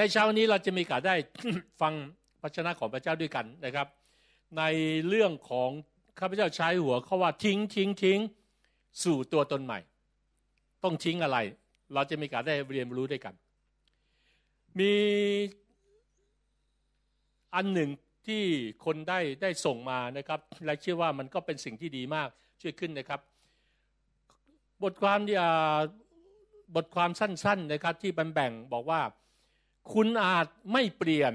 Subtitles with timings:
[0.00, 1.14] นเช้านี้เราจะมีการได้
[1.80, 1.92] ฟัง
[2.40, 3.86] พระชนะของพระเจ้าด้วยกันนะครับ
[4.58, 4.62] ใน
[5.08, 5.70] เรื่องของ
[6.18, 8.18] ข้าพเจ้าใช้หัวเขาว่าทิ้งทิ้งทิ้ง
[9.04, 9.78] สู่ตัวตนใหม่
[10.84, 11.38] ต้องทิ้งอะไร
[11.94, 13.34] เราจะมีการได้เรียนรู้ด้วยกัน
[14.78, 14.92] มี
[17.54, 17.90] อันหนึ่ง
[18.26, 18.42] ที่
[18.84, 22.28] คนได้ได้ส่งมานะครับ และเชื่อว่ามันก็เป็นสิ่งที่ดีมาก
[22.60, 23.20] ช่วยขึ้นนะครับ
[24.82, 25.36] บทความที่
[26.76, 29.00] บทความสั้นๆนะครับ ที่บันแบ่งบอกว่า
[29.92, 31.32] คุณอาจไม่เปลี่ยน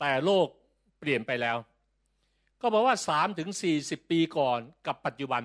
[0.00, 0.46] แต่โลก
[0.98, 1.56] เปลี่ยนไปแล้ว
[2.60, 5.42] ก็บอกว่า3ถึง40 ปีก่อนกับปัจจุบัน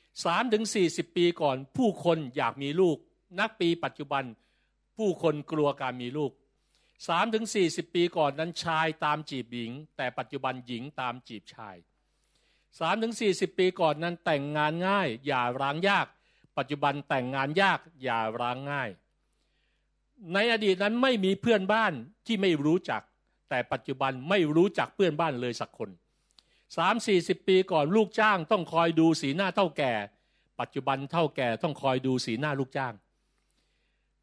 [0.00, 2.96] 3ถึง40 ปีก่อน ผู้คนอยากมีลูก
[3.40, 4.24] นักปีปัจจุบัน
[4.96, 6.32] ผู้คนกลัวการมีลูก
[6.82, 11.76] 3ถึง40 ปีก่อนนั้นชายตามจีบหญิง แต่ปัจจุบันหญิงตามจีบชาย
[12.34, 16.06] 3ถึง40 ปีก่อนนั้นแต่งงานง่าย อย่าร้างยาก
[16.58, 18.90] ปัจจุบันแต่งงานยาก อย่าร้างง่าย
[20.34, 21.92] ในอดีตนั้นไม่มีเพื่อนบ้าน
[22.26, 23.02] ที่ไม่รู้จัก
[23.50, 25.90] แต่ปัจจุบันไม่รู้จักเพื่อนบ้านเลยสักคน
[26.76, 29.92] สามสี่สิบปีก่อนลูกจ้างต้องคอยดูสีหน้าเท่าแก่
[30.60, 32.94] ปัจจุบันเท่าแก่ต้องคอยดูสีหน้าลูกจ้าง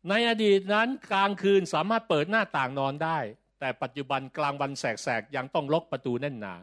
[0.10, 3.20] ในอดีตนั้นกลางคืนสามารถเปิดหน้าต่างนอนได้
[3.60, 6.56] แต่ปัจจุบันกลางวันแสกๆยังต้องล็อกประตูแน่นหนา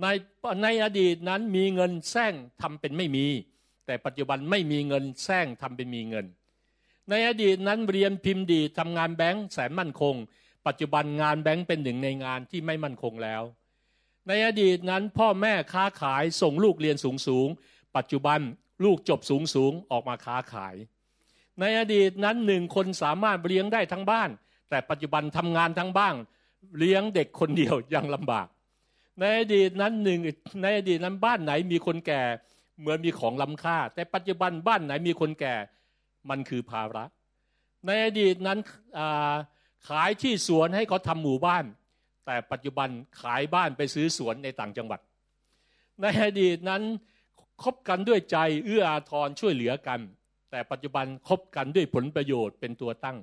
[0.00, 0.06] ใน
[0.62, 3.26] ในอดีตนั้นมีเงินแซงทำเป็นไม่มี
[3.86, 6.26] แต่ปัจจุบันไม่มีเงินแซงทำเป็นมีเงิน
[7.10, 10.14] ในอดีตนั้นเรียนพิมพ์ดีทำงานแบงค์แสนมั่นคง
[10.66, 13.42] ปัจจุบันงานแบงค์เป็นหนึ่งในงานที่ไม่มั่นคงแล้ว
[14.28, 17.48] ในอดีตนั้นพ่อแม่ค้าขายส่งลูกเรียนสูงสูง
[17.96, 18.40] ปัจจุบัน
[18.84, 20.76] ลูกจบสูงสูงออกมาค้าขาย
[21.60, 24.30] ในอดีตนั้นหนึ่งคนสามารถเลี้ยงได้ทั้งบ้าน
[24.70, 26.14] แต่ปัจจุบันทำงานทั้งบ้าน
[26.78, 28.46] เลี้ยงเด็กคนเดียวยังลำบาก
[29.18, 30.20] ในอดีตนั้นหนึ่ง
[30.62, 32.22] ในอดีตนั้นบ้านไหนมีคนแก่
[32.80, 35.54] เหมือนมีของล้ำค่า แต่ปัจจุบันบ้านไหนมีคนแก่
[36.30, 37.04] มันคือภาระ
[37.86, 38.58] ในอดีตนั้น
[39.88, 41.64] ขายที่สวนให้เขาทำหมู่บ้าน
[42.26, 42.88] แต่ปัจจุบัน
[43.22, 45.00] ขายบ้านไปซื้อสวนในต่างจังหวัด
[46.00, 46.82] ในอดีตนั้น
[47.62, 50.00] คบกันด้วยใจเอื้ออาทรช่วยเหลือกัน
[50.50, 53.18] แต่ปัจจุบันคบกันด้วยผลประโยชน์เป็นตัวตั้ง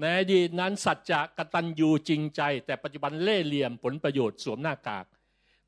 [0.00, 5.06] ในอดีตนั้นสัจจะกตัญญูจริงใจ แต่ปัจจุบันเล่เหลี่ยมผลประโยชน์สวมหน้ากาก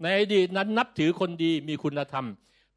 [0.02, 2.26] ในอดีตนั้นนับถือคนดีมีคุณธรรม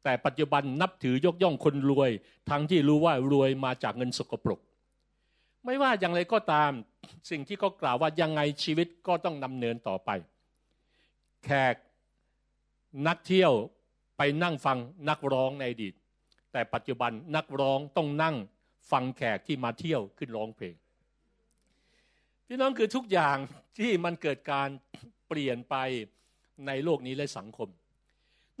[0.04, 2.10] แต่ปัจจุบันนับถือยกย่องคนรวย
[2.50, 4.60] ทั้งที่รู้ว่ารวยมาจากเงินสกปรก
[5.64, 6.70] ไม่ว่าอย่างไรก็ตาม
[7.30, 10.10] สิ่งที่เขากล่าวว่ายังไงชีวิตก็ต้องดำเนินต่อไป
[11.44, 11.74] แขก
[13.06, 13.52] นักเที่ยว
[14.16, 14.78] ไปนั่งฟัง
[15.08, 15.94] นักร้องในอดีต
[16.52, 18.36] แต่ปัจจุบันนักร้องต้องนั่ง
[18.90, 20.74] ฟังแขกที่มาเที่ยวขึ้นร้องเพลง
[22.46, 23.36] พี่น้องคือทุกอย่าง
[23.78, 24.68] ที่มันเกิดการ
[25.28, 25.76] เปลี่ยนไป
[26.66, 27.68] ในโลกนี้และสังคม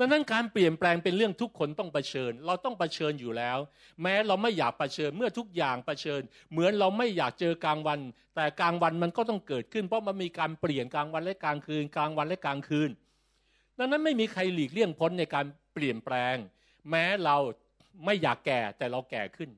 [0.02, 3.58] ดังนั้นการเปลี่ยนแปลงเป็นเรื่องทุกคนต้องเผชิญ เราต้องเผชิญอยู่แล้ว
[4.02, 6.20] แม้เราไม่อยากเผชิญเมื่อทุกอย่างเผชิญ
[6.52, 8.00] เหมือนเราไม่อยากเจอกลางวัน
[8.34, 12.90] แต่กลางวันมันก็ต้องเกิดขึ้น เพราะมันมีการเปลี่ยนกลางวันและกลางคืน กลางวันและกลางคืน
[13.78, 16.36] ดังนั้นไม่มีใครหลีกเลี่ยงพ้นในการเปลี่ยนแปลง
[16.90, 17.36] แม้เรา
[18.04, 19.50] ไม่อยากแก่แต่เราแก่ขึ้น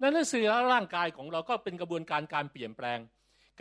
[0.00, 2.98] ดังนั้นสื่อร่างกายของเราก็เป็นกระบวนการการเปลี่ยนแปลง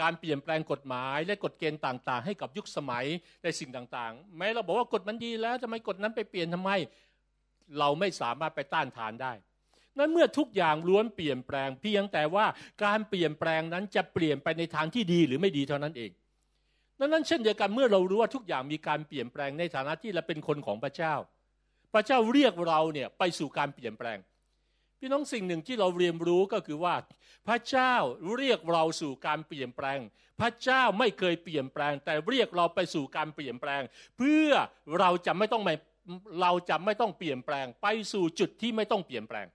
[0.02, 3.06] การเปลี่ยนแปลงกฎหมายและกฎเกณฑ์ต่างๆ ให้กับยุคสมัย
[3.44, 6.72] ในสิ่งต่างๆ แม้เราบอกว่ากฎมันดีแล้วทำไมกฎนั้นไปเปลี่ยนทำไม
[7.80, 9.34] เราไม่สามารถไปต้านทานได้
[10.00, 12.46] นั้นเมื่อทุกอย่างล้วนเปลี่ยนแปลงเพียงแต่ว่า
[12.86, 16.12] การเปลี่ยนแปลงนั้นจะเปลี่ยนไปในทางที่ดีหรือไม่ดีเท่านั้นเอง
[17.00, 21.14] ดังนั้นเช่นเดียวกันเมื่อเรารู้ว่าทุกอย่างมีการเปลี่ยนแปลงในฐานะที่เราเป็นคนของพระเจ้า
[21.94, 24.18] พระเจ้าเรียกเราเนี่ยไปสู่การเปลี่ยนแปลง
[25.00, 26.96] พี่น้องสิ่งหนึ่งที่เราเรียนรู้ก็คือว่า
[27.48, 27.94] พระเจ้า
[28.38, 30.00] เรียกเราสู่การเปลี่ยนแปลง
[30.40, 33.82] พระเจ้าไม่เคยเปลี่ยนแปลง แต่เรียกเราไปสู่การเปลี่ยนแปลง
[34.18, 34.50] เพื่อ
[35.00, 35.76] เราจะไม่ต้องไม่
[36.42, 39.48] เราจะไม่ต้องเปลี่ยนแปลง ไปสู่จุดที่ไม่ต้องเปลี่ยนแปลง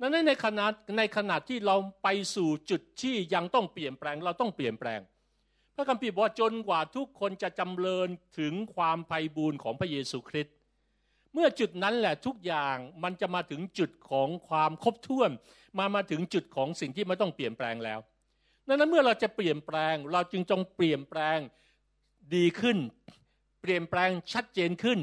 [0.00, 0.66] นั้นในขณะ
[0.98, 5.00] ในขณะที่เราไปสู่จุดที่ยังต้องเปลี่ยนแปลง เราต้องเปลี่ยนแปลง
[5.74, 8.08] พระคัมภีร์บอกจนกว่าทุกคนจะจำเริญ
[8.38, 10.54] ถึงความไพ่บูรณ์ของพระเยซูคริสต์
[11.34, 15.30] เมื่อจุดนั้นแหละทุกอย่างมันจะมาถึงจุดของความครบถ้วน
[15.78, 17.98] มามาถึงจุดของสิ่งที่ไม่ต้องเปลี่ยนแปลงแล้ว
[18.68, 21.38] ดังนั้นเมื่อเราจะเปลี่ยนแปลง เราจึงจงเปลี่ยนแปลง
[22.34, 22.78] ดีขึ้น
[23.62, 24.98] เปลี่ยนแปลงชัดเจนขึ้น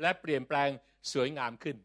[0.00, 0.68] และเปลี่ยนแปลง
[1.12, 1.76] สวยงามขึ้น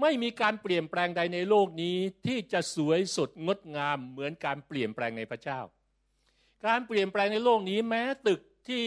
[0.00, 1.96] ไม่มีการเปลี่ยนแปลงใดในโลกนี้
[2.26, 5.60] ที่จะสวยสดงดงามเหมือนการเปลี่ยนแปลงในพระเจ้า
[6.66, 8.86] การเปลี่ยนแปลงในโลกนี้แม้ตึกที่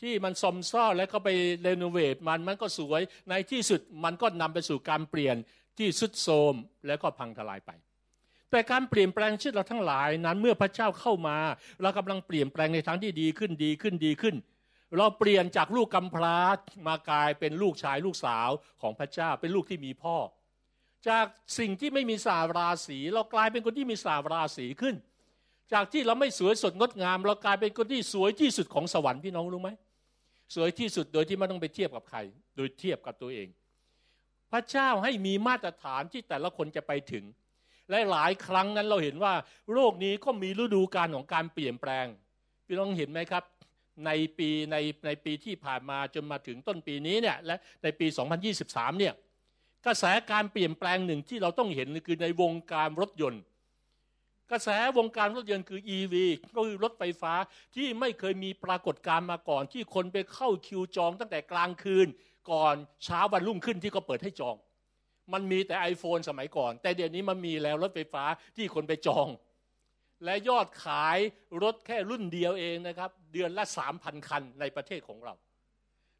[0.00, 1.28] ที่มันซอมซ่อแล้วก็ไป
[1.62, 5.36] เรโนเวทมันมันก็สวย ในที่สุดมันก็นำไปสู่การเปลี่ยน
[5.78, 6.54] ที่สุดโทม
[6.86, 7.70] แล้วก็พังทลายไป
[8.50, 11.36] แต่การเปลี่ยนแปลงชีวิตเราทั้งหลายนั้นเมื่อพระเจ้าเข้ามา
[11.82, 14.36] เรากำลังเปลี่ยนแปลงในทางที่ดีขึ้นดีขึ้นดีขึ้น
[14.96, 16.38] เราเปลี่ยนจากลูกกำพร้า
[16.86, 18.48] มากลายเป็นลูกชายลูกสาว
[18.82, 20.16] ของพระเจ้าเป็นลูกที่มีพ่อ
[21.08, 21.26] จาก
[21.58, 24.94] สิ่งที่ไม่มีสาราศีเรากลายเป็นคนที่มีสาราศีขึ้น
[25.72, 29.70] จากที่เราไม่สวยสดงดงาม เรากลายเป็นคนที่สวยที่สุดของสวรรค์พี่น้องรู้ไหม
[30.54, 32.18] สวยที่สุดโดยที่ไม่ต้องไปเทียบกับใคร
[32.56, 33.48] โดยเทียบกับตัวเอง
[34.52, 37.24] พระเจ้าให้มีมาตรฐานที่แต่ละคนจะไปถึง
[37.90, 39.34] และหลายครั้งนั้นเราเห็นว่า
[39.72, 42.06] โลกนี้ก็มีฤดูกาลของการเปลี่ยนแปลง
[42.66, 43.44] พี่น้องเห็นไหมครับ
[44.06, 44.76] ในปีใน
[45.06, 48.06] ในปีที่ผ่านมาจนมาถึงต้นปีนี้เนี่ยและในปี
[48.52, 49.14] 2023 เนี่ย
[49.86, 53.42] กระแสการเปลี่ยนแปลงหนึ่งที่เราต้องเห็นคือในวงการรถยนต์
[54.50, 56.14] กระแสวงการรถยนต์คือ EV
[56.56, 57.34] ก็คือรถไฟฟ้า
[57.74, 62.06] ที่ไม่เคยมีปรากฏการมาก่อน ที่คนไปเข้าคิวจองตั้งแต่กลางคืน
[62.50, 62.74] ก่อน
[63.04, 64.56] เช้าวันรุ่งขึ้นที่เขาเปิดให้จอง
[65.32, 68.24] มันมีแต่ iPhone สมัยก่อน แต่เดี๋ยวนี้มันมีแล้วรถไฟฟ้า
[68.56, 69.28] ที่คนไปจอง
[70.24, 71.18] และยอดขาย
[71.62, 73.64] รถแค่รุ่นเดียวเองนะครับ เดือนละ
[73.96, 75.34] 3,000 คันในประเทศของเรา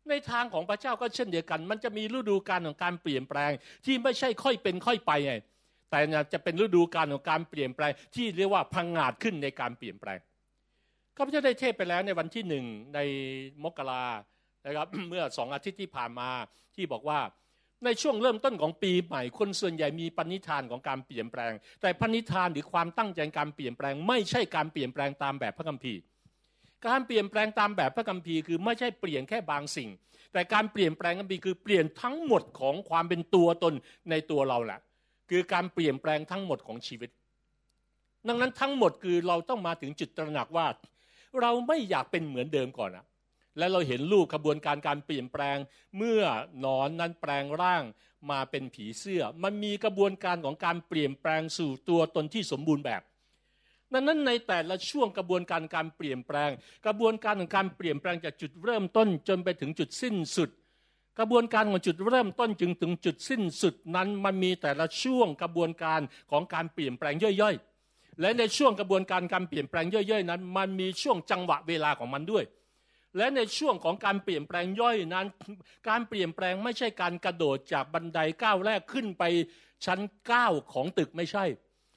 [0.09, 3.53] ในทางของพระเจ้าก็เช่นเดียวกัน มันจะมีฤดูกาลของการเปลี่ยนแปลง
[3.87, 5.35] ที่ไม่ใช่ค่อยเป็นค่อยไปไง
[5.91, 5.99] แต่
[6.33, 10.19] จะเป็นฤดูกาลของการเปลี่ยนแปลงที่เรียกว่าพังงาดขึ้นในการเปลี่ยนแปลง
[11.17, 12.65] ข้าพเจ้าได้เทศไปแล้วในวันที่หนึ่ง
[12.95, 12.99] ใน
[13.65, 14.05] มกรา
[14.67, 16.29] นะครับเมื่อสองอาทิตย์ที่ผ่านมา
[16.77, 17.21] ที่บอกว่า
[17.85, 26.01] ในช่วงเริ่มต้นของปีใหม่ คนส่วนใหญ่มีปณิธานของการเปลี่ยนแปลง แต่ปณิธานหรือความตั้งใจการเปลี่ยนแปลง ไม่ใช่การเปลี่ยนแปลงตามแบบพระคัมภีร์
[26.87, 29.91] การเปลี่ยนแปลงตามแบบพระคัมภีร์คือไม่ใช่เปลี่ยนแค่บางสิ่ง
[30.33, 33.75] แต่การเปลี่ยนแปลงคัมภีร์คือเปลี่ยนทั้งหมดของความเป็นตัวตน
[34.11, 34.81] ในตัวเราแหละ
[35.31, 37.11] คือการเปลี่ยนแปลงทั้งหมดของชีวิต
[38.29, 40.67] ดังนั้นทั้งหมดคือเราต้องมาถึงจุดตระหนักว่า
[41.41, 43.05] เราไม่อยากเป็นเหมือนเดิมก่อนอะ
[43.59, 45.57] และเราเห็นรูปกระบวนการการเปลี่ยนแปลง
[45.97, 46.23] เมื่อ
[46.65, 47.83] นอนนั้นแปลงร่าง
[48.31, 53.03] มาเป็นผีเสื้อ มันมีกระบวนการของการเปลี่ยนแปลงสู่ตัวตนที่สมบูรณ์แบบ
[53.93, 56.51] ดังนั้นในแต่ละช่วงกระบวนการการเปลี่ยนแปลง
[56.87, 60.51] กระบวนการของการเปลี่ยนแปลงจากจุดเริ่มต้นจนไปถึงจุดสิ้นสุด
[61.21, 66.01] กระบวนการของจุดเริ่มต้นจึงถึงจุดสิ้นสุดนั้นมันมีแต่ละช่วงกระบวนการ
[66.31, 72.45] ของการเปลี่ยนแปลงย่อยๆ และในช่วงกระบวนการการเปลี่ยนแปลงย่อยๆ นั้น มันมีช่วงจังหวะเวลาของมันด้วย
[73.17, 75.27] และในช่วงของการเปลี่ยนแปลงย่อยนั้น
[75.89, 79.23] การเปลี่ยนแปลงไม่ใช่การกระโดดจากบันไดก้าวแรกขึ้นไป
[79.87, 81.45] ชั้นเก้าของตึกไม่ใช่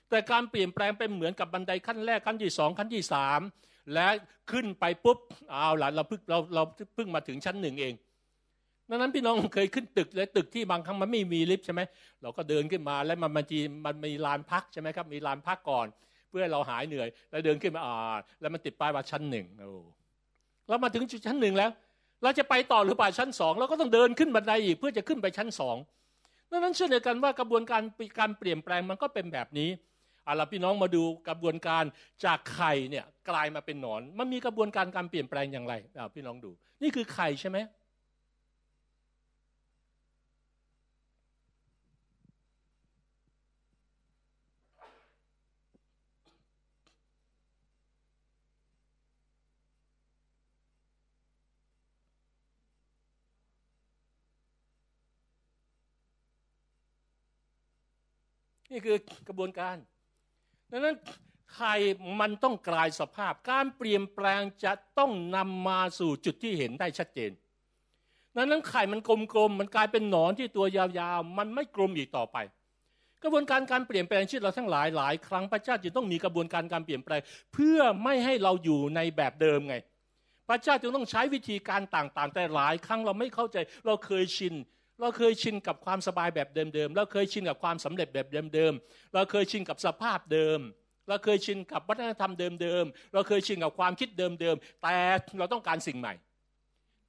[0.09, 3.41] แต่การเปลี่ยนแปลงเป็นเหมือนกับบันไดขั้นแรกขั้นที่สองขั้นที่สาม
[3.93, 4.07] และ
[4.51, 6.63] ขึ้นไปปุ๊บเอาล่ะเราเพิ่งเราเรา
[6.95, 7.93] เพิ่งมาถึงชั้นหนึ่งเอง
[8.89, 11.81] ดังนั้นพี่น้องเคยขึ้นตึกและตึกที่บางครั้งมันไม่มีลิฟต์ใช่ไหม
[12.21, 15.87] เราก็เดินขึ้นมาแล้วมันมันจีมันมีลานพักใช่ไหมครับมีลานพักก่อน
[16.29, 19.71] เพื่อเราหายเหนื่อย แล้วเดินขึ้นมาอ่าแล้วมันติดป้ายว่าชั้นหนึ่งโอ้
[20.69, 21.69] เรามาถึงชั้นหนึ่งแล้ว
[22.23, 25.77] เราจะไปต่อหรือไปชั้นสองเราก็ต้องเดินขึ้นบันไดอีกเพื่อจะขึ้นไปชั้นสอง
[26.51, 27.81] ดังนั้นเช่นเดียวกันว่ากระบวนการ
[28.19, 29.69] การเปลี่ยนแปลงมันก็เป็นแบบนี้
[30.23, 31.83] เอาละพี่น้องมาดูกระบวนการ
[32.25, 36.51] จากไข่เนี่ยกลายมาเป็นหนอน มันมีกระบวนการการเปลี่ยนแปลงอย่างไรเอาพี่น้องดู
[36.81, 37.57] นี่คือไข่ใช่ไหม
[58.73, 58.97] นี่คือ
[59.27, 59.75] กระบวนการ
[60.71, 60.95] ดังนั้น
[61.53, 61.75] ไข่
[62.19, 67.31] มันต้องกลายสภาพ การเปลี่ยนแปลงจะต้องนำมาสู่จุดที่เห็นได้ชัดเจน
[68.35, 72.37] ดังนั้นไข่มันกลมๆมันกลายเป็นหนอนที่ตัวยาวๆ มันไม่กลมอีกต่อไป
[73.23, 77.21] กระบวนการการเปลี่ยนแปลงชีวิตเราทั้งหลายหลายครั้งพระเจ้าจึงต้องมีกระบวนการการเปลี่ยนแปลง
[77.53, 79.75] เพื่อไม่ให้เราอยู่ในแบบเดิมไง
[80.47, 84.53] พระเจ้าจึงต้องใช้วิธีการต่างๆ แต่หลายครั้งเราไม่เข้าใจ เราเคยชิน
[85.01, 90.59] เราเคยชินกับความสบายแบบเดิมๆ เราเคยชินกับความสำเร็จแบบเดิมๆ เราเคยชินกับสภาพเดิม
[91.07, 92.31] เราเคยชินกับวัฒนธรรม
[92.61, 94.95] เดิมๆ เราเคยชินกับความคิดเดิมๆ แต่
[95.39, 96.13] เราต้องการสิ่งใหม่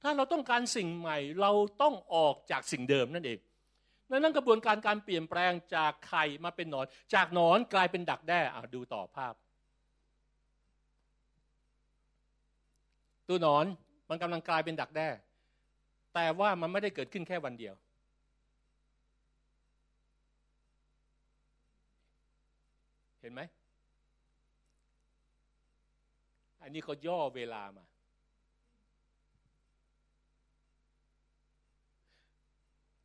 [0.01, 1.51] ถ้าเราต้องการสิ่งใหม่ เรา
[1.81, 3.39] ต้องออกจากสิ่งเดิมนั่นเอง
[4.09, 9.33] นั่นกระบวนการการเปลี่ยนแปลงจากไข่มาเป็นหนอน จากหนอนกลายเป็นดักแด้อ่ดูต่อภาพ
[13.27, 13.65] ตัวหนอน
[14.09, 15.07] มันกำลังกลายเป็นดักแด้
[16.15, 17.75] แต่ว่ามันไม่ได้เกิดขึ้นแค่วันเดียว
[23.21, 23.41] เห็นไหม
[26.61, 27.83] อันนี้เขาย่อเวลามา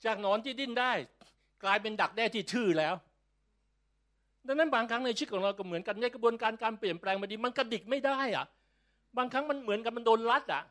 [0.05, 0.93] จากนอนที่ดิ้นได้
[1.65, 2.95] กลายเป็นดักแด้ที่ทื่อแล้ว
[4.47, 8.47] ดังนั้นบางครั้งในชีวิตของเราก็เหมือนกันในกระบวนการการเปลี่ยนแปลงมาดีมันกระดิกไม่ได้อะ
[9.17, 10.63] บางครั้งมันเหมือนกับมันโดนรัดอะ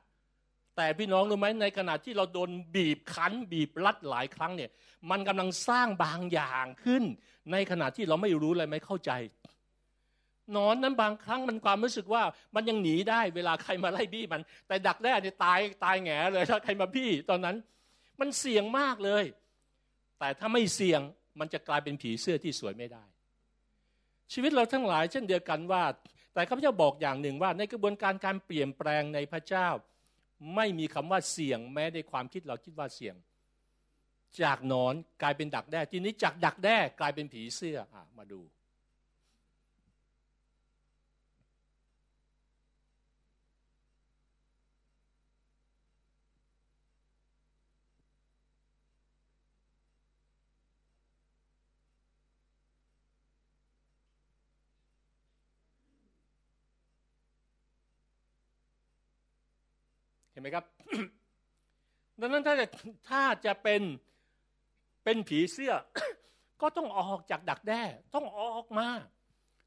[0.81, 4.69] แต่พี่น้องรู้ไหมในขณะที่เราโดนบีบคั้น บีบรัดหลายครั้งเนี่ย
[5.09, 7.03] มันกำลังสร้างบางอย่างขึ้น
[7.51, 9.11] ในขณะที่เราไม่รู้อะไรไม่เข้าใจ
[10.55, 12.23] นอนนั้นบางครั้งมันความรู้สึกว่า
[12.55, 17.55] มันยังหนีได้เวลาใครมาไล่บี้มัน แต่ดักแด้เนี่ยตายตายแง่เลยถ้าใครมาบี้ตอนนั้น
[18.19, 19.23] มันเสี่ยงมากเลย
[20.19, 21.01] แต่ถ้าไม่เสี่ยง
[21.39, 23.05] มันจะกลายเป็นผีเสื้อที่สวยไม่ได้
[24.33, 25.83] ชีวิตเราทั้งหลายเช่นเดียวกันว่า
[26.33, 29.67] แต่แต่ข้าพเจ้าบอกอย่างหนึ่งว่า ในกระบวนการการเปลี่ยนแปลงในพระเจ้า
[30.55, 33.15] ไม่มีคำว่าเสี่ยงแม้ในความคิดเราคิดว่าเสี่ยง
[34.41, 38.41] จากนอนกลายเป็นดักแด้ทีนี้จากดักแด้กลายเป็นผีเสื้ออมาดู
[60.39, 60.65] ไหมครับ
[62.19, 62.65] ดังนั้นถ้าจะ
[63.09, 63.81] ถ้าจะเป็น
[65.03, 65.73] เป็นผีเสื้อ
[66.61, 67.83] ก็ต้องออกจากดักแด้
[68.15, 68.87] ต้องออกมา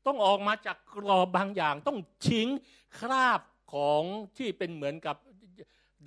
[0.06, 1.98] ต้องออกมาจากกรอบบางอย่าง ต้อง
[2.28, 2.48] ทิ้ง
[2.98, 3.40] คราบ
[3.72, 4.02] ของ
[4.38, 5.16] ที่เป็นเหมือนกับ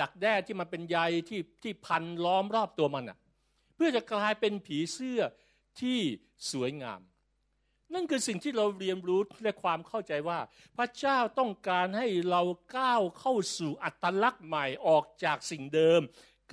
[0.02, 0.98] ดักแด้ที่มันเป็นใย
[1.30, 3.18] ที่ที่พันล้อมรอบตัวมันอะ
[3.76, 5.20] เพื่อจะกลายเป็นผีเสื้อ
[5.80, 6.00] ที่
[6.52, 7.02] สวยงาม
[7.94, 10.40] นั่นคือสิ่งที่เราเรียนรู้และความเข้าใจว่า
[10.78, 12.42] พระเจ้าต้องการให้เรา
[12.78, 16.02] ก้าวเข้าสู่อัตลักษณ์ใหม่ออกจากสิ่งเดิม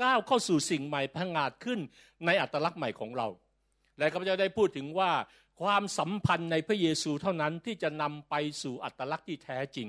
[0.02, 1.80] ก้าวเข้าสู่สิ่งใหม่พังอาจขึ้น
[2.26, 3.28] ในอัตลักษณ์ใหม่ของเรา
[3.98, 5.12] และข้าพเจ้าได้พูดถึงว่า
[5.60, 9.88] ความสัมพันธ์ในพระเยซูเท่านั้นที่จะนำไปสู่อัตลักษณ์ที่แท้จริง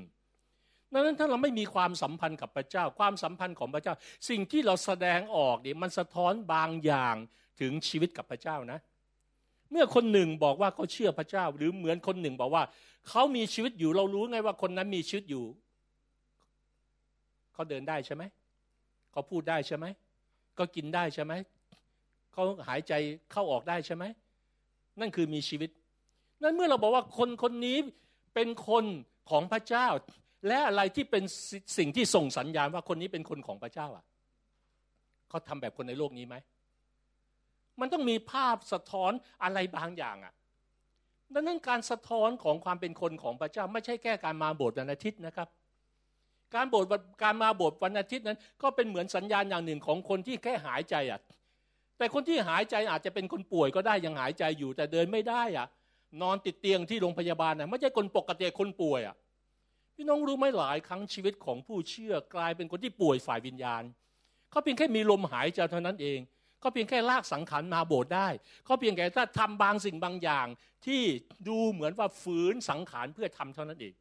[0.93, 3.95] ดังนั้นถ้าเราไม่มีความสัมพันธ์กับพระเจ้า ความสัมพันธ์ของพระเจ้า
[4.29, 7.15] สิ่งที่เราแสดงออกเนี่ยมันสะท้อนบางอย่าง
[7.61, 12.63] ถึงชีวิตกับพระเจ้านะเมื่อคนหนึ่งบอกว่าเขาเชื่อพระเจ้า หรือเหมือนคนหนึ่งบอกว่า
[13.09, 15.43] เขามีชีวิตอยู่เรารู้ไงว่าคนนั้นมีชีวิตอยู่
[17.53, 18.23] เขาเดินได้ใช่ไหม
[19.11, 19.85] เขาพูดได้ใช่ไหม
[20.57, 21.33] ก็กินได้ใช่ไหม
[22.33, 22.93] เขาหายใจ
[23.31, 24.03] เข้าออกได้ใช่ไหม
[24.99, 25.69] นั่นคือมีชีวิต
[26.43, 27.77] นั่นเมื่อเราบอกว่าคนคนนี้
[28.33, 28.85] เป็นคน
[29.29, 29.87] ของพระเจ้า
[30.47, 31.23] และอะไรที่เป็น
[31.77, 34.05] สิ่งที่ส่งสัญญาณว่าคนนี้เป็นคนของพระเจ้าอะ
[35.29, 36.35] เขาทำแบบคนในโลกนี้ไหม
[37.79, 39.11] มันต้องมีภาพสะท้อน
[39.43, 40.33] อะไรบางอย่างอะ่ะ
[41.33, 45.47] ดังนั้นการสะท้อนของความเป็นคนของพระเจ้าไม่ใช่แค่การมาโบสถ์วันอาทิตย์นะครับ
[46.55, 46.89] การโบสถ์
[47.23, 51.19] การมาโบสถ์วันอาทิตย์นั้น ก็เป็นเหมือนสัญญาณอย่างหนึ่งของคนที่แค่หายใจอะ
[51.97, 55.67] แต่คนที่หายใจอาจจะเป็นคนป่วยก็ได้ยังหายใจอยู่แต่เดินไม่ได้อะ
[56.21, 59.15] นอนติดเตียงที่โรงพยาบาลน่ะไม่ใช่คนปกติคนป่วยอะ
[59.95, 63.83] พี่น้องรู้ไหมหลายครั้งชีวิตของผู้เชื่อกลายเป็นคนที่ป่วยฝ่ายวิญญาณ
[64.49, 66.19] เขาเพียงแค่มีลมหายใจเท่านั้นเอง
[66.63, 68.27] ก็เพียงแค่ลากสังขารมาโบสถ์ได้
[68.65, 70.47] เขาเพียงแค่ถ้าทำบางสิ่งบางอย่าง
[70.85, 71.01] ที่
[71.47, 73.93] ดูเหมือนว่าฝืนสังขารเพื่อทำเท่านั้นเอง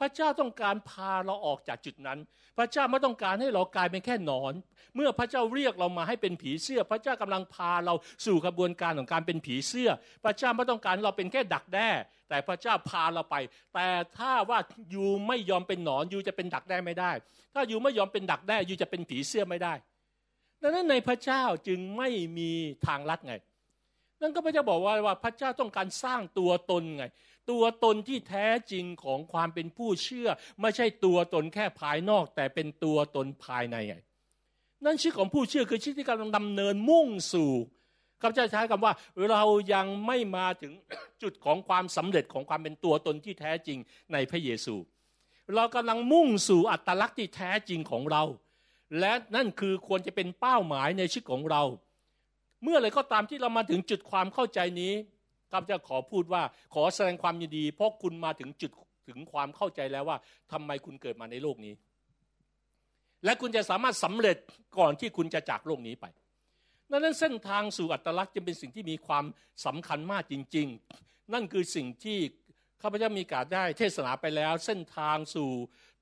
[0.00, 2.18] พระเจ้าต้องการพาเราออกจากจุดนั้น
[2.58, 4.52] พระเจ้าไม่ต้องการให้เรากลายเป็นแค่นอน
[4.94, 7.94] เมื่อพระเจ้าเรียกเรามาให้เป็นผีเสื้อ พระเจ้ากำลังพาเรา
[8.26, 9.90] สู่กระบวนการของการเป็นผีเสื้อ
[10.24, 11.88] พระเจ้าไม่ต้องการเราเป็นแค่ดักแด้
[12.28, 13.36] แต่พระเจ้าพาเราไป
[13.74, 13.86] แต่
[14.18, 14.58] ถ้าว่า
[14.90, 17.12] อยู่ไม่ยอมเป็นหนอนอยู่จะเป็นดักแด้ไม่ได้
[17.54, 19.74] ถ้าอยู่ไม่ยอมเป็นดักแด้อยู่จะเป็นผีเสื้อไม่ได้
[20.62, 22.50] ดังนั้นในพระเจ้าจึงไม่มี
[22.86, 23.34] ทางลัดไง
[24.22, 27.04] นั่นก็พระเจ้าบอกว่าว่าพระเจ้าต้องการสร้างตัวตนไง
[27.50, 30.28] ตัวตนที่แท้จริงของความเป็นผู้เชื่อ
[30.60, 33.96] ไม่ใช่ตัวตนแค่ภายนอก แต่เป็นตัวตนภายในไง
[34.84, 37.52] นั่นชื่อของผู้เชื่อคือชื่อที่กำลังดำเนินมุ่งสู่
[38.20, 38.92] ข้าพเจ้าใช้คำว่า
[39.30, 39.42] เรา
[39.74, 40.72] ยังไม่มาถึง
[41.22, 43.78] จุดของความสำเร็จของความเป็นตัวตนที่แท้จริง
[44.12, 44.74] ในพระเยซู
[45.56, 48.22] เรากำลังมุ่งสู่อัตลักษณ์ที่แท้จริงของเรา
[48.98, 51.62] และนั่นคือควรจะเป็นเป้าหมายในชีวิตของเรา
[52.62, 54.92] เมื่อไรก็ตามที่เรามาถึงจุดความเข้าใจนี้
[55.50, 56.42] ข้าพเจ้าขอพูดว่า
[56.74, 58.70] ขอแสดงความยินดี เพราะคุณมาถึงจุด
[59.08, 60.16] ถึงความเข้าใจแล้วว่า
[60.52, 61.74] ทำไมคุณเกิดมาในโลกนี้
[63.24, 64.36] และคุณจะสามารถสำเร็จ
[64.78, 66.06] ก่อนที่คุณจะจากโลกนี้ไป
[66.90, 69.24] ดังนั้นเส้นทางสู่อัตลักษณ์จะเป็นสิ่งที่มีความ
[69.66, 70.68] สำคัญมากจริง
[71.00, 72.18] ๆ นั่นคือสิ่งที่
[72.82, 75.50] ข้าพเจ้ามีการได้เทศนาไปแล้ว เส้นทางสู่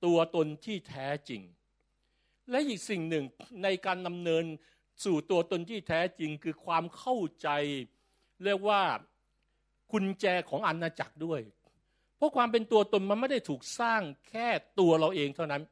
[0.05, 1.43] ตัวตนที่แท้จริง
[2.51, 3.25] และอีกสิ่งหนึ่ง
[3.63, 4.45] ในการดำเนิน
[5.05, 7.49] สู่ตัวตนที่แท้จริงคือความเข้าใจ
[8.45, 8.83] เรียกว่า
[9.93, 11.41] กุญแจของอาณาจักรด้วย
[12.17, 15.63] เพราะความเป็นตัวตนมันไม่ได้ถูกสร้างแค่ตัวเราเองเท่านั้น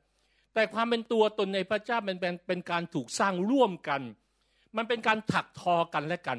[0.55, 4.03] แต่ความเป็นตัวตนในพระเจ้าเป็นเป็นเป็นการถูกสร้างร่วมกัน
[4.77, 6.39] มันเป็นการถักทอกันและกัน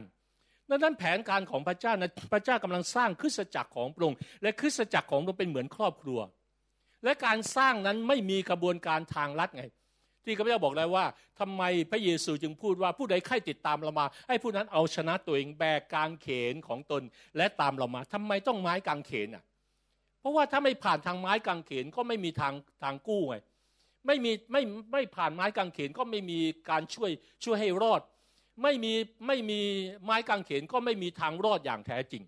[0.69, 6.19] ดังนั้นแผนการของพระเจ้านะพระเจ้ากำลังสร้างคริสตจักรของพระองค์และคริสตจักรของเราเป็นเหมือนครอบครัว
[7.03, 9.65] และการสร้างนั้นไม่มีกระบวนการทางลัดไง
[10.23, 11.05] ที่ข้าพเจ้าบอกแล้วว่า
[11.39, 17.03] ทำไมพระเยซูจึงพูดว่าผู้ใดใครติดตามเรามา ให้ผู้นั้นเอาชนะตัวเองแบกกางเขนของตน
[17.37, 19.43] และตามเรามาทำไมต้องไม้กางเขนอะ
[20.19, 23.35] เพราะว่าถ้าไม่ผ่านทางไม้กางเขนก็ไม่มีทางทางกู้ไง
[24.07, 24.61] ไม่มีไม่
[24.91, 27.11] ไม่ผ่านไม้กางเขนก็ไม่มีการช่วย
[27.43, 28.01] ช่วยให้รอด
[28.63, 28.93] ไม่มี
[29.27, 29.59] ไม่มี
[30.03, 32.23] ไม้กางเขนก็ไม่มีทางรอดอย่างแท้จริง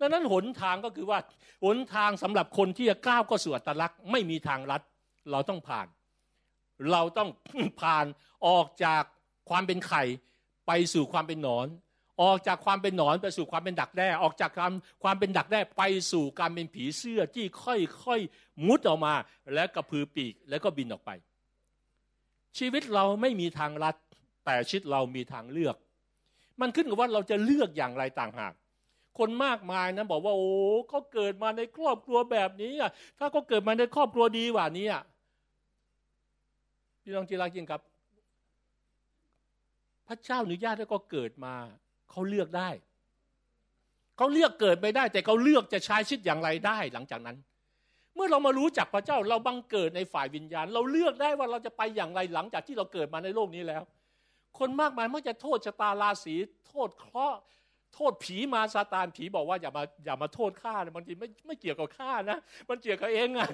[0.00, 1.18] ดังนั้นหนทางก็คือว่า
[1.64, 4.82] หนทางสำหรับคนที่จะก้าวก็สู่อัตลักษณ์ ไม่มีทางลัด
[5.30, 5.86] เราต้องผ่าน
[6.92, 7.28] เราต้อง
[7.80, 8.06] ผ่าน
[8.46, 9.02] ออกจาก
[9.48, 10.02] ความเป็นไข่
[10.66, 11.66] ไปสู่ความเป็นหนอน
[12.22, 15.82] ออกจากความเป็นหนอนไปสู่ความเป็นดักแด้ออกจากความความเป็นดักแด้ไป
[16.12, 19.14] สู่การเป็นผีเสื้อที่ค่อยๆมุดออกมา
[19.54, 21.10] แล้วกระพือปีกแล้วก็บินออกไป
[22.58, 23.96] ชีวิตเราไม่มีทางลัด
[24.44, 25.76] แต่ชีวิตเรามีทางเลือก
[26.60, 28.52] มันขึ้นกับว่าเราจะเลือกอย่างไรต่างหาก
[29.18, 30.50] คนมากมายนะบอกว่าโอ้
[30.88, 35.02] เขาเกิดมาในครอบครัวแบบนี้อะถ้าเขาเกิดมาในครอบครัวดีกว่านี้อะ
[37.08, 37.82] พี่น้องจีรักจริงครับ
[40.08, 41.54] พระเจ้าอนุญาตให้ก็เกิดมา
[42.10, 42.70] เขาเลือกได้
[44.16, 47.36] เขาเลือกเกิดไม่ได้ แต่เขาเลือกจะใช้ชีวิตอย่างไรได้หลังจากนั้น
[48.14, 53.82] เมื่อเรามารู้จักพระเจ้าเราบังเกิดในฝ่ายวิญญาณ เราเลือกได้ว่าเราจะไปอย่างไรหลังจากที่เราเกิดมาในโลกนี้แล้ว
[54.58, 56.34] คนมากมายมักจะโทษชะตาราศี
[56.68, 57.38] โทษเคราะห์
[57.94, 62.38] โทษผีมาซาตานผีบอกว่าอย่ามาอย่ามาโทษข้านะบางทีไม่ไม่เกี่ยวกับข้านะ
[62.68, 63.48] มันเกี่ยวกับเองอะ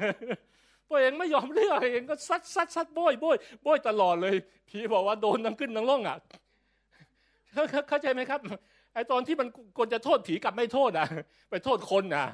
[0.91, 3.37] ตัวเองไม่ยอมเลือกเองก็ซัดซัดซัดบ่อยบ่อย
[3.67, 4.37] บ่อยตลอดเลย
[4.69, 6.19] ผีบอกว่าโดนทั้งขึ้นทั้งล่องอะ
[7.89, 8.41] เข้าใจไหมครับ
[8.95, 11.07] ไอตอนที่มันควรจะโทษผีกับไม่โทษอะ
[11.51, 12.27] ไปโทษคนอะ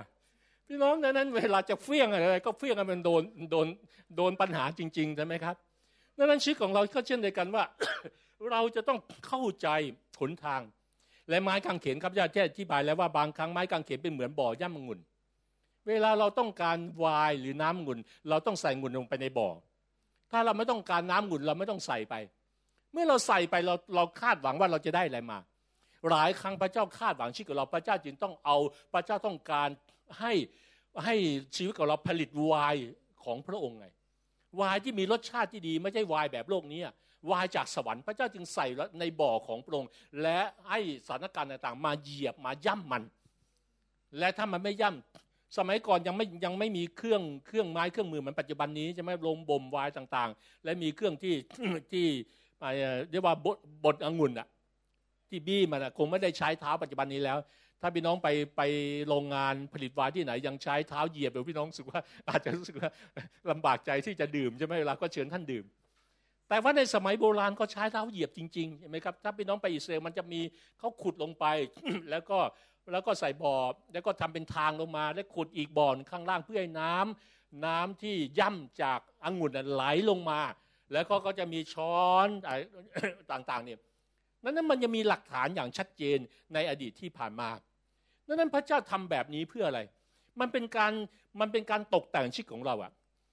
[0.66, 3.66] พี่น้องดังนั้น เวลาจะเฟี้ยงอะไร ก็เฟี้ยงกันมันโดนโดน
[4.16, 5.57] โดนปัญหาจริงๆใช่ไหมครับ
[6.19, 7.64] ดังนั้นชีวิตของเราก็เช่นเดียวกันว่า
[8.50, 9.69] เราจะต้องเข้าใจ
[10.21, 10.61] หนทาง
[11.28, 15.00] และไม้กางเขนครับญาติอธิบายแล้วว่าบางครั้งไม้กางเขนเป็นเหมือนบ่อย่ำมงุ่น
[15.88, 19.49] เวลาเราต้องการวายหรือน้ำงุ่น เราต้องใส่งุ่นลงไปในบ่อ
[20.30, 22.14] ถ้าเราไม่ต้องการน้ำงุ่นเราไม่ต้องใส่ไป
[22.92, 25.38] เมื่อเราใส่ไปเราเราคาดหวังว่าเราจะได้อะไรมา
[26.10, 28.56] หลายครั้งพระเจ้าคาดหวังชีวิตของเราพระเจ้าจึงต้องเอา
[28.92, 29.68] พระเจ้าต้องการ
[30.20, 30.32] ให้
[31.04, 31.14] ให้
[31.56, 32.76] ชีวิตของเราผลิตวาย
[33.25, 33.87] ของพระองค์ไง
[34.60, 36.80] วายที่มีรสชาติที่ดีไม่ใช่วายแบบโลกนี้
[37.30, 38.66] วายจากสวรรค์พระเจ้าจึงใส่
[39.00, 39.90] ในบ่อของพระองค์
[40.22, 43.02] และให้สถานการณ์ต่างๆ มาเหยียบมาย่ำมัน
[44.18, 51.35] และถ้ามันไม่ย่ำ สมัยก่อนยังไม่ยังไม่มีเครื่องเครื่องไม้เครื่องมือเหมือนปัจจุบันนี้จะไม่ลงบ่มวายต่างๆ และมีเครื่องที่
[51.92, 52.07] ที่
[53.11, 54.49] เรียกว่าบดบดองุ่นอะ
[55.28, 57.38] ที่บี้มันคงไม่ได้ใช้เท้าปัจจุบันนี้แล้ว
[57.80, 58.62] ถ้าพี่น้องไปไป
[59.09, 62.90] โรงงานผลิตวายที่ไหน ยังใช้เท้าเหยียบเดี๋ยวพี่น้องสึกว่าอาจจะรู้สึกว่า
[63.50, 65.64] ลำบากใจที่จะดื่มใช่ไหมเวลาก็เชิญท่านดื่ม
[66.49, 70.40] แต่ว่าในสมัยโบราณก็ใช้เท้าเหยียบจริงๆใช่ไหมครับถ้าพี่น้องไปอิสราเอลมันจะมี
[70.79, 71.46] เขาขุดลงไป
[72.11, 72.38] แล้วก็
[72.92, 73.55] แล้วก็ใส่บ่อ
[73.92, 80.40] แล้วก็ทำเป็นทางลงมา แล้วขุดอีกบ่อนข้างล่างเพื่อให้น้ำน้ำที่ย่ำจากองุ่นไหลลงมา
[80.92, 82.29] แล้วก็ก็จะมีช้อน
[83.33, 83.79] ต่างๆเนี่ย
[84.44, 86.18] นั้นมันยังมีหลักฐานอย่างชัดเจน
[86.55, 87.48] ในอดีตที่ผ่านมา
[88.26, 89.81] ดังนั้นพระเจ้าทำแบบนี้เพื่ออะไร
[90.40, 90.92] มันเป็นการ
[91.40, 92.92] มันเป็นการตกแต่งชีวิตของเราอะ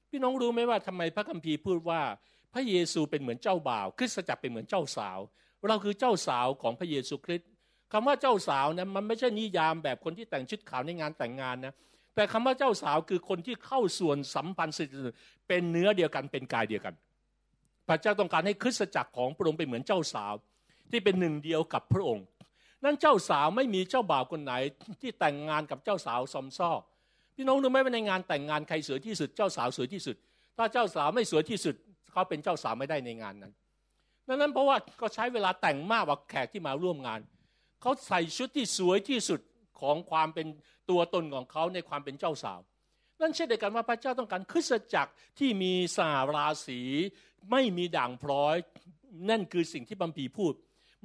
[0.09, 2.01] พี่น้องรู้ไหมว่าทำไมพระคัมภีร์พูดว่า
[2.53, 5.19] พระเยซูเป็นเหมือนเจ้าบ่าว คริสตจักรเป็นเหมือนเจ้าสาว
[5.69, 7.49] เราคือเจ้าสาวของพระเยซูคริสต์
[7.91, 11.73] คำว่าเจ้าสาวนะมันไม่ใช่นิยามแบบคนที่แต่งชุดขาวในงานแต่งงานนะ
[12.15, 14.83] แต่คำว่าเจ้าสาวคือคนที่เข้าส่วนสัมพันธ์สิ
[15.47, 16.93] เป็นเนื้อเดียวกันเป็นกายเดียวกัน
[17.87, 20.33] พระเจ้าต้องการให้คริสตจักรของพระองค์เป็นเหมือนเจ้าสาว
[20.91, 22.25] ที่เป็นหนึ่งเดียวกับพระองค์
[22.83, 24.53] นั่นเจ้าสาวไม่มีเจ้าบ่าวคนไหน
[25.01, 26.71] ที่แต่งงานกับเจ้าสาวซอมซ้อ
[27.35, 30.15] พี่น้องรู้ไหมว่าในงานแต่งงานใครสวยที่สุดเจ้าสาวสวยที่สุด
[30.57, 31.75] ถ้าเจ้าสาวไม่สวยที่สุด
[32.11, 33.53] เขาเป็นเจ้าสาวไม่ได้ในงานนั้น
[34.27, 37.19] ดังนั้นเพราะว่าก็ใช้เวลาแต่งมากกว่าแขกที่มาร่วมงาน
[37.81, 39.39] เขาใส่ชุดที่สวยที่สุด
[39.81, 40.47] ของความเป็น
[40.89, 42.59] ตัวตนของเขาในความเป็นเจ้าสาว
[43.21, 46.81] นั่นเช่นเดียวกันว่าพระเจ้าต้องการคริสตจักรที่มีสาราศี
[47.51, 48.55] ไม่มีด่างพร้อย
[49.29, 50.53] นั่นคือสิ่งที่บัมพีพูด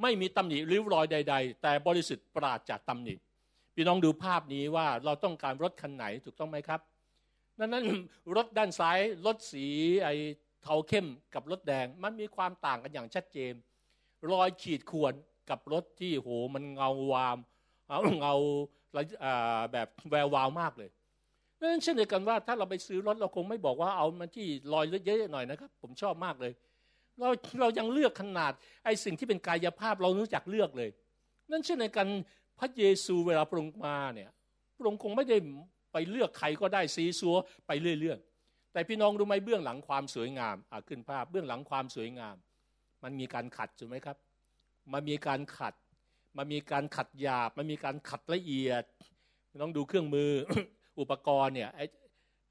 [0.03, 3.15] ไม่มีตำหนิริ้วรอยใด ๆ แต่บริสุทธิ์ปราศจากตำหนิ
[3.75, 6.81] พี่น้องดูภาพนี้ว่าเราต้องการรถคันไหนถูกต้องไหมครับ
[7.59, 7.87] นั้นนั้น
[8.37, 9.67] รถด้านซ้ายรถสี
[10.05, 10.09] ไอ
[10.63, 13.53] เทาเข้มกับรถแดง มันมีความต่างกันอย่างชัดเจน
[14.33, 15.15] รอยขีดข่วน
[15.51, 17.39] กับรถที่โหมันเงาวาม
[18.21, 18.35] เงา
[19.73, 20.91] แบบแวววาวมากเลย
[21.61, 26.53] นั้นเช่นเดียวกันว่าถ้าเราไปซื้อรถเราคงไม่บอกว่าเอามันที่รอยเยอะๆหน่อยนะครับ ผมชอบมากเลย
[27.21, 27.29] เรา
[27.61, 28.53] เรายังเลือกขนาด
[28.85, 30.91] ไอ้สิ่งที่เป็นกายภาพเรารู้จักเลือกเลย
[31.51, 32.09] นั่นเช่นในการ
[32.59, 34.31] พระเยซูเวลาพระองค์มาเนี่ย
[34.77, 35.37] พระองค์คงไม่ได้
[35.93, 42.37] ไปเลือกใครก็ได้ซีซัวไปเรื่อยๆแต่พี่น้องรู้ไหมเบื้องหลังความสวยงามอ่าขึ้นภาพเบื้องหลังความสวยงาม
[43.03, 44.17] มันมีการขัดถูกไหมครับ
[44.93, 45.75] มันมีการขัด
[46.39, 48.85] มันมีการขัดหยาบ มันมีการขัดละเอียด
[49.61, 50.31] น้องดูเครื่องมือ
[51.01, 51.85] อุปกรณ์เนี่ยไอ้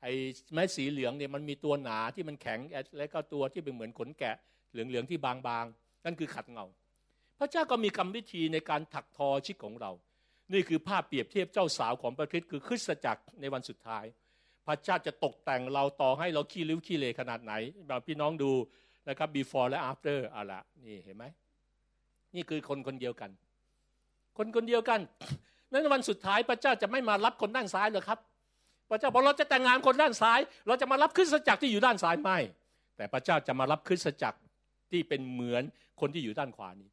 [0.02, 0.12] ไอ้
[0.52, 2.60] ไม้สีเหลืองเนี่ยมันมีตัวหนาที่มันแข็ง
[2.98, 4.36] แล้วก็ตัวที่เป็นเหมือนขนแกะ
[4.72, 6.66] เหลืองๆที่บางๆ นั่นคือขัดเงา
[7.40, 9.92] พระเจ้าก็มีกรรมวิธีในการถักทอชีวิตของเรา
[10.54, 14.06] นี่คือภาพเปรียบเทียบเจ้าสาวของพระคริสต์คือคริสตจักรในวันสุดท้าย
[14.68, 17.54] พระเจ้าจะตกแต่งเราต่อให้เราขี้ริ้วขี้เลขนาดไหน
[17.88, 18.52] แบบพี่น้องดู
[19.10, 21.26] นะครับ before และ after อะละนี่เห็นไหม
[22.36, 23.30] นี่คือคนคนเดียวกัน
[24.38, 25.00] คนคนเดียวกัน
[25.72, 28.20] นั้นวันสุดท้ายพระเจ้าจะไม่มารับคนด้านซ้ายหรอครับ
[28.90, 32.38] พระเจ้าบอกเราจะแต่งงานคนด้านซ้าย เราจะมารับคริสตจักรที่อยู่ด้านซ้ายไม่
[32.98, 34.40] แต่พระเจ้าจะมารับคริสตจักร
[34.92, 35.64] ที่เป็นเหมือน
[36.00, 36.90] คนที่อยู่ด้านขวานี้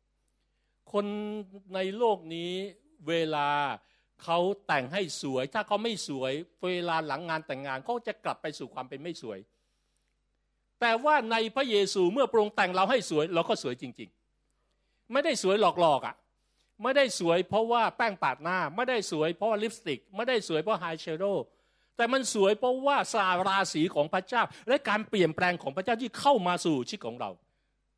[0.93, 1.07] คน
[1.75, 2.53] ในโลกนี้
[3.09, 3.49] เวลา
[4.23, 6.33] เขาแต่งให้สวย ถ้าเขาไม่สวย
[6.65, 9.39] เวลาหลังงานแต่งงานเขาจะกลับไปสู่ความเป็นไม่สวย
[10.81, 14.11] แต่ว่าในพระเยซูเมื่อพระองค์แต่งเราให้สวย เราก็สวยจริง
[15.13, 16.15] ไม่ได้สวยหลอกๆอะ่ะ
[16.83, 21.45] ไม่ได้สวยเพราะว่าแป้งปาดหน้า ไม่ได้สวยเพราะาลิปสติก ไม่ได้สวยเพราะไฮแชโดว์
[21.97, 27.31] แต่มันสวยเพราะว่าสาราศีของพระเจ้า และการเปลี่ยนแปลงของพระเจ้าที่เข้ามาสู่ชีวิตของเรา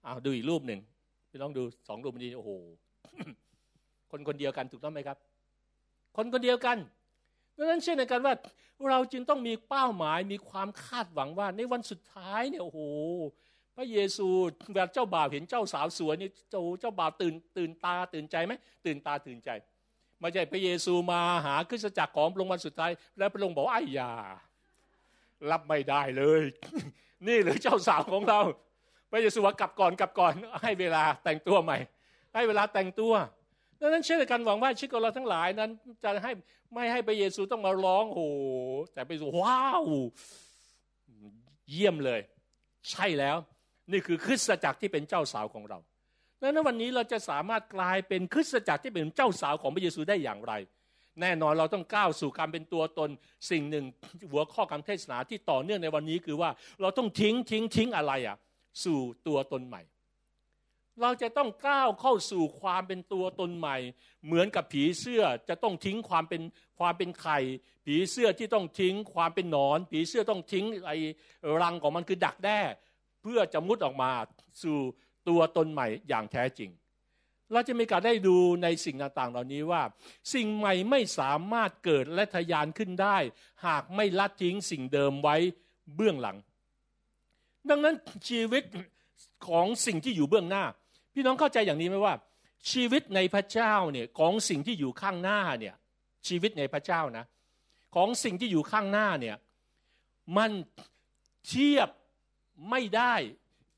[0.02, 0.80] เอาดูอีกรูปหนึ่ง
[1.30, 2.50] พี่น้องดูสองรูปนี้โอ้โห
[4.10, 5.18] คนคนเดียวกันถูกต้องไหมครับ
[6.16, 6.76] คนคนเดียวกัน
[7.56, 8.34] ดังนั้นเช่นกันว่า
[8.88, 12.80] เราจึงต้องมีเป้าหมายมีความคาดหวังว่าในวันสุดท้ายเนี่ยโอ้โห
[13.76, 14.28] พระเยซู
[14.74, 18.52] แบบเจ้าบ่าวเห็นเจ้าสาวสวยนี่เจ้าเจ้าบ่าวตื่นตื่นตาตื่นใจไหม
[18.84, 19.50] ตื่นตาตื่นใจ
[20.20, 24.12] ไม่ใช่พระเยซูมาหาคริสตจักรของพระองค์วันสุดท้าย แล้วพระองค์บอกไอ้ยา
[25.50, 26.42] รับไม่ได้เลย
[27.26, 28.40] นี่หรือเจ้าสาวของเรา
[29.10, 31.78] พระเยซูว่ากลับก่อนกลับก่อน ให้เวลาแต่งตัวใหม่
[32.34, 33.12] ให้เวลาแต่งตัว
[33.80, 35.70] ดังนั้นเช่นกันหวังว่าชีวิตของเราทั้งหลายนั้น
[36.04, 36.32] จะให้
[36.74, 38.26] ไม่ให้พระเยซูต้องมาร้องโอ้
[38.92, 39.82] แต่ไปสู่ว้าว
[41.70, 42.20] เยี่ยมเลย
[42.90, 43.36] ใช่แล้ว
[43.92, 45.78] นี่คือคริสตจักรที่เป็นเจ้าสาวของเรา
[46.40, 50.52] ดังนั้นวันนี้เราจะสามารถกลายเป็นคริสตจักรที่เป็นเจ้าสาวของพระเยซูได้อย่างไร
[51.20, 53.10] แน่นอนเราต้องก้าวสู่การเป็นตัวตน
[53.50, 53.84] สิ่งหนึ่ง
[54.30, 56.50] หัวข้อการเทศนาที่ต่อเนื่องในวันนี้คือว่า
[56.80, 58.36] เราต้องทิ้งทิ้งทิ้งอะไรอะ
[58.84, 59.82] สู่ตัวตนใหม่
[61.02, 63.76] เราจะต้องก้าวเข้าสู่ความเป็นตัวตนใหม่
[64.26, 66.42] เหมือนกับผีเสื้อจะต้องทิ้งความเป็น
[66.78, 67.38] ความเป็นไข่
[67.86, 70.96] ผีเสื้อที่ต้องทิ้งความเป็นหนอน ผีเสื้อต้องทิ้งไอ้
[71.62, 72.60] รังของมันคือดักแด้
[73.22, 74.10] เพื่อจะมุดออกมา
[74.62, 74.78] สู่
[75.28, 76.70] ตัวตนใหม่อย่างแท้จริง
[77.52, 79.82] เราจะมีการได้ดูในสิ่งต่างๆ เหล่านี้ว่า
[80.34, 83.16] สิ่งใหม่ไม่สามารถเกิดและทะยานขึ้นได้
[83.66, 85.36] หากไม่ละทิ้งสิ่งเดิมไว้
[85.94, 86.36] เบื้องหลัง
[87.70, 87.94] ดังนั้น
[88.28, 88.62] ชีวิต
[89.48, 90.64] ของสิ่งที่อยู่เบื้องหน้า
[91.14, 92.14] พี่น้องเข้าใจอย่างนี้ไหมว่า
[92.72, 95.74] ชีวิตในพระเจ้าเนี่ยของสิ่งที่อยู่ข้างหน้าเนี่ย
[96.28, 97.24] ชีวิตในพระเจ้านะ
[97.94, 99.36] ของสิ่งที่อยู่ข้างหน้าเนี่ย
[100.36, 100.50] มัน
[101.48, 101.88] เทียบ
[102.70, 103.14] ไม่ได้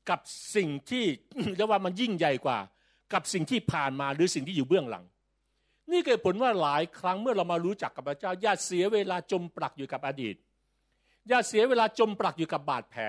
[0.09, 0.19] กับ
[0.55, 1.05] สิ่งที่
[1.55, 2.59] เรียกว่ามันยิ่งใหญ่กว่า
[3.13, 5.05] กับสิ่งที่ผ่านมาหรือสิ่งที่อยู่เบื้องหลัง
[5.91, 10.35] นี่เกิดผลว่าหลายครั้งเมื่อเรามารู้จักกับพระเจ้าอย่าเสียเวลาจมปลักอยู่กับอดีต
[11.27, 13.03] อย่าเสียเวลาจมปลักอยู่กับบาดแผล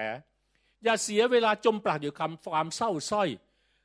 [0.84, 3.28] อย่าเสียเวลาจมปลักอยู่กับความเศร้าส้อย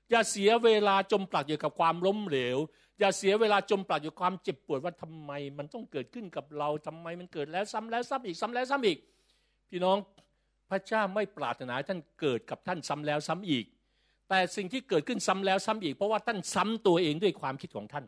[0.10, 2.58] อย่าเสียเวลาจมปลักอยู่กับความล้มเหลว
[3.00, 8.98] อย่าเสียเวลาจมปลักอยู่ความเจ็บปวดว่าทำไมมันต้องเกิดขึ้นกับเราทำไมมันเกิดแล้วซ้ำแล้วซ้ำอีกซ้ำแล้วซ้ำอีก
[9.70, 9.98] พี่น้อง
[10.70, 13.66] พระเจ้าไม่ปรารถนาท่านเกิดกับท่านซ้ำแล้วซ้ำอีก
[14.30, 18.06] แต่สิ่งที่เกิดขึ้นซ้ำแล้วซ้ำอีก เพราะว่าท่านซ้ำตัวเองด้วยความคิดของท่าน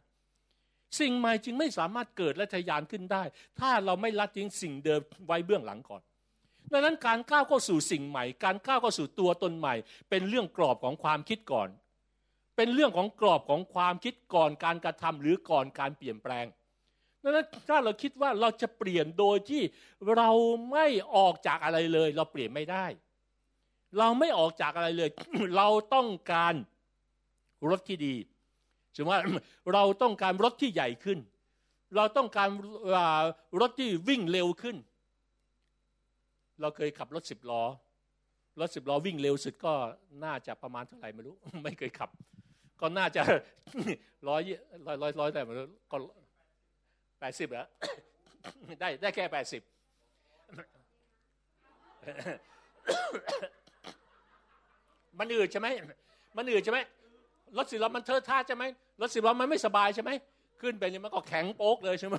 [0.99, 3.23] สิ่งใหม่จึงไม่สามารถเกิดและทะยานขึ้นได้
[3.59, 6.01] ถ้าเราไม่ละทิ้งสิ่งเดิมไว้เบื้องหลังก่อน
[6.71, 9.75] ดังนั้นการก้าวเข้าสู่สิ่งใหม่ การก้าวเข้าสู่ตัวตนใหม่
[10.09, 11.69] เป็นเรื่องกรอบของความคิดก่อน
[12.55, 16.45] เป็นเรื่องของกรอบของความคิดก่อนการกระทำหรือก่อนการเปลี่ยนแปลง
[17.23, 19.61] ดังนั้นถ้าเราคิดว่าเราจะเปลี่ยนโดยที่
[20.15, 20.29] เรา
[20.71, 22.85] ไม่ออกจากอะไรเลย เราเปลี่ยนไม่ได้
[23.97, 25.09] เราไม่ออกจากอะไรเลย
[25.57, 26.53] เราต้องการ
[27.69, 28.15] รถที่ดี
[28.95, 29.21] สมมติว่า
[29.73, 31.19] เราต้องการรถที่ใหญ่ขึ้น
[31.95, 32.49] เราต้องการ
[33.61, 34.77] รถที่วิ่งเร็วขึ้น
[36.61, 37.63] เราเคยขับรถสิบล้อ
[38.59, 39.73] รถสิบล้อวิ่งเร็วสุดก็
[40.23, 42.09] น่าจะประมาณเท่าไหร่ไม่รู้ ไม่เคยขับ
[42.81, 43.21] ก็น่าจะ
[44.27, 44.41] ร้อย
[44.85, 45.41] ร้อยร้อยร้อยแต่
[45.91, 45.97] ก็
[47.21, 47.67] แปดสิบแล้ว
[48.81, 49.61] ได้ได้แค่แปดสิบ
[55.19, 55.67] มันอืดใช่ไหม
[56.37, 56.79] มันอืดใช่ไหม
[57.57, 58.63] รถสิบล้อมันเทอะท่าใช่ไหม
[59.01, 60.11] รถสิบล้อมันไม่สบายใช่ไหม
[60.61, 62.15] ขึ้นไปเนี่ยมันก็แข็งโป๊กเลยใช่ไหม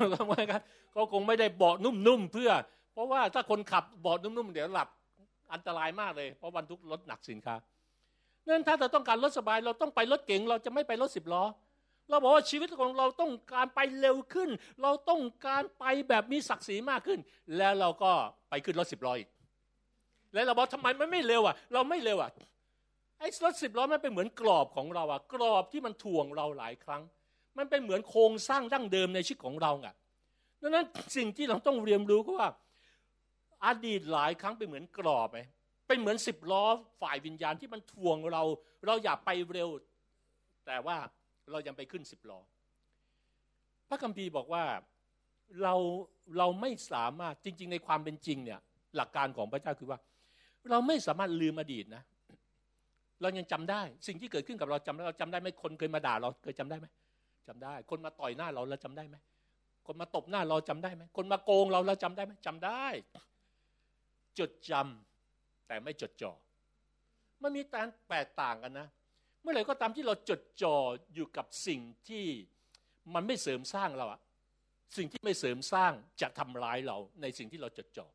[0.97, 2.51] ก็คงไม่ได้เบาะนุ่มๆเพื่อ
[2.93, 4.89] เพราะว่าถ้าคนขับเบาะนุ่มๆเดี๋ยวหลับ
[5.53, 7.55] อันตรายมากเลย เพราะบรรทุกรถหนักสินค้า
[8.49, 11.43] นั้นถ้าเราต้องการรถสบายเราต้องไปรถเก๋งเราจะไม่ไปรถสิบล้อ
[12.09, 14.51] เราบอกว่าชีวิตของเราต้องการไปเร็วขึ้น
[14.83, 17.21] เราต้องการไปแบบมีศักดิ์ศรีมากขึ้น
[17.57, 18.13] แล้วเราก็
[18.51, 19.29] ไปขึ้นรถสิบล้ออีก
[20.35, 22.31] แล้วเราบอกทำไมมันไม่เร็วอะ เราไม่เร็วอะ
[23.19, 27.03] ไอ้รถสิบล้อมันเป็นเหมือนกรอบของเราอะ กรอบที่มันถ่วงเราหลายครั้ง
[27.59, 29.95] มันเป็นเหมือนโครงสร้างดั้งเดิมในชีวิตของเราอะ
[30.63, 30.87] ดังนั้น
[31.17, 32.49] สิ่งที่เราต้องเรียนรู้ก็ว่า
[33.67, 35.39] อดีตหลายครั้งเป็นเหมือนกรอบไหม
[35.87, 36.65] เป็นเหมือนสิบล้อ
[37.03, 38.43] ฝ่ายวิญญาณที่มันทวงเรา
[38.87, 39.69] เราอยากไปเร็ว
[40.67, 40.97] แต่ว่า
[41.51, 42.41] เรายังไปขึ้นสิบล้อ
[43.89, 44.65] พระคัมภีร์บอกว่า
[45.63, 45.75] เรา
[46.39, 48.61] เราไม่สามารถจริง ๆ ในความเป็นจริงเนี่ย
[48.97, 49.99] หลักการของพระเจ้าคือว่า
[50.71, 52.03] เราไม่สามารถลืมอดีตนะ
[53.23, 56.87] เรายังจำได้ สิ่งที่เกิดขึ้นกับเราจำได้เราจำได้ไหมคนเคยมาด่าเราเคยจำได้ไหม
[57.49, 59.17] จำได้ คนมาต่อยหน้าเราเราจำได้ไหม
[59.87, 62.85] คนมาตบหน้าเราจำได้ไหมคนมาโกงเราเราจำได้ไหมจำได้
[64.39, 66.33] จดจำแต่ไม่จดจ่อ
[67.43, 68.89] มันมีการแตกต่างกันนะ
[69.43, 70.77] เมื่อไหร่ก็ตามที่เราจดจ่อ
[71.15, 72.25] อยู่กับสิ่งที่
[73.15, 74.21] มันไม่เสริมสร้างเราอะ
[74.97, 78.07] สิ่งที่ไม่เสริมสร้างจะทำร้ายเราในสิ่งที่เราจดจ่อ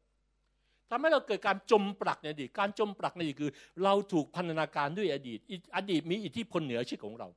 [0.89, 3.51] ทำให้เราเกิดการจมปลักในอดีต การจมปลักในอดีตคือ
[3.83, 5.39] เราถูกพันธนาการด้วยอดีต
[5.75, 7.27] อดีตมีอิทธิพลเหนือชีวิตของเรา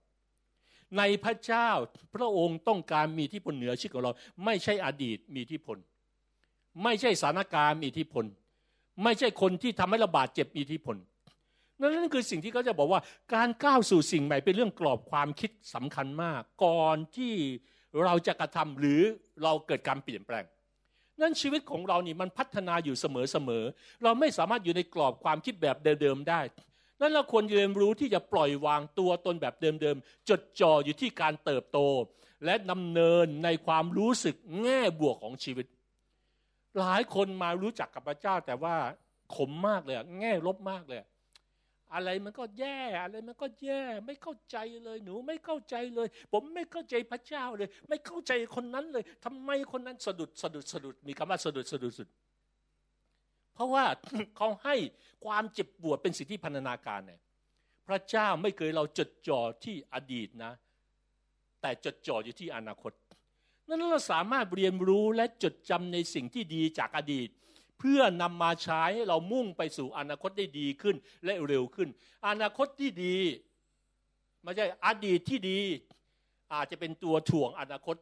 [0.99, 1.69] ในพระเจ้า
[2.15, 4.13] พระองค์ต้องการมีอิทธิพลเหนือชีวิตของเรา
[4.45, 5.77] ไม่ใช่อดีตมีอิทธิพล
[6.83, 8.25] ไม่ใช่สถานการณ์มีอิทธิพล
[9.03, 10.97] ไม่ใช่คนที่ทำให้เราบาดเจ็บมีอิทธิพล
[11.81, 13.01] นั่นคือสิ่งที่เขาจะบอกว่า
[13.35, 17.35] การก้าวสู่สิ่งใหม่เป็นเรื่องกรอบความคิดสำคัญมาก ก่อนที่
[18.05, 19.01] เราจะกระทำหรือ
[19.43, 20.45] เราเกิดการเปลี่ยนแปลง
[21.21, 26.41] นั่นชีวิตของเรานี่มันพัฒนาอยู่เสมอๆเราไม่สามารถอยู่ในกรอบความคิดแบบเดิมๆได้
[27.01, 31.79] นั่นเราควรเรียนรู้ที่จะปล่อยวางตัวตนแบบเดิมๆจดจ่ออยู่ที่การเติบโต
[32.45, 35.67] และดำเนินในความรู้สึกแง่บวกของชีวิต
[36.79, 38.77] หลายคนมารู้จักกับพระเจ้าแต่ว่า
[39.37, 41.01] ขมมากเลยแง่ลบมากเลย
[41.95, 52.09] อะไรมันก็แย่อะไรมันก็แย่ ไม่เข้าใจเลย หนูไม่เข้าใจเลย ผมไม่เข้าใจพระเจ้าเลย ไม่เข้าใจคนนั้นเลยทำไมคนนั้นสะดุดสะดุดสะดุดมีคำว่าสะดุดสะดุดสุด
[53.55, 53.85] เพราะว่า
[54.37, 54.77] เขาให้
[55.25, 57.21] ความเจ็บปวดเป็นสิ่งที่พันธนาการเนี่ย
[57.87, 60.53] พระเจ้าไม่เคยเราจดจ่อที่อดีตนะ
[61.61, 62.93] แต่จดจ่ออยู่ที่อนาคต
[63.69, 67.29] นั้นเราสามารถเรียนรู้และจดจำในสิ่งที่ดีจากอดีต
[67.81, 71.89] เพื่อนำมาใช้ให้เรามุ่งไปสู่อนาคตได้ดีขึ้นและเร็วขึ้น
[72.29, 73.17] อนาคตที่ดี
[74.43, 75.59] ไม่ใช่อดีตที่ดี
[76.53, 77.97] อาจจะเป็นตัวถ่วงอนาคต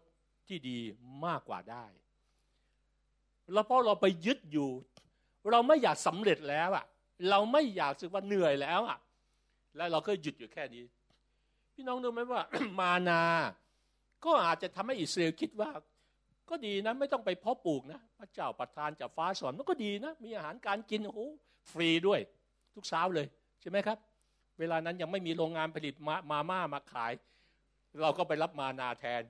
[0.49, 0.79] ที่ดี
[1.27, 1.85] มากกว่าได้
[3.53, 4.71] แล้วเพราะเราไปยึดอยู่
[5.51, 6.85] เราไม่อยากสำเร็จแล้วอะ
[7.31, 8.99] เราไม่อยากสึกว่าเหนื่อยแล้วอะ
[9.77, 10.85] แล้วเราก็หยุดอยู่แค่นี้
[11.75, 12.43] พี่น้องรู้ไหมว่า
[12.81, 13.23] มานา
[14.25, 15.71] ก็อาจจะทำให้อิสราเอลคิดว่า
[16.51, 21.21] ก็ดีนะไม่ต้องไปเพาะปลูกนะพระเจ้าประทานจากฟ้าสอนมันก็ดีนะ มีอาหารการกินโอ้โห
[21.71, 22.21] ฟรีด้วย
[22.75, 23.27] ทุกเช้าเลย
[23.61, 23.99] ใช่ไหมครับ
[24.59, 27.13] เวลานั้นยังไม่มีโรงงานผลิตมามาม่ามาขาย
[28.03, 29.23] เราก็ไปรับมานาแทน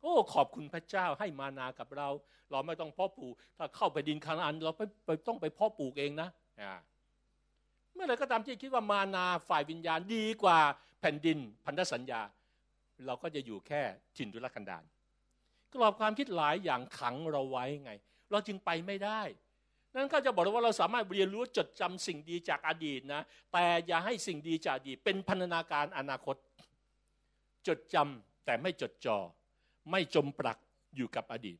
[0.00, 2.08] โอ้ขอบคุณพระเจ้าให้มานากับเรา
[2.50, 6.28] เราไม่ต้องเพาะปลูก ถ้าเข้าไปดินคานันเราไปไปต้องไปเพาะปลูกเองนะ
[7.94, 10.58] เมื่อไรก็ตามที่คิดว่ามานาฝ่ายวิญญาณดีกว่า
[11.00, 12.20] แผ่นดินพันธสัญญา
[13.06, 13.82] เราก็จะอยู่แค่
[14.16, 14.84] ถิ่นดุลกันดาร
[15.74, 17.92] กรอบความคิดหลายอย่างขังเราไว้ไง
[18.30, 19.20] เราจึงไปไม่ได้
[19.94, 26.36] นั้นก็จะบอกว่าเราสามารถเรียนรู้จดจำสิ่งดีจากอดีตนะ แต่อย่าให้สิ่งดีจากอดีตเป็นพันธนาการอนาคต
[27.68, 29.18] จดจำแต่ไม่จดจอ่อ
[29.90, 30.58] ไม่จมปลัก
[30.96, 31.58] อยู่กับอดีต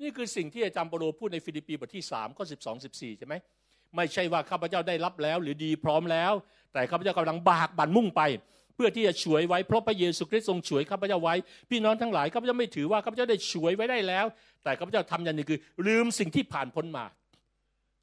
[0.00, 3.34] นี่คือสิ่งที่อาจารย์เปโลพูดในฟิลิปปีบทที่3ข้อ12 14 ใช่ไหม
[3.96, 6.32] ไม่ใช่ว่าข้าพเจ้าได้รับแล้ว หรือดีพร้อมแล้ว
[6.72, 8.22] แต่ข้าพเจ้ากำลังบากบั่นมุ่งไป
[8.76, 11.34] เพื่อที่จะช่วยไว้เพราะพระเยซูคริสต์ทรงช่วยข้าพเจ้าไว้
[11.70, 14.26] พี่น้องทั้งหลายข้าพเจ้าไม่ถือว่าข้าพเจ้าได้ช่วยไว้ได้แล้ว
[14.64, 17.04] แต่ข้าพเจ้าทำอย่างหนึ่งคือ ลืมสิ่งที่ผ่านพ้นมา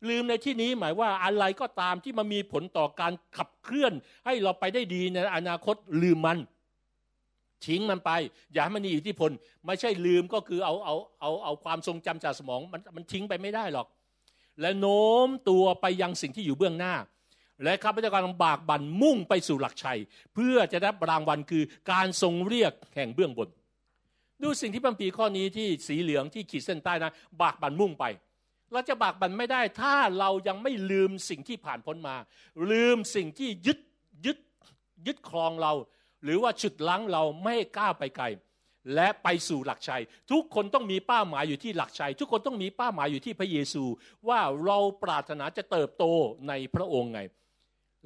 [0.10, 3.94] ลืมในที่นี้หมายว่าอะไรก็ตามที่มามีผลต่อการขับเคลื่อน
[4.26, 6.40] ให้เราไปได้ดีในอนาคตลืมมัน
[7.66, 8.12] ทิ้งมันไป
[8.54, 9.32] อย่าให้มันมีอิทธิพล
[9.66, 13.88] ไม่ใช่ลืมก็คือเอาเอาเอาเอาความทรงจำจากสมองมันมันทิ้งไปไม่ได้หรอก
[14.62, 16.94] และโน้มตัวไปยังสิ่งที่อยู่เบื้องหน้า
[17.64, 20.00] และข้าพเจ้ากำลังบากบั่นมุ่งไปสู่หลักชัย
[20.34, 23.50] เพื่อจะได้รางวัลคือการทรงเรียกแห่งเบื้องบน
[24.44, 28.06] ดูสิ่งที่พัมปีข้อนี้ที่สีเหลืองที่ขีดเส้นใต้นะ บากบั่นมุ่งไป
[28.72, 32.16] เราจะบากบั่นไม่ได้ถ้าเรายังไม่ลืมสิ่งที่ผ่านพ้นมา
[32.72, 33.80] ลืมสิ่งที่ยึด
[34.26, 34.38] ยึด
[35.08, 35.74] ยึดครองเรา
[36.24, 38.26] หรือว่าฉุดลังเราไม่ให้ก้าวไปไกล
[38.96, 43.84] และไปสู่หลักชัย ทุกคนต้องมีเป้าหมายอยู่ที่หลักชัย ทุกคนต้องมีเป้าหมายอยู่ที่พระเยซู
[44.30, 46.06] ว่าเราปรารถนาจะเติบโต
[46.48, 47.22] ในพระองค์ไง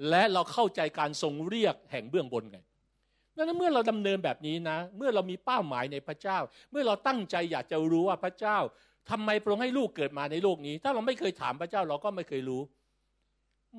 [0.09, 2.59] และเราเข้าใจการทรงเรียกแห่งเบื้องบนไง
[3.35, 6.37] ดังนั้นเมื่อเราดำเนินแบบนี้นะ เมื่อเรามีเป้าหมายในพระเจ้า
[6.71, 8.57] เมื่อเราตั้งใจอยากจะรู้ว่าพระเจ้า
[9.09, 12.61] ทำไมพระองค์ให้ลูกเกิดมาในโลกนี้ ถ้าเราไม่เคยถามพระเจ้าเราก็ไม่เคยรู้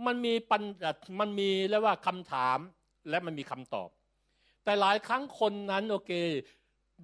[0.07, 0.63] มันมีปัญ
[1.21, 2.59] มันมีเรียกว่าคำถาม
[3.11, 3.89] และมันมีคำตอบ
[4.65, 6.13] แต่หลายครั้งคนนั้นโอเค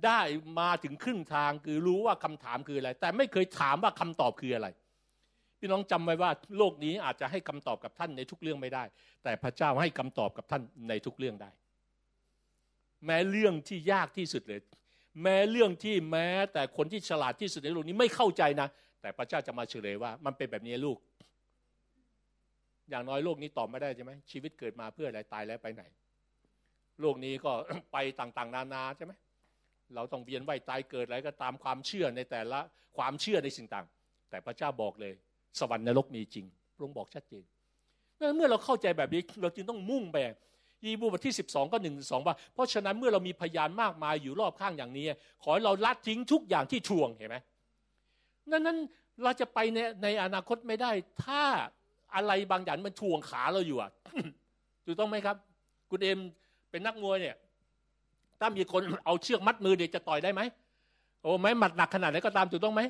[0.07, 0.21] ได้
[0.61, 4.69] มาถึงครึ่งทางคือรู้ว่าคำถามคืออะไร แต่ไม่เคยถามว่าคำตอบคืออะไร
[5.59, 8.85] พี่น้องจำไว้ว่าโลกนี้อาจจะให้คำตอบกับท่านในทุกเรื่องไม่ได้
[9.25, 11.51] แต่พระเจ้าให้คำตอบกับท่านในทุกเรื่องได้
[13.07, 14.61] แม้เรื่องที่ยากที่สุดเลย
[15.23, 18.69] แม้เรื่องที่แม้แต่คนที่ฉลาดที่สุดในโลกนี้ไม่เข้าใจนะ
[19.03, 20.99] แต่พระเจ้าจะมาเฉลยว่า มันเป็นแบบนี้ลูก
[22.91, 25.83] อย่างน้อยโลกนี้ตอบไม่ได้ใช่ไหมชีวิตเกิดมาเพื่ออะไรตายแล้วไปไหน
[27.01, 27.53] โลกนี้ก็
[27.93, 29.13] ไปต่างๆ นานาใช่ไหม
[29.95, 32.61] เราต้องเวียนว่ายตายเกิดอะไรก็ตามความเชื่อในแต่ละ
[32.97, 33.87] ความเชื่อในสิ่งต่าง
[34.31, 35.15] แต่พระเจ้าบอกเลย
[35.59, 37.45] สวรรค์นรกมีจริงพระองค์บอกชัดเจน
[38.37, 40.17] เมื่อเราเข้าใจแบบนี้เราจึงต้องมุ่งไป
[40.85, 45.05] ยีบูบทที่ 12 ก็หนึ่งสองว่าเพราะฉะนั้นเมื่อเรามีพยานมากมายอยู่รอบข้างอย่างนี้
[45.43, 47.37] ขอให้เราละทิ้งทุกอย่างที่ทวงเห็นไหม
[48.51, 48.79] นั้นนั้น
[49.23, 50.91] เราจะไปในในอนาคตไม่ได้
[51.25, 51.43] ถ้า
[52.15, 53.91] อะไรบางอย่างมันทวงขาเราอยู่อะ
[54.85, 55.37] ถูกต้องไหมครับ
[55.91, 56.19] คุณเอ็ม
[56.71, 57.37] เป็นนักมวยเนี่ย
[58.41, 60.41] ถ้ามีคนเอาเชือกมัดมือเด็กจะต่อยได้ไหม
[61.23, 62.83] โอ้ไม้หมัดหนักขนาดไหนก็ตามถูกต้องไหม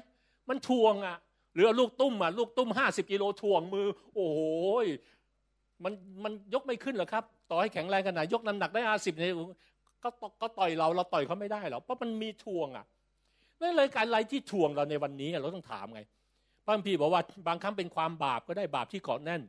[0.49, 1.17] มันทวงอะ
[1.55, 4.41] หรือลูกตุ้มอะลูกตุ้มห้าสิบกิโลทวงมือ โอ้โห
[5.85, 5.93] มัน
[6.25, 9.35] มันยกไม่ขึ้นหรอครับ ต่อให้แข็งแรงขนาดยกน้ำหนักได้ห้าสิบเนี่ย
[10.03, 10.09] ก็
[10.43, 12.87] ก็ต่อยเราเราต่อยเขาไม่ได้หรอกเพราะมันมีทวงอะ
[13.61, 16.01] นั่นเลยการอะไรที่ทวงเราในวันนี้เราต้องถามไง
[16.65, 19.43] พระพี่บอกว่าบางครั้งเป็นความบาปก็ได้บาปที่เกาะแน่น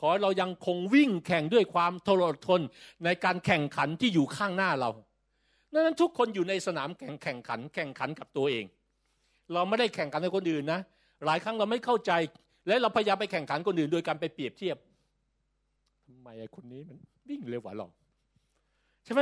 [0.00, 2.60] ขอเรายังคงวิ่งแข่งด้วยความทอรทน
[3.04, 4.90] ในการแข่งขันที่อยู่ข้างหน้าเรา
[5.72, 8.64] ดังนั้นทุกคนอยู่ในสนามแข่งแข่งขัน แข่งขันกับตัวเอง
[9.52, 10.80] เราไม่ได้แข่งขันกับคนอื่นนะ
[11.26, 12.12] หลายครั้งเราไม่เข้าใจ
[12.66, 14.76] และเราพยายามไปแข่งขันคนอื่นโดยการไปเปรียบเทียบ
[16.06, 16.96] ทำไมไอ้คนนี้มัน
[17.28, 17.86] วิ่งเร็วกว่าเรา
[19.04, 19.20] ใช่ไหม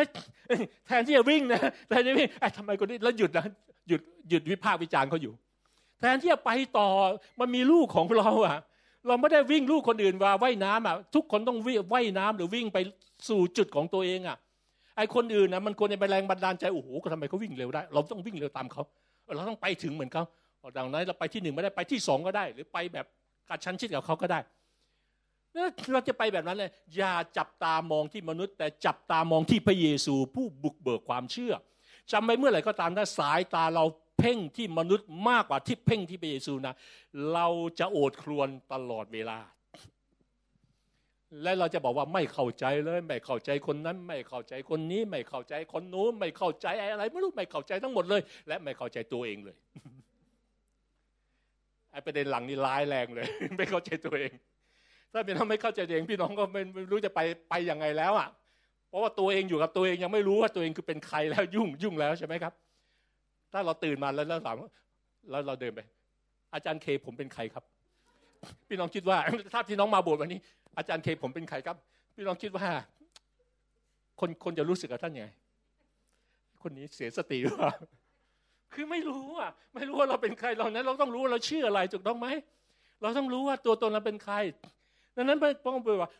[0.86, 3.46] แทนที่จะวิ่งนะแทนที่วิ่งไอ้ทำไมคนนี้แล้วหยุดนะ
[3.88, 5.32] หยุดหยุดวิพากษ์วิจารณ์เขาอยู่
[6.00, 6.88] แทนที่จะไปต่อ
[7.40, 8.58] มันมีลูกของเราอะ
[9.06, 12.78] เราไม่ได้วิ่งลูกคนอื่นว่าว่ายน้ำอะ ทุกคนต้องวิ่งว่ายน้ำหรือวิ่งไป
[13.28, 14.36] สู่จุดของตัวเองอะ
[14.96, 18.82] ไอ้คนอื่นนะมันควรจะไปแรงบันดาลใจโอ้โหทำไมเขาวิ่งเร็วได้ เราต้องวิ่งเร็วตามเขา
[19.36, 20.24] เราต้องไปถึงเหมือนเขา
[20.78, 23.06] ดังนั้นเราไปที่หนึ่งไม่ได้ไปที่สองก็ได้ หรือไปแบบ
[23.48, 24.40] กระชั้นชิดกับเขาก็ได้
[25.92, 31.54] เราจะไปแบบนั้นเลยอย่าจับตามองที่มนุษย์ แต่จับตามองที่พระเยซูผู้บุกเบิกความเชื่อ
[32.12, 33.84] จำไว้เมื่อไหร่ก็ตามถ้าสายตาเรา
[34.18, 36.74] เพ่งที่มนุษย์มากกว่าที่เพ่งที่พระเยซูนะ
[37.32, 37.46] เรา
[37.78, 39.38] จะโอดครวนตลอดเวลา
[41.42, 49.56] และเราจะบอกว่าไม่เข้าใจเลยไม่เข้าใจคนนั้น ไม่เข้าใจคนนี้ ไม่เข้าใจคนนู้นไม่เข้าใจอะไร ไม่รู้ไม่เข้าใจทั้งหมดเลย และไม่เข้าใจตัวเองเลย
[52.06, 54.32] ประเด็นหลังนี่ร้ายแรงเลย ไม่เข้าใจตัวเอง
[55.12, 58.28] ถ้าพี่น้องไม่เข้าใจตัวเองพี่น้องก็ไม่รู้จะไปไปยังไงแล้วอะ
[58.88, 62.52] เพราะว่าตัวเองอยู่กับตัวเองยังไม่รู้ว่าตัวเองคือเป็นใครแล้วยุ่งยุ่งแล้วใช่ไหมครับ
[63.52, 64.56] ถ้าเราตื่นมาแล้วเราถาม
[65.30, 65.80] แล้วเราเดินไป
[66.54, 67.64] อาจารย์เคผมเป็นใครครับ
[68.68, 69.18] พี่น้องคิดว่า
[69.52, 70.40] ถ้าพี่น้องมาบสถ์วันนี้
[70.78, 71.76] อาจารย์เคผมเป็นใครครับ
[72.16, 72.66] พี่น้องคิดว่า
[74.20, 75.28] คนคนจะรู้สึกกับท่านยังไง
[76.62, 77.72] คนนี้เสียสติหรือเปล่า
[78.74, 82.28] คือไม่รู้อะ ไม่รู้ว่าเราเป็นใครเรานั้น เราต้องรู้ว่าเราชื่ออะไรถูกต้องไหม
[83.02, 84.34] เราต้องรู้ว่าตัวตนเราเป็นใคร
[85.16, 86.10] ดังนั้นไม่ต้องไปว่า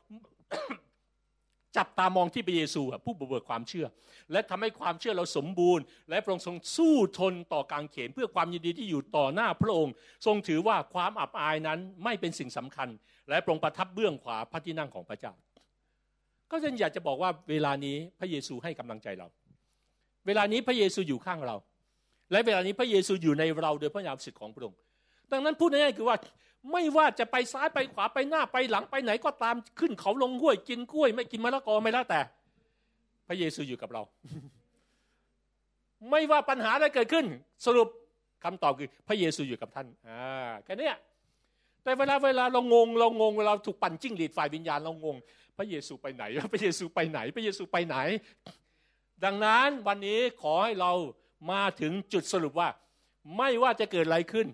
[1.77, 3.87] จับตามองที่พระเยซูผู้บุกเบิกความเชื่อ
[4.33, 9.95] และทำให้ความเชื่อเราสมบูรณ์ และพระองค์ทรงสู้ทนต่อการเขนเพื่อความยินดีที่อยู่ต่อหน้าพระองค์
[10.27, 12.89] ทรงถือว่าความอับอายนั้นไม่เป็นสิ่งสำคัญ
[13.29, 15.33] และพระองค์ประทับเบื้องขวาพระที่นั่งของพระเจ้า
[16.51, 19.27] ก็ฉันอยากจะบอกว่าเวลานี้พระเยซูให้กำลังใจเรา
[20.27, 21.57] เวลานี้พระเยซูอยู่ข้างเรา
[22.31, 24.79] และเวลานี้พระเยซูอยู่ในเราโดยพระญาณสิทธิ์ของพระองค์
[25.33, 26.17] ดังนั้นพูดง่ายๆคือว่า
[26.73, 32.21] ไม่ว่าจะไปซ้ายไปขวาไปหน้าไปหลังไปไหนก็ตามขึ้นเขาลงห้วยกินกล้วย ไม่กินมะละกอไม่แล้วแต่
[33.29, 34.03] พระเยซูอยู่กับเรา
[36.11, 37.27] ไม่ว่าปัญหาอะไรเกิดขึ้น
[37.67, 37.89] สรุป
[38.45, 40.91] คำตอบคือ พระเยซูอยู่กับท่านอ่าแค่นี้
[41.83, 45.17] แต่เวลาเวลาเรางง เรางงเวลาถูกปั่นจิ้งหรีดฝ่ายวิญญาณเรางง
[45.59, 47.97] พระเยซูไปไหน พระเยซูไปไหน พระเยซูไปไหน
[49.25, 50.93] ดังนั้นวันนี้ขอให้เรา
[51.51, 52.69] มาถึงจุดสรุปว่า
[53.37, 54.47] ไม่ว่าจะเกิดอะไรขึ้น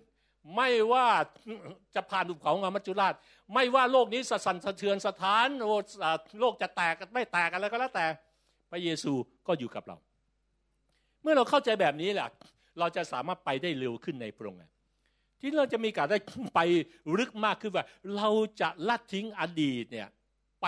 [0.57, 1.07] ไม่ว่า
[1.95, 3.14] จะผ่านภูเขางามัจจุราช
[3.55, 5.47] ไม่ว่าโลกนี้สสั่นสะเทือนสถาน
[6.40, 8.07] โลกจะแตกไม่แตกอะไรก็แล้วแต่
[8.71, 9.12] พระเยซู
[9.47, 9.97] ก็อยู่กับเรา
[11.23, 12.29] เมื่อเราเข้าใจแบบนี้แหละ
[12.79, 14.61] เราจะสามารถไปได้เร็วขึ้นในพระองค์
[15.40, 16.18] ที่เราจะมีการได้
[16.55, 16.61] ไป
[17.18, 18.29] ลึกมากขึ้นว่า เรา
[18.61, 20.09] จะละทิ้งอดีตเนี่ย
[20.62, 20.66] ไป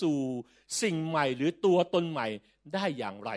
[0.00, 0.18] สู่
[0.82, 2.26] สิ่งใหม่หรือตัวตนใหม่
[2.74, 3.30] ได้อย่างไร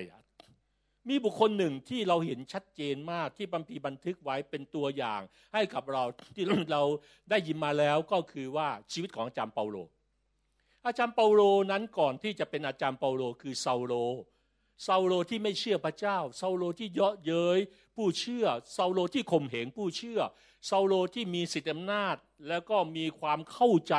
[1.10, 5.22] มีบุคคลหนึ่งที่เราเห็นชัดเจนมากที่บัมพีบันทึกไว้เป็นตัวอย่าง
[5.54, 6.04] ให้กับเรา
[6.36, 6.84] ที่เรา
[7.30, 9.78] ได้ยินมาแล้วก็คือว่าชีวิตของอาจารย์เปาโล
[10.86, 11.42] อาจารย์เปาโล
[11.72, 13.94] นั้นก่อนที่จะเป็นอาจารย์เปาโลคือเซาโล
[14.84, 17.60] เซาโลที่ไม่เชื่อพระเจ้าเซาโลที่เยาะเย้ย
[17.96, 20.20] ผู้เชื่อเซาโลที่ข่มเหงผู้เชื่อ
[20.66, 22.16] เซาโลที่มีสิทธิอำนาจ
[22.48, 23.96] แล้วก็มีความเข้าใจ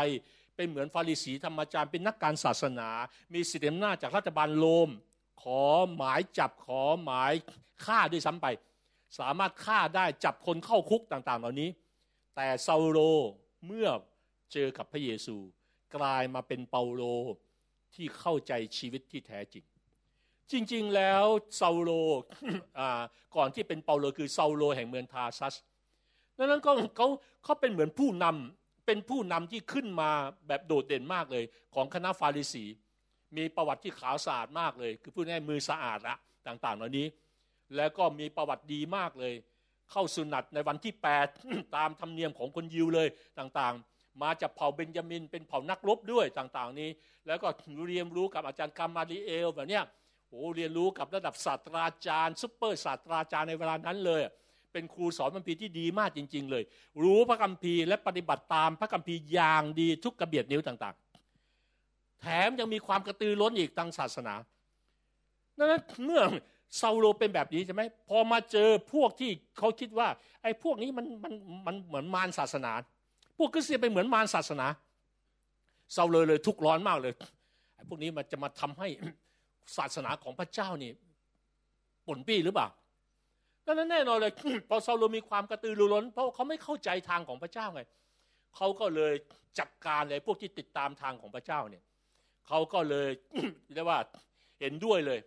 [0.57, 2.89] เป็นเหมือนฟาริสีธรรมจารย์เป็นนักการศาสนา
[3.35, 4.91] มีสิทธิอำนาจจากรัฐบาลโรม
[5.43, 5.63] ขอ
[5.97, 7.33] หมายจับขอหมาย
[7.85, 8.47] ฆ่าด้วยซ้ำไป
[9.19, 11.71] สามารถฆ่าได้จับคนเข้าคุกต่างๆ เหล่านี้
[12.37, 12.99] แต่ซาโล
[13.67, 13.89] เมื่อ
[14.53, 15.37] เจอกับพระเยซู
[15.97, 17.03] กลายมาเป็นเปาโล
[17.95, 19.65] ที่เข้าใจชีวิตที่แท้จริง
[20.51, 21.25] จริงๆแล้ว
[21.61, 21.91] ซาโล
[23.37, 25.55] ก่อนที่เป็นเปาโลคือซาโลแห่งเมืองทาซัส
[26.39, 27.09] ดังนั้นก็เขา
[27.45, 30.11] เขาเป็นเหมือนผู้นำเป็นผู้นำที่ขึ้นมา
[30.47, 31.45] แบบโดดเด่นมากเลย
[31.75, 32.65] ของคณะฟาริสี
[33.37, 36.17] มีประวัติที่ขาวสะอาดมากเลย คือพูดง่ายมือสะอาดละ
[36.47, 37.07] ต่างๆ เหล่านี้
[37.77, 39.35] แล้วก็มีประวัติดีมากเลย
[39.91, 40.95] เข้าสุนัตในวันที่
[41.35, 43.09] 8 ตามธรรมเนียมของคนยิวเลย
[43.39, 46.91] ต่างๆ มาจากเผ่าเบนจามิน เป็นเผ่านักรบด้วยต่างๆ นี้
[47.27, 47.49] แล้วก็
[47.89, 49.85] เรียนรู้กับอาจารย์กามาลีเอลแบบเนี้ย
[50.29, 54.21] โอ้เรียนรู้กับระดับศาสตราจารย์ซุปเปอร์ศาสตราจารย์ในเวลานั้นเลย
[54.73, 56.63] เป็นครูสอนพระคัมภีร์ที่ดีมากจริง ๆ เลย
[57.03, 61.06] รู้พระคัมภีร์และปฏิบัติตามพระคัมภีร์อย่างดีทุกกระเบียดนิ้วต่างๆ
[62.21, 64.35] แถมยังมีความกระตือร้นอีกทางศาสนา
[65.59, 66.23] ดังนั้นเมื่อ
[66.81, 70.09] ซาโลเป็นแบบนี้ใช่ไหมพอมาเจอพวกที่เขาคิดว่า
[70.43, 71.35] ไอ้พวกนี้มันมัน
[71.67, 72.73] มันเหมือนมารศาสนา
[73.39, 74.67] พวกคริสเตียนเป็นเหมือนมารศาสนา
[75.97, 77.15] ซาโลเลยทุกร้อนมากเลย
[77.75, 78.89] ไอ้พวกนี้มันจะมาทำให้
[79.77, 80.91] ศาสนาของพระเจ้านี่
[82.07, 82.69] ป่นปี้หรือเปล่า
[83.67, 84.33] ดังนั้นแน่นอนเลย
[84.69, 87.81] พอซาโลมีความกระตือรือร้น เพราะเขาไม่เข้าใจทางของพระเจ้าไง
[88.57, 89.15] เขาก็เลย
[89.59, 91.83] จัดการเลยพวกที่ติดตามทางของพระเจ้าเนี่ย
[92.49, 93.11] เขาก็เลย
[93.75, 94.01] เรียกว่า
[94.61, 95.21] เห็นด้วยเลย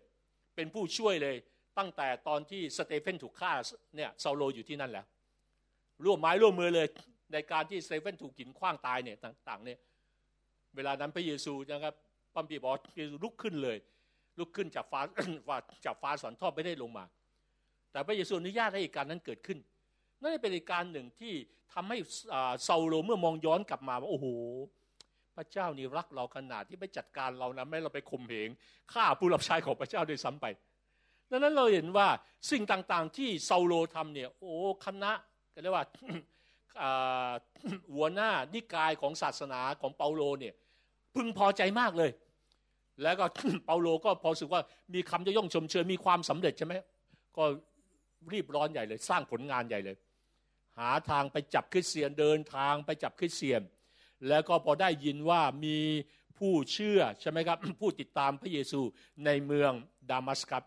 [0.55, 1.35] เป็นผู้ช่วยเลย
[1.77, 3.51] ตั้งแต่ตอนที่สเตเฟนถูกฆ่า
[3.95, 5.05] เนี่ยเซาโลอยู่ที่นั่นแล้ว
[6.05, 6.87] ร่วมไม้ร่วมมือเลย
[7.33, 9.79] ในการที่สเตเฟนถูกหินขว้างตายเนี่ยต่างๆเนี่ย
[10.75, 11.93] เวลานั้นพระเยซูนะครับ
[12.35, 13.77] พระคัมภีร์บอกเยซูลุกขึ้นเลย
[14.39, 15.01] ลุกขึ้นจากฟ้า
[15.85, 17.05] จากฟ้าสอนทอดไม่ได้ลงมา
[17.91, 19.59] แต่พระเยซูอนุญาตให้เหตุการณ์นั้นเกิดขึ้น
[20.21, 21.33] นั่นเป็นเหตุการณ์หนึ่งที่
[21.73, 21.97] ทำให้
[22.67, 24.27] ซาโลเมื่อมองย้อนกลับมาว่าโอ้โห
[25.39, 28.49] ระเจ้านี่รักเราขนาดที่ไปจัดการเรานะไม่เราไปข่มเหง
[28.93, 30.45] ฆ่าผู้รับใช้ของพระเจ้าด้วยซ้ำไป
[31.31, 32.07] ดังนั้นเราเห็นว่า
[32.51, 34.53] สิ่งต่างๆที่เซาโลทำเนี่ยโอ้
[34.85, 35.11] คณะ
[35.53, 35.85] ก็เรียกว่า
[37.93, 40.53] หัวหน้านิกายของศาสนาของเปาโลเนี่ย
[41.15, 42.11] พึงพอใจมากเลย
[43.03, 43.25] แล้วก็
[43.65, 44.61] เปาโลก็พอสึกว่า
[44.93, 46.73] มีคำจะย่องชมเชยมีความสำเร็จใช่ไหม
[47.37, 47.43] ก็
[48.33, 49.97] รีบร้อนใหญ่เลย สร้างผลงานใหญ่เลย
[50.77, 53.61] หาทางไปจับคริสเตียนเดินทางไปจับคริสเตียน
[54.27, 55.77] แล้วก็พอได้ยินว่ามี
[56.37, 58.81] ผู้เชื่อใช่ไหมครับ ผู้ติดตามพระเยซู
[59.25, 59.71] ในเมือง
[60.09, 60.63] ดามัสกัส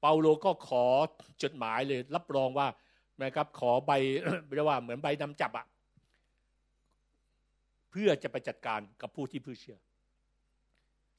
[0.00, 0.84] เปาโลก็ขอ
[1.42, 2.68] จดหมายเลย รับรองว่า
[3.22, 3.92] นะครับขอใบ
[4.54, 5.66] เรียกว่าเหมือนใบนำจับอะ
[7.90, 9.78] เพื่อจะไปจัดการกับผู้ที่ผู้เชื่อ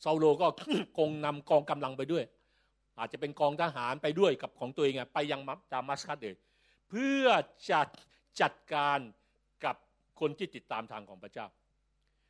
[0.03, 0.47] ซาโลก็
[0.97, 2.25] คงนำกองกำลังไปด้วย
[2.99, 5.41] อาจจะเป็นกองทหารไปด้วยกับของตัวเองไปยัง
[5.73, 6.35] ดามัสกัสเลย
[6.89, 7.25] เพื่อ
[7.71, 7.87] จัด
[8.41, 8.99] จัดการ
[10.19, 11.47] คนที่ติดตามทางของพระเจ้า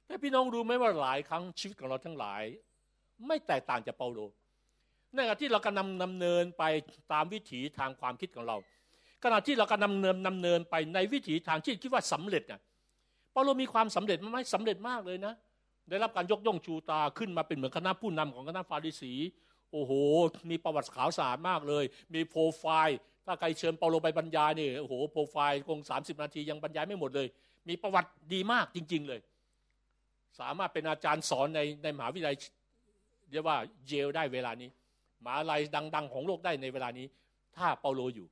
[0.06, 2.44] แต่พี่น้องรู้ไหมว่าหลายครั้งชีวิตของเราทั้งหลาย
[3.28, 4.20] ไม่แตกต่างจากเปาโล
[5.14, 6.64] ในขณะที่เรากำลังนำเนินไป
[7.14, 8.58] ตามวิถีทางความคิดของเรา
[9.24, 12.62] ขณะที่เรากำลังนำเนินนำเนินไปในวิถีทางที่คิดว่าสำเร็จน่ะ
[13.32, 15.34] เปาโลมีความสำเร็จไหมสำเร็จมากเลยนะ
[15.90, 19.14] ได้รับการยกย่องชูตาขึ้นมาเป็นเหมือนคณะผู้นำของคณะฟาริสี
[19.72, 19.92] โอ้โห
[20.50, 21.84] มีประวัติขาวสารมากเลย
[22.14, 27.28] มีโปรไฟล์ ถ้าใครเชิญเปาโลไปบรรยายนี่โอ้โห โปรไฟล์คงสามสิบนาทียังบรรยายไม่หมดเลย
[27.68, 29.22] มีประวัติดีมากจริง ๆ เลย
[30.40, 32.36] สามารถเป็นอาจารย์สอนในในมหาวิทยาลัย
[33.32, 33.58] เรียกว่า
[33.88, 34.70] เยลได้เวลานี้
[35.26, 35.62] มหาลัย
[35.96, 37.08] ดัง ๆ ของโลกได้ในเวลานี้
[37.58, 38.28] ถ้าเปาโลอยู่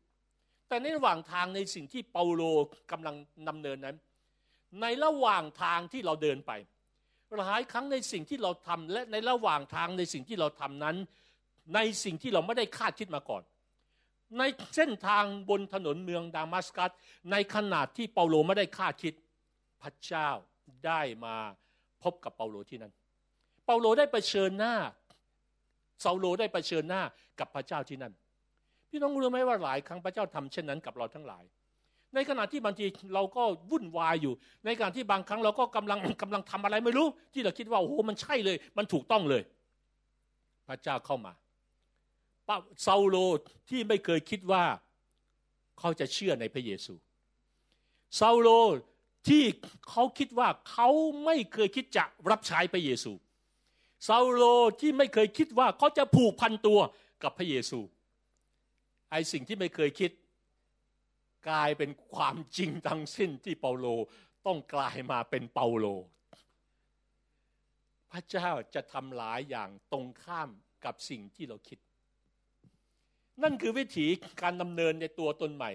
[0.67, 2.43] แต่ในระหว่างทางในสิ่งที่เปาโล
[2.91, 3.15] กำลัง
[3.47, 3.97] นำเนินนั้น
[4.81, 6.51] ในระหว่างทางที่เราเดินไป
[7.37, 10.95] หลายครั้งในสิ่งที่เราทำและในระหว่างทางในสิ่งที่เราทำนั้น
[11.75, 13.43] ในสิ่งที่เราไม่ได้คาดคิดมาก่อน
[14.37, 14.43] ใน
[14.75, 16.91] เส้นทางบนถนนเมืองดามัสกัส
[17.31, 19.13] ในขณะที่เปาโลไม่ได้คาดคิด
[19.81, 20.29] พระเจ้า
[20.85, 21.35] ได้มา
[22.03, 22.93] พบกับเปาโลที่นั่น
[23.65, 24.75] เปาโลได้ไปเชิญหน้า
[26.03, 27.01] ซาโลได้ไปเชิญหน้า
[27.39, 28.13] กับพระเจ้าที่นั่น
[28.89, 31.43] พี่น้องรู้ไหมว่าหลายครั้งพระเจ้าทำเช่นนั้นกับเราทั้งหลาย
[32.13, 34.33] ในขณะที่บางทีเราก็วุ่นวายอยู่
[34.65, 39.43] ในขณะที่บางครั้งเราก็กำลังกำลังทำอะไรไม่รู้ ที่เราคิดว่าโอ้โหมันใช่เลย มันถูกต้องเลย
[40.67, 41.33] พระเจ้าเข้ามา
[42.85, 43.17] ซาโล
[43.69, 44.63] ที่ไม่เคยคิดว่า
[45.79, 46.93] เขาจะเชื่อในพระเยซู
[48.19, 48.47] ซาโล
[49.27, 49.43] ที่
[49.89, 50.89] เขาคิดว่าเขา
[51.25, 53.11] ไม่เคยคิดจะรับใช้พระเยซู
[54.07, 54.43] ซาโล
[54.81, 56.79] ที่ไม่เคยคิดว่าเขาจะผูกพันตัว
[57.23, 57.79] กับพระเยซู
[59.11, 60.11] ไอสิ่งที่ไม่เคยคิด
[61.49, 63.87] กลายเป็นความจริงทั้งสิ้นที่เปาโล
[64.45, 65.85] ต้องกลายมาเป็นเปาโล
[68.11, 70.49] พระเจ้าจะทำหลายอย่างตรงข้าม
[70.85, 71.79] กับสิ่งที่เราคิด
[73.43, 74.07] นั่นคือวิถี
[74.41, 75.71] การดำเนินในตัวตนใหม่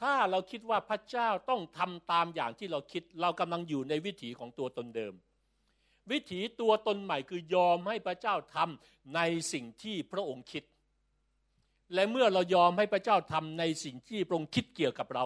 [0.00, 5.14] ถ้าเราคิดว่าพระเจ้าต้องทำตามอย่างที่เราคิด เรากำลังอยู่ในวิถีของตัวตนเดิม
[6.10, 9.20] วิถีตัวตนใหม่คือยอมให้พระเจ้าทำใน
[9.52, 10.64] สิ่งที่พระองค์คิด
[11.94, 15.24] และเมื่อเรายอมให้พระเจ้าทำในสิ่งที่พระองค์คิดเกี่ยวกับเรา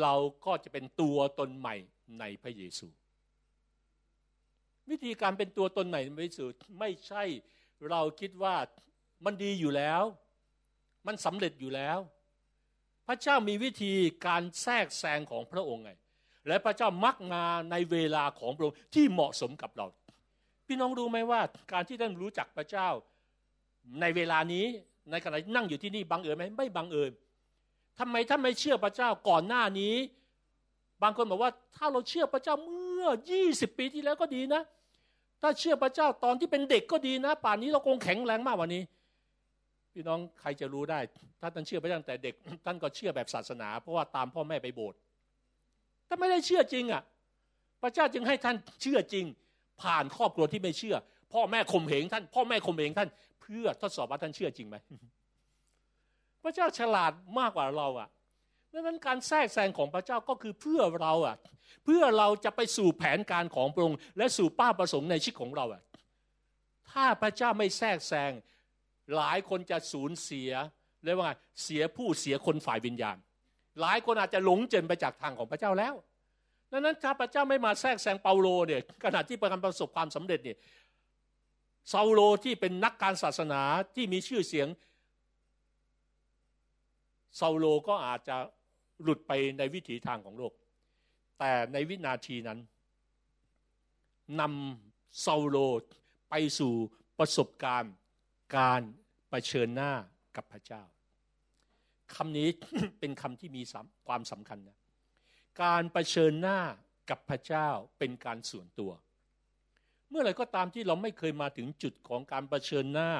[0.00, 0.14] เรา
[0.46, 1.76] ก็จะเป็นตัวตนใหม่
[2.20, 2.86] ในพระเยซู
[4.90, 6.44] วิธีการเป็นตัวตนใหม่ในพระเยซู
[6.80, 7.22] ไม่ใช่
[7.90, 8.56] เราคิดว่า
[9.24, 10.02] มันดีอยู่แล้ว
[11.06, 11.98] มันสำเร็จอยู่แล้ว
[13.06, 13.92] พระเจ้ามีวิธี
[14.26, 15.90] การแทรกแซงของพระองค์ไง
[16.48, 19.86] และพระเจ้ามักมาในเวลาของพระองค์ที่เหมาะสมกับเรา
[20.66, 21.40] พี่น้องรู้ไหมว่า
[21.72, 22.88] การที่ท่านรู้จักพระเจ้า
[24.00, 24.64] ในเวลานี้
[25.10, 27.12] ในขณะนั่งอยู่ที่นี่บังเอิญไหมไม่บังเอิญ
[27.98, 29.94] ทำไมท่านไม่เชื่อพระเจ้าก่อนหน้านี้
[31.02, 33.08] บางคนบอกว่าถ้าเราเชื่อพระเจ้าเมื่อ
[33.44, 34.62] 20 ปีที่แล้วก็ดีนะ
[35.42, 38.82] ถ้าเชื่อพระเจ้าตอนที่เป็นเด็กก็ดีนะ ป่านนี้เราคงแข็งแรงมากกว่านี้
[39.94, 41.00] พี่น้องใครจะรู้ได้
[41.40, 42.34] ถ้าท่านเชื่อพระเจ้าตั้งแต่เด็ก
[42.66, 44.98] ท่านก็เชื่อแบบศาสนา เพราะว่าตามพ่อแม่ไปโบสถ์
[46.08, 47.02] ถ้าไม่ได้เชื่อจริงอะ
[47.82, 49.24] พระเจ้าจึงให้ท่านเชื่อจริง
[49.82, 50.96] ผ่านครอบครัวที่ไม่เชื่อ
[51.32, 53.08] พพ่อแม่ข่มเหงท่าน พ่อแม่ข่มเหงท่าน
[53.40, 54.76] เพื่อทดสอบว่าท่านเชื่อจริงไหม
[56.42, 58.08] พระเจ้าฉลาดมากกว่าเราอะ
[58.72, 61.36] ดังนั้นการแทรกแซงของพระเจ้าก็คือเพื่อเราอะ
[61.84, 65.82] เพื่อเราจะไปสู่แผนการของพระองค์และสู่ป้าประสงค์ในชีวิตของเราอะ
[66.90, 68.32] ถ้าพระเจ้าไม่แทรกแซง
[69.16, 70.50] หลายคนจะสูญเสีย
[71.04, 71.32] เรียกว่า
[71.62, 73.16] เสียผู้เสียคนฝ่ายวิญญาณ
[73.80, 75.94] หลายคนอาจจะหลงเจนไปจากทางของพระเจ้าแล้ว
[76.70, 80.58] ดังนั้นถ้าพระเจ้าไม่มาแทรกแซงเปาโลเนี่ยขณะที่ประกันประสบความสำเร็จเนี่ย
[81.90, 83.60] เซาโลที่เป็นนักการศาสนา
[83.94, 84.68] ที่มีชื่อเสียง
[87.36, 88.36] เซาโลก็อาจจะ
[89.02, 90.52] หลุดไปในวิถีทางของโลก
[91.38, 92.58] แต่ในวินาทีนั้น
[94.40, 95.56] นำเซาโล
[96.30, 96.72] ไปสู่
[97.18, 97.92] ประสบการณ์
[98.56, 98.82] การร
[99.30, 99.92] เผชิญหน้า
[100.36, 100.82] กับพระเจ้า
[102.14, 102.48] คำนี้
[103.00, 103.62] เป็นคำที่มี
[104.06, 104.78] ความสำคัญนะ
[105.62, 106.60] การรเผชิญหน้า
[107.10, 108.92] กับพระเจ้าเป็นการส่วนตัว
[110.10, 113.10] เมื่อไรก็ตามที่เราไม่เคยมาถึงจุดของการรเผชิญหน้า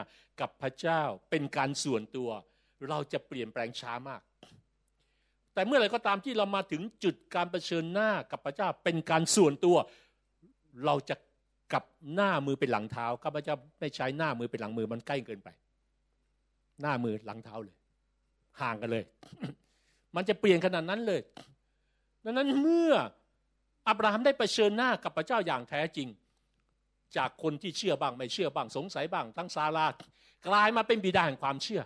[0.41, 2.31] กับพระเจ้า เป็นการส่วนตัว
[2.89, 4.23] เราจะเปลี่ยนแปลงช้ามาก
[5.55, 9.77] แต่เมื่อไรก็ตามที่เรามาถึงจุดการรเผชิญหน้ากับพระเจ้า เป็นการส่วนตัว
[10.85, 11.17] เราจะ
[11.75, 15.49] กับหน้ามือเป็นหลังเท้าข้าพเจ้าไม่ใช้หน้ามือเป็นหลังมือมันใกล้เกินไป
[16.81, 17.77] หน้ามือหลังเท้าเลย
[18.61, 19.05] ห่างกันเลย
[20.17, 21.21] มันจะเปลี่ยนขนาดนั้นเลย
[22.25, 22.93] ดังนั้นเมื่อ
[23.89, 26.09] อับราฮัมได้ไปเชิญหน้ากับพระเจ้าอย่างแท้จริง
[27.17, 29.87] จากคนที่เชื่อบ้างไม่เชื่อบ้างสงสัยบ้าง ทั้งซาลา
[30.47, 31.83] กลายมาเป็นบิดาแห่งความเชื่อ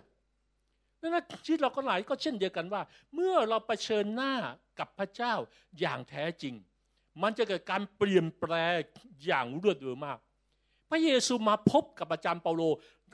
[1.01, 2.81] ดังนั้นชีวิตเราก็หลายก็เช่นเดียวกันว่า
[3.13, 4.33] เมื่อเราไปเชิญหน้า
[4.79, 5.33] กับพระเจ้า
[5.79, 6.53] อย่างแท้จริง
[7.21, 8.73] มันจะเกิดการเปลี่ยนแปลง
[9.25, 10.17] อย่างรวดเร็วมาก
[10.89, 12.61] พระเยซูมาพบกับอาจารย์เปาโล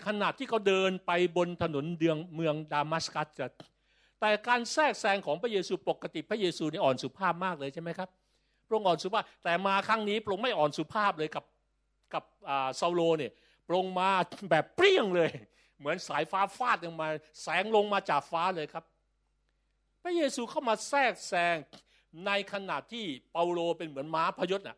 [0.05, 3.27] ขณะที่เขาเดินไปบนถนนเดืองเมืองดามัสกัส
[4.19, 8.09] แต่การแทรกแซงของพระเยซูปกติพระเยซูนี่อ่อนสุภาพมากเลยใช่ไหมครับ
[8.67, 11.45] พระองค์อ่อนสุภาพ แต่มาครั้งนี้พระองค์ไม่อ่อนสุภาพเลยกับ
[12.13, 12.23] กับ
[12.79, 13.31] ซาโลเนี่ย
[13.67, 14.09] พระองค์มา
[14.49, 15.29] แบบเปรี้ยงเลย
[15.79, 17.07] เหมือนสายฟ้าฟาดลงมา
[17.41, 18.83] แสงลงมาจากฟ้าเลยครับ
[20.03, 21.55] พระเยซูเข้ามาแทรกแซง
[22.25, 24.77] ในขณะที่เปาโลเป็นเหมือนม้าพยศน่ะ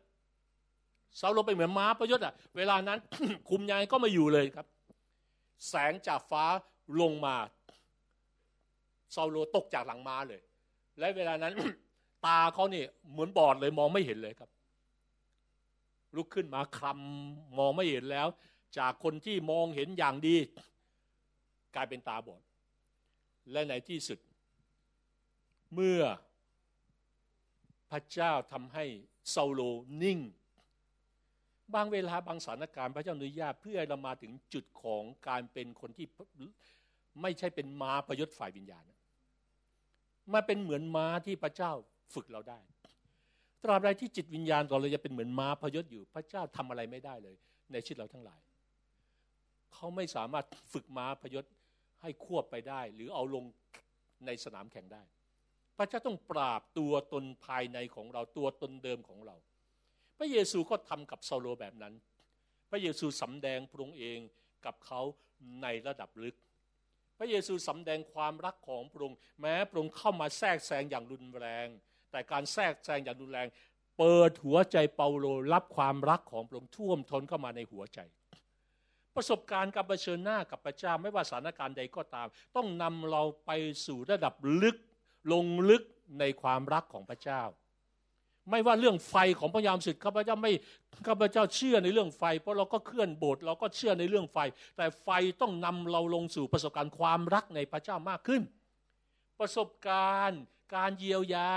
[1.20, 2.98] ซาโลเป็นเหมือนม้าพยศอะ เวลานั้น
[3.48, 4.66] คุมยายก็ไม่อยู่เลยครับ
[5.68, 6.44] แสงจากฟ้า
[7.00, 7.34] ลงมา
[9.14, 10.40] ซาโลตกจากหลังม้าเลย
[10.98, 11.52] และเวลานั้น
[12.26, 14.50] ตาเขาเนี่ยเหมือนบอดเลยมองไม่เห็นเลยครับ
[16.16, 18.28] ลุกขึ้นมาคลำมองไม่เห็นแล้ว
[18.78, 20.36] จากคนที่มองเห็นอย่างดี
[21.74, 22.42] กลายเป็นตาบอด
[23.52, 24.18] และในที่สุด
[25.74, 26.00] เมื่อ
[27.90, 28.84] พระเจ้าทำให้
[29.34, 29.60] ซาโล
[30.02, 30.18] นิ่ง
[31.74, 36.06] บางเวลาบางสถานการณ์พระเจ้าอนุญาตเพื่อเรามาถึงจุดของการเป็นคนที่
[37.22, 38.84] ไม่ใช่เป็นม้าประยศฝ่ายวิญญาณ
[40.32, 41.72] มาเป็นเหมือนม้าที่พระเจ้า
[42.14, 42.60] ฝึกเราได้
[43.62, 47.36] ตราบใดที่จิตวิญญาณของเราจะเป็นเหมือนม้าพยศอยู่ พระเจ้าทำอะไรไม่ได้เลย
[47.72, 48.40] ในชีวิตเราทั้งหลาย
[49.74, 51.44] เขาไม่สามารถฝึกม้าพยศ
[52.02, 53.44] ให้ควบไปได้ หรือเอาลง
[54.26, 55.02] ในสนามแข่งได้
[55.78, 59.36] พระเจ้าต้องปราบตัวตนภายในของเราตัวตนเดิมของเรา
[60.18, 61.94] พระเยซูก็ทำกับซาโลแบบนั้น
[62.70, 64.18] พระเยซูสำแดงพระองค์เอง
[64.66, 65.00] กับเขา
[65.62, 66.36] ในระดับลึก
[67.18, 71.66] พระเยซูสำแดงความรักของพระองค์แม้พระองค์เข้ามาแทรกแซงอย่างรุนแรง
[72.10, 73.48] แต่การแทรกแซงอย่างรุนแรง
[73.98, 78.00] เปิดหัวใจเปาโลรับความรักของพระองค์ท่วมท้นเข้ามาในหัวใจ
[79.14, 83.50] ประสบการณ์กับเผชิญหน้ากับพระเจ้าไม่ว่าสถานการณ์ใดก็ตาม ต้องนำเราไป
[83.86, 84.76] สู่ระดับลึก
[85.32, 85.82] ลงลึก
[86.20, 87.42] ในความรักของพระเจ้า
[88.50, 90.52] ไม่ว่าเรื่องไฟของพระยามสุดข้าพเจ้าไม่
[91.06, 94.38] ข้าพเจ้าเชื่อในเรื่องไฟ เพราะเราก็เคลื่อนโบสถ์เราก็เชื่อในเรื่องไฟ
[94.76, 95.08] แต่ไฟ
[95.40, 98.42] ต้องนำเราลงสู่ประสบการณ์ความรักในพระเจ้ามากขึ้น
[99.40, 100.40] ประสบการณ์
[100.76, 101.50] การเยียวยา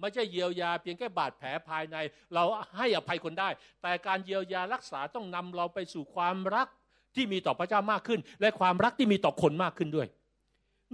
[0.00, 1.96] ไม่ใช่เยียวยา เพียงแค่บาดแผลภายใน
[2.34, 2.44] เรา
[2.78, 3.48] ให้อภัยคนได้
[3.82, 6.68] แต่การเยียวยารักษาต้องนำเราไปสู่ความรัก
[7.14, 10.08] ที่มีต่อพระเจ้ามากขึ้น และความรักที่มีต่อคนมากขึ้นด้วย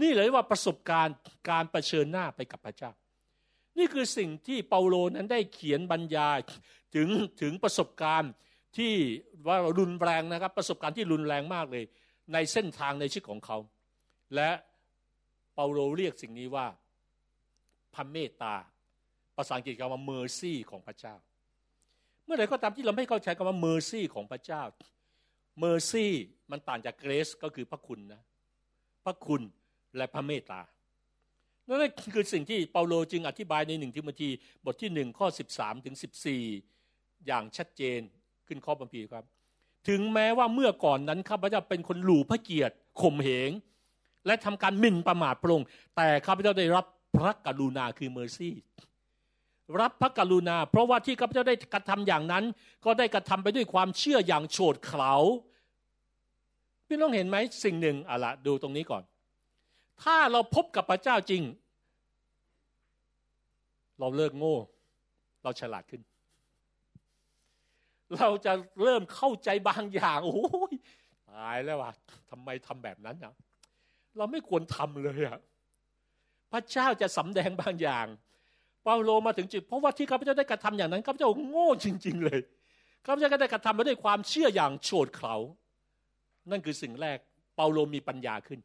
[0.00, 1.16] นี่เลยว่าประสบการณ์
[1.48, 2.90] การรเผชิญหน้าไปกับพระเจ้า
[3.78, 6.38] นี่คือสิ่งที่เปาโลนั้นได้เขียนบรรยาย
[6.94, 7.08] ถึง
[7.42, 8.32] ถึงประสบการณ์
[8.76, 8.92] ที่
[9.48, 11.84] ว่ารุนแรงนะครับ ประสบการณ์ที่รุนแรงมากเลย
[12.32, 13.58] ในเส้นทางในชีวิตของเขา
[14.34, 14.50] และ
[15.54, 16.66] เปาโลเรียกสิ่งนี้ว่า
[17.94, 18.54] พระเมตตา
[19.36, 21.14] ภาษาอังกฤษคำว่า mercy ของพระเจ้า
[22.24, 24.62] เมื่อไหร่ก็ตามที่เราไม่เข้าใจคำว่า mercy ของพระเจ้า
[25.62, 26.06] mercy
[26.50, 28.22] มันต่างจาก grace ก็คือพระคุณนะ
[29.04, 29.42] พระคุณ
[29.96, 30.60] และพระเมตตา
[31.68, 34.30] นั่นคือสิ่งที่เปาโลจึงอธิบายในหนึ่งทิโมธี
[34.64, 36.42] บทที่หนึ่งข้อสิบสามถึงสิบสี่
[37.26, 38.00] อย่างชัดเจน
[38.46, 39.24] ขึ้นข้อบัมพีครับ
[39.88, 43.50] ถึงแม้ว่าเมื่อก่อนนั้นข้าพเจ้าเป็นคนหลู่พระเกียรติข่มเหง
[44.26, 45.66] และทำการหมิ่นประมาทพระองค์
[45.96, 46.84] แต่ข้าพเจ้าได้รับ
[47.16, 48.54] พระกรุณาคือเมอร์ซี่
[49.80, 52.44] รับพระกรุณา เพราะว่าที่ข้าพเจ้าได้กระทำอย่างนั้น
[52.84, 55.14] ก็ได้กระทำไปด้วยความเชื่ออย่างโฉดเขลา
[56.86, 59.02] พี่น้องเห็นไหมสิ่งหนึ่งอะละดูตรงนี้ก่อน
[60.02, 61.42] ถ้าเราพบกับพระเจ้าจริง
[64.00, 64.56] เราเลิกโง่
[65.42, 66.02] เราฉลาดขึ้น
[68.18, 70.74] เราจะเริ่มเข้าใจบางอย่าง โอ้ย
[71.30, 71.90] ตายแล้วว่ะ
[72.30, 73.34] ทำไมทำแบบนั้นอะ
[74.16, 75.38] เราไม่ควรทำเลยอะ
[76.52, 78.06] พระเจ้าจะสำแดงบางอย่าง
[78.84, 82.40] เปาโลมาถึงจุดเพราะว่าที่ข้าพเจ้าได้กระทำอย่างนั้นข้าพเจ้าโง่จริง ๆ เลย
[83.06, 85.36] ข้าพเจ้าก็ได้กระทำมาด้วยความเชื่ออย่างโฉดเขลา
[86.50, 87.18] นั่นคือสิ่งแรก
[87.56, 88.60] เปาโลมีปัญญาขึ้น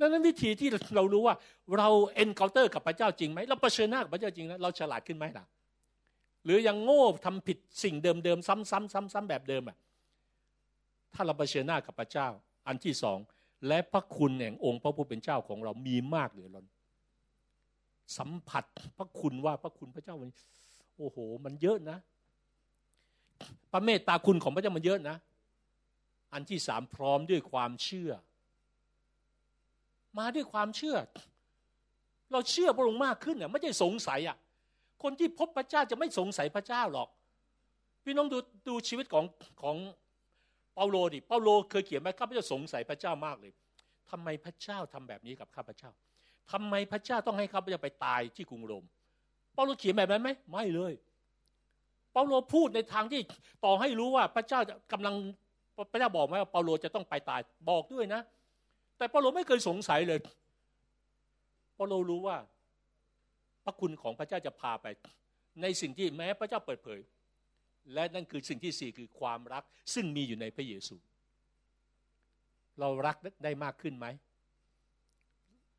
[0.00, 1.34] ดังนั้นวิธีที่เรารู้ว่า
[1.78, 5.44] เราเอ็นเคาน์เตอร์กับพระเจ้าจริงไหมเราเผชิญหน้ากับพระเจ้าจริงแล้วเราฉลาดขึ้นไหมล่ะ
[6.44, 9.76] หรือยังโง่ทำผิดสิ่งเดิมๆซ้ำๆๆๆ แบบเดิมอะ
[11.14, 12.28] ถ้าเราเผชิญหน้ากับพระเจ้า
[12.66, 13.18] อันที่สอง
[13.68, 16.66] และพระคุณแห่งองค์พระผู้เป็นเจ้าของเรามีมากเหลือล้น
[18.18, 18.64] สัมผัส
[18.96, 20.30] พระคุณว่าพระคุณพระเจ้ามัน
[20.98, 21.98] โอ้โห มันเยอะนะ
[23.72, 25.16] พระเมตตาคุณของพระเจ้ามันเยอะนะ
[26.32, 28.10] อันที่สามพร้อมด้วยความเชื่อ
[30.18, 30.96] มาด้วยความเชื่อ
[32.32, 34.36] เราเชื่อพระองค์มากขึ้นเนี่ยไม่ใช่สงสัยอะ
[35.02, 37.08] คนที่พบพระเจ้าจะไม่สงสัยพระเจ้าหรอก
[38.04, 38.38] พี่น้องดู
[38.68, 39.24] ดูชีวิตของ
[39.62, 39.76] ของ
[40.74, 43.52] เปาโลดิเปาโลเคยเขียนไหมข้าพเจ้าสงสัยพระเจ้ามากเลย
[44.10, 45.90] ทำไมพระเจ้าทำแบบนี้กับข้าพเจ้า
[46.52, 48.84] ทำไมพระเจ้าต้องให้ข้าพเจ้าไปตายที่กรุงโรม
[49.54, 50.92] เปาโลเขียนแบบนั้นไหมไม่เลย
[52.12, 53.20] เปาโลพูดในทางที่
[53.64, 54.60] ต่อให้รู้ว่าพระเจ้า
[54.92, 55.14] กำลัง
[55.92, 57.40] พระเจ้าบอกไหมว่าเปาโลจะต้องไปตาย
[57.70, 58.20] บอกด้วยนะ
[58.98, 60.18] แต่เปาโลไม่เคยสงสัยเลย
[61.74, 62.36] เปาโลรู้ว่า
[63.64, 64.86] พระคุณของพระเจ้าจะพาไป
[65.62, 67.00] ในสิ่งที่แม้พระเจ้าเปิดเผย
[67.94, 70.96] และนั่นคือสิ่งที่สี่คือความรัก ซึ่งมีอยู่ในพระเยซู
[72.80, 74.06] เรารักได้มากขึ้นไหม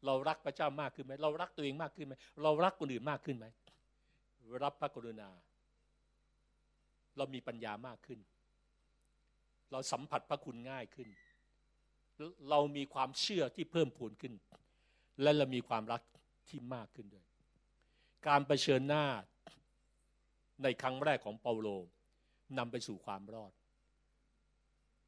[0.06, 2.14] เรารักพระเจ้ามากขึ้นไหมเรารักตัวเองมากขึ้นไหม
[2.44, 3.46] เรารักคนอื่นมากขึ้นไหม
[4.64, 5.30] รับพระกรุณา
[7.18, 8.20] เรามีปัญญามากขึ้น
[9.72, 11.08] เราสัมผัสพระคุณง่ายขึ้น
[12.50, 14.34] เรามีความเชื่อที่เพิ่มพูนขึ้น
[15.22, 16.02] และเรามีความรัก
[16.50, 17.26] ที่มากขึ้นด้วย
[18.28, 19.06] การรเผชิญหน้า
[20.64, 21.68] ในครั้งแรกของเปาโล
[22.58, 23.52] นำไปสู่ความรอด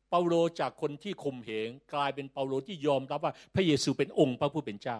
[0.10, 5.00] เปาโลจากคนที่ข่มเหงกลายเป็นเปาโลที่ยอมรับว่าพระเยซูเป็นองค์พระผู้เป็นเจ้า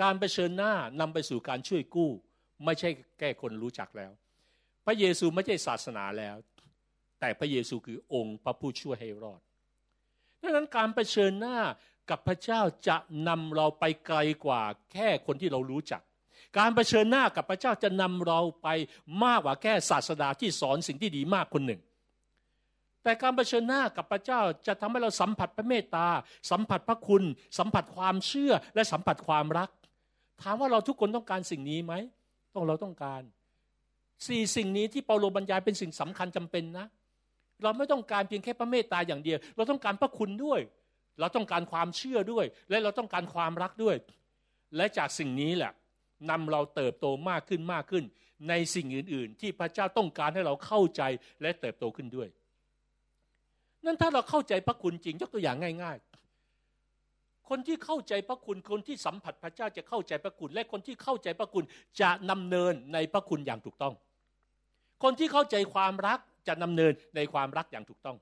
[0.00, 2.10] การเผชิญหน้านำไปสู่การช่วยกู้
[2.64, 4.12] ไม่ใช่แก้คนรู้จักแล้ว
[4.86, 6.36] พระเยซูไม่ใช่ศาสนาแล้ว
[7.20, 9.40] แต่พระเยซูคือองค์พระผู้ช่วยให้รอด
[10.46, 11.58] ดังนั้นการเผชิญหน้า
[12.10, 12.96] กับพระเจ้าจะ
[13.28, 16.02] นำเราไปไกลกว่าแค่คนที่เรารู้จัก
[16.58, 18.68] การเผชิญหน้ากับพระเจ้าจะนำเราไป
[19.24, 21.80] มากกว่าแค่ศาสดาที่สอนสิ่งที่ดีมากคนหนึ่ง
[23.02, 26.08] แต่การเผชิญหน้ากับพระเจ้าจะทำให้เราสัมผัสพระเมตตา
[26.50, 27.22] สัมผัสพระคุณ
[27.58, 29.70] สัมผัสความเชื่อและสัมผัสความรัก
[30.42, 31.94] ถามว่าเราทุกคนต้องการสิ่งนี้ไหม
[32.54, 33.22] ต้องเราต้องการ
[34.26, 36.86] สี่สิ่งนี้ที่เปาโลบรรยายเป็นสิ่งสำคัญจำเป็นนะ
[37.62, 40.60] เราไม่ต้องการเพียงแค่พระเมตตาอย่างเดียว เราต้องการพระคุณด้วย
[41.20, 43.96] เราต้องการความเชื่อด้วย และเราต้องการความรักด้วย
[44.76, 45.72] และจากสิ่งนี้แหละ
[46.30, 48.04] นำเราเติบโตมากขึ้นมากขึ้น
[48.48, 51.02] ในสิ่งอื่น ๆ ที่พระเจ้าต้องการให้เราเข้าใจ
[51.42, 52.28] และเติบโตขึ้นด้วย
[53.84, 55.96] นั่นถ้าเราเข้าใจพระคุณจริงยกตัวอย่างง่าย
[56.72, 61.64] ๆ คนที่เข้าใจพระคุณคนที่สัมผัสพระเจ้าจะเข้าใจพระคุณ และคนที่เข้าใจพระคุณ
[62.00, 63.94] จะนำเนินในพระคุณอย่างถูกต้อง
[65.02, 66.18] คนที่เข้าใจความรัก
[66.48, 68.16] จะนำเนินในความรักอย่างถูกต้อง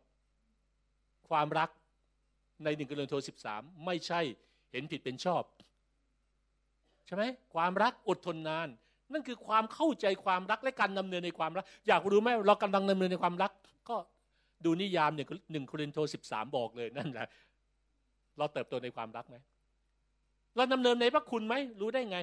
[1.28, 1.68] ความรัก
[2.64, 4.20] ในหนึ่งกรณโทสิบสามไม่ใช่
[4.72, 5.42] เห็นผิดเป็นชอบ
[7.06, 7.22] ใช่ไหม
[7.54, 8.68] ความรักอดทนนาน
[9.12, 13.52] นั่นคือความเข้าใจความรักและการดำเนินในความรัก อยากรู้ไหมเรากำลังดำเนินในความรัก
[13.88, 13.96] ก็
[14.64, 17.26] ดูนิยามหนึ่งหนึ่งโครินโตสิบสามบอกเลยนั่นแหละ
[18.38, 19.36] เราเติบโตในความรักไหม
[20.56, 22.18] เราดำเนินในพระคุณไหมรู้ได้ไง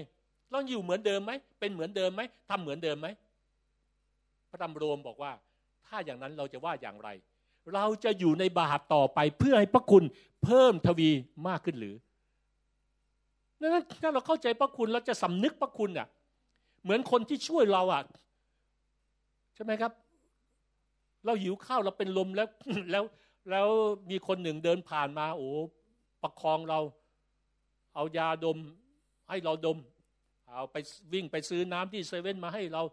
[0.51, 3.07] เราอยู่เหมือนเดิมไหมเป็นเหมือนเดิมไหมทำเหมือนเดิมไหม
[4.49, 5.31] พระธรรมโรมบอกว่า
[5.91, 7.09] ถ้าอย่างนั้นเราจะว่าอย่างไร
[7.73, 10.03] เราจะอยู่ในบาปต่อไปเพื่อให้พระคุณ
[10.43, 11.09] เพิ่มทวี
[11.47, 11.95] มากขึ้นหรือ
[13.59, 16.07] ดังนั้นถ้าเราเข้าใจพระคุณเราจะสำนึกพระคุณอะ
[16.83, 18.03] เหมือนคนที่ช่วยเราอะ
[19.55, 19.91] ใช่ไหมครับ
[21.25, 22.47] เราหิวข้าวเราเป็นลมแล้ว
[22.91, 23.03] แล้ว
[23.51, 23.67] แล้ว
[24.09, 25.49] มีคนหนึ่งเดินผ่านมา โอ้
[26.23, 26.79] ประคองเรา
[27.95, 28.57] เอายาดม
[29.29, 29.77] ให้เราดม
[30.47, 30.77] เอาไป
[31.13, 32.83] วิ่งไปซื้อน้ำที่เซเว่นมาให้เรา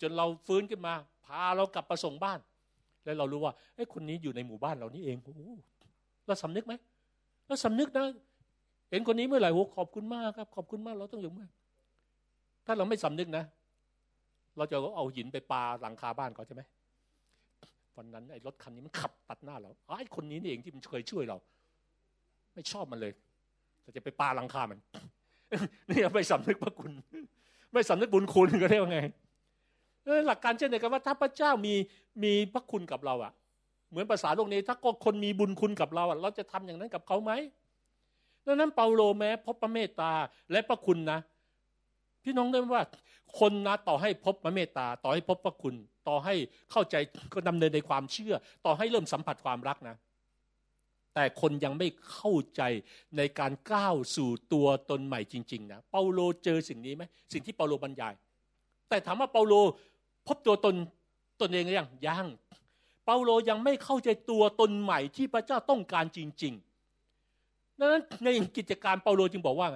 [0.00, 2.38] จนเราฟื้นขึ้นมาาเรากลับประส่งบ้าน
[3.04, 5.34] แล้วเรารู้ว่าไอ้คนนี้อยู่ในหมู่บ้านเรานี่เองโอ้
[6.26, 6.74] เราสำนึกไหม
[7.46, 8.04] เราสำนึกนะ
[8.90, 11.50] เห็นคนนี้เมื่อไหร่โอ้ขอบคุณมากครับ ขอบคุณมากเราต้องอยู่มาก
[12.66, 13.44] ถ้าเราไม่สำนึกนะ
[14.56, 16.62] เราจะเอาหินไปปาหลังคาบ้านเขาใช่ไหม
[17.96, 21.36] วันนั้นไอ้รถคันนี้มันขับตัดหน้าเราไอ้คนนี้นี่เองที่มันเคยช่วยเรา
[22.54, 23.12] ไม่ชอบมันเลย
[23.82, 24.78] เราจะไปปาหลังคามัน
[25.90, 26.92] นี่ไม่สำนึกพระคุณ
[27.72, 29.00] ไม่สำนึกบุญคุณก็เรียกว่าไง
[30.26, 31.74] หลักการเช่นเดียวกันว่าถ้าพระเจ้ามี
[32.22, 33.32] มีพระคุณกับเราอะ
[33.90, 37.32] เหมือนภาษาโลกนี้ถ้าก็คนมีบุญคุณกับเราอะเราจะทำอย่างนั้นกับเขาไหม
[38.46, 40.12] ดังนั้นเปาโลแม้พบพระเมตตา
[40.50, 41.18] และพระคุณนะ
[42.24, 42.82] พี่น้องได้ว่า
[43.40, 45.74] คนนะต่อให้พบพระเมตตา ต่อให้พบพระคุณ
[46.08, 46.34] ต่อให้
[46.72, 46.96] เข้าใจ
[47.32, 48.34] ก็ดำเนินในความเชื่อ
[48.66, 49.96] ต่อให้เริ่มสัมผัสความรักนะ
[51.14, 52.62] แต่คนยังไม่เข้าใจ
[53.16, 57.02] ในการก้าวสู่ตัวตนใหม่จริง ๆ นะเปาโลเจอสิ่งนี้ไหม
[57.32, 58.14] สิ่งที่เปาโลบรรยาย
[58.88, 59.54] แต่ถามว่าเปาโล
[60.26, 60.74] พบตัวตน
[61.40, 62.26] ตนเองหรือยังยัง
[63.04, 69.68] เปาโลยังไม่เข้าใจตัวตนใหม่ที่พระเจ้าต้องการจริงๆดังนั้นในกิจการเปาโลจึงบอกว่า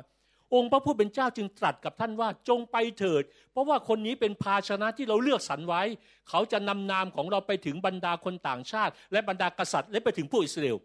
[0.55, 3.23] องค์พระผู้เป็นเจ้าจึงตรัสกับท่านว่าจงไปเถิด
[3.53, 5.83] เพราะว่าคนนี้เป็นภาชนะที่เราเลือกสรรไว้
[6.29, 10.79] เขาจะนำนามของเราไปถึงบรรดาคนต่างชาติ และบรรดากษัตริย์และไปถึงผู้อิสราเอล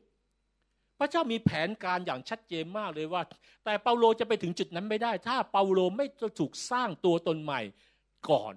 [0.99, 3.21] พระเจ้ามีแผนการอย่างชัดเจนมากเลยว่า
[3.65, 6.05] แต่เปาโลจะไปถึงจุดนั้นไม่ได้ ถ้าเปาโลไม่
[6.39, 7.61] ถูกสร้างตัวตนใหม่
[8.29, 8.53] ก่อน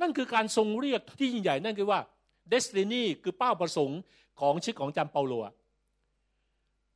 [0.00, 2.00] นั่นคือการทรงเรียกที่ยิ่งใหญ่นั่นคือว่า
[2.48, 4.00] เดสตินีคือเป้าประสงค์
[4.40, 5.34] ของชีวิตของจำเปาโล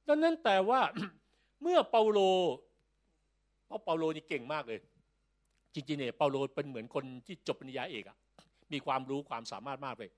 [0.08, 0.80] ดังนั้นแต่ว่า
[1.62, 2.18] เมื่อเปาโล
[3.66, 4.80] เพราะเปาโลนี่เก่งมากเลย
[5.74, 8.16] จริงๆเนี่ยเปาโลเป็นเหมือนคนที่จบปริญญาเอกอะ
[8.72, 10.10] มีความรู้ความสามารถมากเลย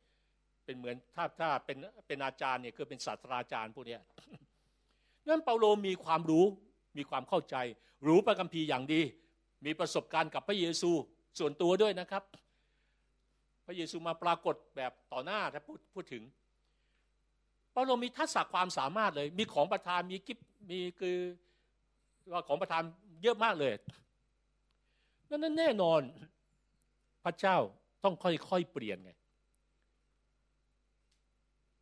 [0.65, 1.77] เป็นเหมือนถ้าถ้าเป็น
[2.07, 3.97] เป็นอาจารย์เนี่ยคือเป็นศาสตราจารย์พวกนี้
[5.29, 6.45] นั้นเปาโลมีความรู้
[6.97, 7.57] มีความเข้าใจ
[8.07, 9.01] รู้พระคัมภีร์อย่างดี
[9.65, 10.91] มีประสบการณ์กับพระเยซู
[11.39, 12.23] ส่วนตัวด้วยนะครับ
[13.67, 16.23] พระเยซูมาปรากฏแบบต่อหน้าถ้าพูดพูดถึง
[17.73, 20.39] เปาโลมีทักษะความสามารถเลย มีของประทานมีกิฟ
[20.71, 21.17] มีคือ
[22.33, 22.83] ว่าของประทาน
[23.23, 23.75] เยอะมากเลย
[25.31, 26.01] นั้นแน่นอน
[27.25, 27.57] พระเจ้า
[28.05, 29.11] ต้องค่อยๆเปลี่ยนไง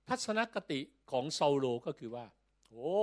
[0.09, 2.25] ทัศนคติของซาโลก็คือว่า
[2.69, 2.95] โอ้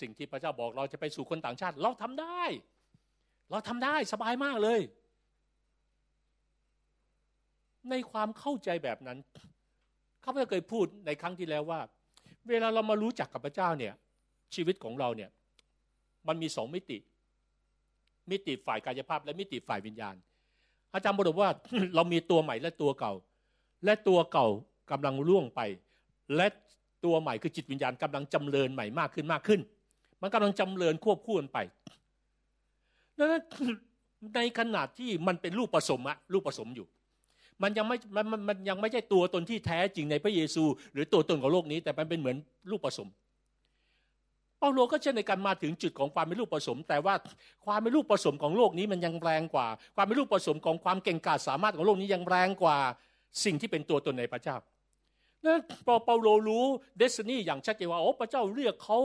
[0.00, 2.42] สิ่งที่พระเจ้าบอกเราจะไปสู่คนต่างชาติ เราทำได้
[3.50, 4.80] เราทำได้สบายมากเลย
[7.90, 9.18] ในความเข้าใจแบบนั้น
[10.24, 11.80] ข้าพเจ้าเคยพูดในครั้งที่แล้วว่า
[12.48, 13.94] เวลาเรามารู้จักกับพระเจ้าเนี่ย
[14.54, 15.30] ชีวิตของเราเนี่ย
[16.28, 16.98] มันมีสองมิติ
[18.30, 20.14] มิติฝ่ายกายภาพ และมิติฝ่ายวิญญาณ
[20.92, 21.50] อาจารย์บอกว่า
[21.94, 23.12] เรามีตัวใหม่และตัวเก่า
[23.84, 24.46] และตัวเก่า
[24.90, 25.60] กำลังล่วงไป
[26.36, 26.46] และ
[27.04, 29.60] ตัวใหม่คือจิตวิญญาณกำลังจำเริญใหม่มากขึ้นมากขึ้น
[30.22, 31.58] มันกำลังจำเริญควบคู่กันไป
[33.18, 33.42] ดังนั้น
[34.34, 36.86] ในขนาดที่มันเป็นรูปผสมอะรูปผสมอยู่
[37.62, 42.36] มันยังไม่มันมันยังไม่ใช่ตัวตนที่แท้จริงในพระเยซู หรือตัวตนของโลกนี้ แต่มันเป็นเหมือน
[42.70, 43.08] ลูกผสม
[44.58, 47.14] เปาโลก็เช่นในการมาถึงจุดของความเป็นลูกผสม แต่ว่า
[47.66, 52.78] ความเป็นลูกผสมของโลกนี้มันยังแรงกว่า ความเป็นลูกผสมของความเก่งกาจสามารถของโลกนี้ยังแรงกว่า
[53.44, 54.56] สิ่งที่เป็นตัวตนในพระเจ้า
[55.44, 56.64] นั้นพอเปาโลรู้
[56.96, 58.98] เดสนี่อย่างชัดเจนว่าโอ้พระเจ้าเรียกเขา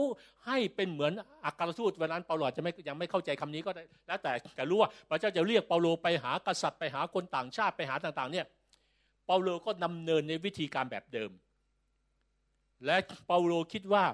[0.46, 1.12] ให้เป็นเหมือน
[1.44, 8.46] อัครทูตวันนั้นเปาโลจะไม่ยังไม่เข้าใจคำนี้ก็ได้แล้วแต่แต่รู้ว่าพระเจ้าจะเรียกเปาโลไปหากษัตริย์ไปหาคนต่างชาติไปหาต่าง ๆ เนี่ย
[9.26, 11.30] เปาโลก็ดำเนินในวิธีการแบบเดิม
[12.86, 14.04] และเปาโลคิดว่า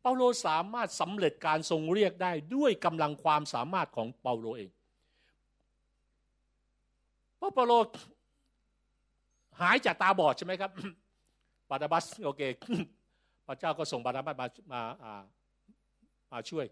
[0.00, 4.70] เปาโลสามารถสำเร็จการทรงเรียกได้ด้วยกำลังความสามารถของเปาโลเอง
[7.36, 7.72] เพราะเปาโล
[9.60, 10.70] หายจากตาบอดใช่ไหมครับ
[11.70, 12.42] บาราบัสโอเค
[13.46, 15.14] พระเจ้าก็ส่งบาราบัสมามา
[16.32, 16.66] มาช่วย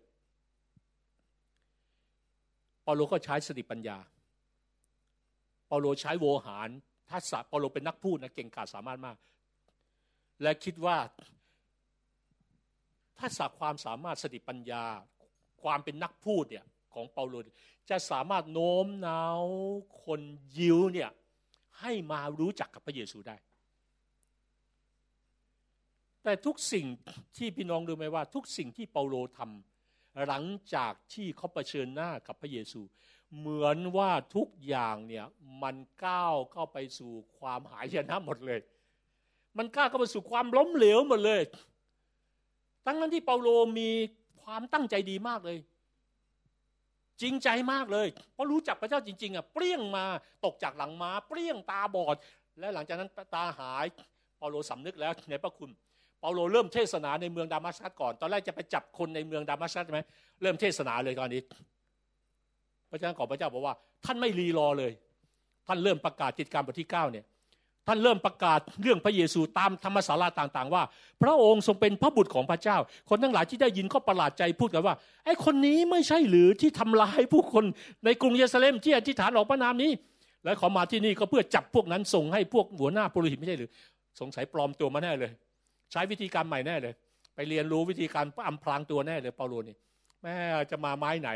[2.82, 3.98] เปาโลก็ใช้สติปัญญา
[5.66, 6.68] เปาโลใช้โวหาร
[7.10, 9.16] ทักษะเปาโลเป็นนักพูดนะเก่งกาจสามารถมาก
[10.42, 10.96] และคิดว่า
[13.20, 14.84] ทักษะความสามารถสติปัญญา
[15.62, 16.64] ความเป็นนักพูดเนี่ย
[16.94, 17.34] ของเปาโล
[17.90, 19.42] จะสามารถโน้มน้าว
[20.04, 20.20] คน
[20.58, 21.10] ยิวเนี่ย
[21.80, 23.36] ให้มารู้จักกับพระเยซูได้
[26.24, 26.86] แต่ทุกสิ่ง
[27.36, 30.44] ที่พี่น้องรู้ไหมว่า ทุกสิ่งที่เปาโลทำหลัง
[30.74, 32.80] จากที่เขาเผชิญหน้ากับพระเยซู
[33.38, 35.24] เหมือนว่าทุกอย่างเนี่ย
[35.62, 38.60] มันก้าวเข้าไปสู่ความหายนะหมดเลย
[39.58, 41.42] มันก้าวเข้าไปสู่ความล้มเหลวหมดเลย
[42.86, 43.48] ทั้งนั้นที่เปาโล
[43.78, 43.90] มี
[44.42, 45.58] ความตั้งใจดีมากเลย
[47.22, 50.04] จริงใจมากเลย เพราะรู้จักพระเจ้าจริง ๆอะเปรี้ยงมา
[50.44, 52.16] ตกจากหลังม้าเปรี้ยงตาบอด
[52.58, 53.86] และหลังจากนั้นตาหาย
[54.38, 55.70] เปาโลสำนึกแล้วในพระคุณ
[56.24, 60.00] เปาโลเริ่มเทศนาในเมืองดามัสกัสก่อน ตอนแรกจะไปจับคนในเมืองดามัสกัสใช่ไหม
[60.42, 61.40] เริ่มเทศนาเลยตอนนี้
[62.90, 64.92] พระเจ้าของพระเจ้าบอกว่า ท่านไม่รีรอเลย
[65.66, 67.24] ท่านเริ่มประกาศกิจการบทที่9เนี่ย
[67.86, 70.82] ท่านเริ่มประกาศเรื่องพระเยซูตามธรรมศาลาต่าง ๆ ว่า
[71.22, 72.76] พระองค์ทรงเป็นพระบุตรของพระเจ้า
[73.08, 74.94] คนทั้งหลายที่ได้ยินก็ประหลาดใจพูดกันว่า
[75.24, 77.64] ไอ้คนนี้ไม่ใช่หรือที่ทำลายผู้คน
[78.04, 79.90] ในกรุงเยรูซาเล็มที่อธิษฐานออกพระนามนี้
[80.44, 83.70] และขอมาที่นี่ก็เพื่อจับพวกนั้นส่งให้พวกหัวหน้าปุโรหิตไม่ใช่หรือ
[84.20, 85.30] สงสัยปลอมตัวมาแน่เลย
[85.92, 86.94] ใช้วิธีการใหม่แน่เลย
[87.34, 89.76] ไปเรียนรู้วิธีการอำพรางตัวแน่เลยเปาโลนี่
[90.22, 90.34] แม่
[90.70, 91.30] จะมาไม้ไหน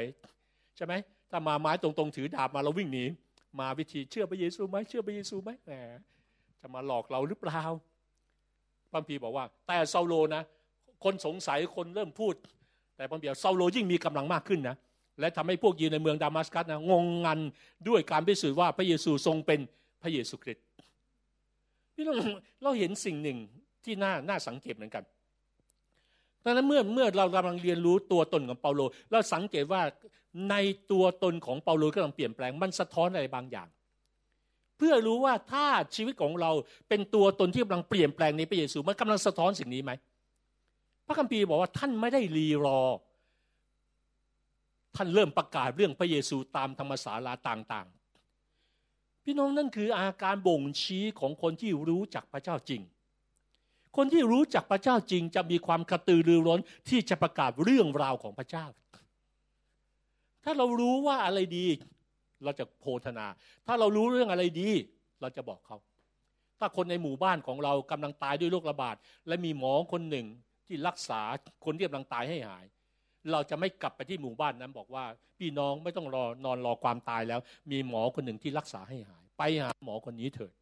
[0.76, 0.94] ใช่ไหม
[1.30, 3.04] ถ้ามาไม้ตรงๆ ถือดาบมาเราวิ่งหนี
[3.60, 5.72] มาวิธีเชื่อพระเยซูไหมเชื่อพระเยซูไหมแหม
[6.60, 7.62] จะมาหลอกเราหรือเปล่า
[8.92, 10.42] พระพีบอกว่า แต่ซาโลนะ
[11.04, 12.34] คนสงสัยคนเริ่มพูด
[12.96, 14.76] แต่พระพีบอกซาโลยิ่งมีกำลังมากขึ้นนะ
[15.20, 17.40] และทำให้พวกยืนในเมืองดามัสกัสนะงงงัน
[17.88, 19.60] ด้วยการพิสูจน์ว่าพระเยซูทรงเป็น
[20.02, 20.64] พระเยซูคริสต์
[21.94, 22.14] พี่เรา
[22.62, 23.38] เราเห็นสิ่งหนึ่ง
[23.88, 25.04] ที่น่าน่าสังเกตเหมือนกัน
[26.44, 28.80] ดังนั้นเมื่อเมื่อเรากำลังเรียนรู้ตัวตนของเปาโล
[29.10, 29.82] เราสังเกตว่า
[30.50, 30.54] ใน
[30.90, 33.68] ตัวตนของเปาโลกำลังเปลี่ยนแปลงมันสะท้อนอะไรบางอย่าง
[34.78, 35.66] เพื่อรู้ว่าถ้า
[35.96, 36.50] ชีวิตของเรา
[36.88, 39.92] เป็นตัวตนที่กำลังเปลี่ยนแปลงในพระเยซูมันกำลังสะท้อนสิ่งนี้ไหม
[41.06, 42.80] พระคัมภีร์บอกว่าท่านไม่ได้รีรอ
[44.96, 52.82] ท่านเริ่มประกาศเรื่องพระเยซูตามธรรมศาลาต่าง ๆ พี่น้องนั่นคืออาการบ่งชี้ของคนที่รู้จักพระเจ้าจริง
[53.96, 58.64] คนที่รู้จักพระเจ้าจริงจะมีความกระตือรือร้นที่จะประกาศเรื่องราวของพระเจ้า
[60.44, 61.66] ถ้าเรารู้ว่าอะไรดี
[62.44, 63.26] เราจะโพธนา
[63.66, 64.70] ถ้าเรารู้เรื่องอะไรดี
[65.20, 65.76] เราจะบอกเขา
[66.58, 68.96] ถ้าคนในหมู่บ้านของเรากำลังตายด้วยโรคระบาด
[69.28, 70.26] และมีหมอคนหนึ่ง
[70.66, 71.20] ที่รักษา
[71.64, 72.64] คนที่กำลังตายให้หาย
[73.32, 75.04] เราจะไม่กลับไปที่หมู่บ้านนั้นบอกว่า
[75.38, 80.52] พี่น้องไม่ต้องรอนอนรอความตายแล้ว มีหมอคนหนึ่งที่รักษาให้หาย ไปหาหมอคนนี้เถิด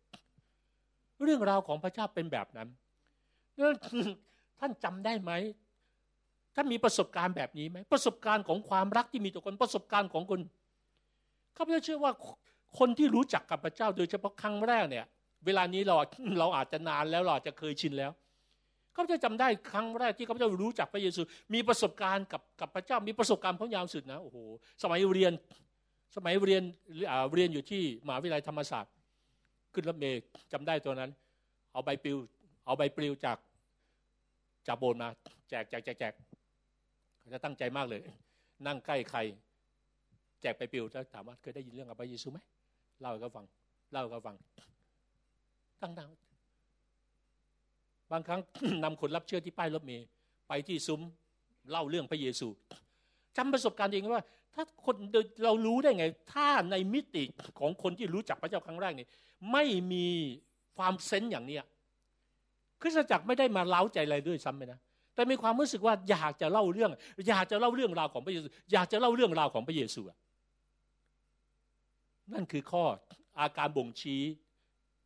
[1.22, 2.68] เรื่องราวของพระเจ้าเป็นแบบนั้น
[4.60, 5.32] ท่านจำได้ไหม
[6.56, 10.40] ท่านมีประสบการณ์แบบนี้ไหมประสบการณ์ของความรักที่มีต่อคนประสบการณ์ของคน
[11.56, 12.12] ข้าพเจ้าเชื่อว่า
[12.78, 15.04] คนที่รู้จักกับพระเจ้า โดยเฉพาะครั้งแรกเนี่ย
[15.46, 15.94] เวลานี้เรา
[16.38, 18.10] เราอาจจะนานแล้วเราอาจจะเคยชินแล้ว
[18.94, 21.20] ข้าพเจ้าจำได้ครั้งแรกที่ข้าพเจ้ารู้จักพระเยซู
[21.54, 24.38] มีประสบการณ์กับกับพระเจ้ามีประสบการณ์พระยาวสุดนะโอ้โห
[24.82, 25.32] สมัยเรียน
[26.16, 26.62] สมัยเรียน
[27.34, 28.92] เรียนอยู่ที่มหาวิทยาลัยธรรมศาสตร์
[29.72, 30.20] ขึ้นรถเมย์
[30.52, 31.10] จำได้ตัวนั้น
[31.72, 32.16] เอาใบปลิว
[32.66, 33.38] เอาใบปลิวจาก
[34.66, 35.08] จากโบนมา
[35.48, 36.12] แจกแจกแจกแจก
[37.32, 38.02] จะตั้งใจมากเลย
[38.66, 39.18] นั่งใกล้ใคร
[40.42, 42.38] แจกไปปิวจะถามว่าเคยได้ยินเรื่องพระเยซูไหม
[43.00, 43.44] เล่าให้เขาฟัง
[43.92, 44.36] เล่าให้เขาฟัง
[45.82, 46.10] ตั้งดาว
[48.12, 48.40] บางครั้ง
[48.84, 50.06] นำคนรับเชื่อที่ป้ายรถเมย์
[50.48, 51.00] ไปที่ซุ้ม
[51.70, 52.48] เล่าเรื่องพระเยซู
[53.36, 54.96] จำประสบการณ์เองว่า ถ้าคน
[55.44, 57.22] เรารู้ได้ไง ถ้าในมิติ
[57.58, 59.06] ของคนที่รู้จักพระเจ้าครั้งแรกนี่
[59.52, 60.06] ไม่มี
[60.76, 61.64] ความเซนต์อย่างเนี้ย
[62.80, 64.80] คริสตจักรไม่ได้มาเล้าใจอะไรด้วยซ้ำไปนะ
[65.14, 66.90] แต่มีความรู้สึกว่าอยากจะเล่าเรื่อง
[67.28, 70.02] อยากจะเล่าเรื่องราวของพระเยซู อยากจะเล่าเรื่องราวของพระเยซู
[72.32, 72.84] นั่นคือข้อ
[73.40, 74.22] อาการบ่งชี้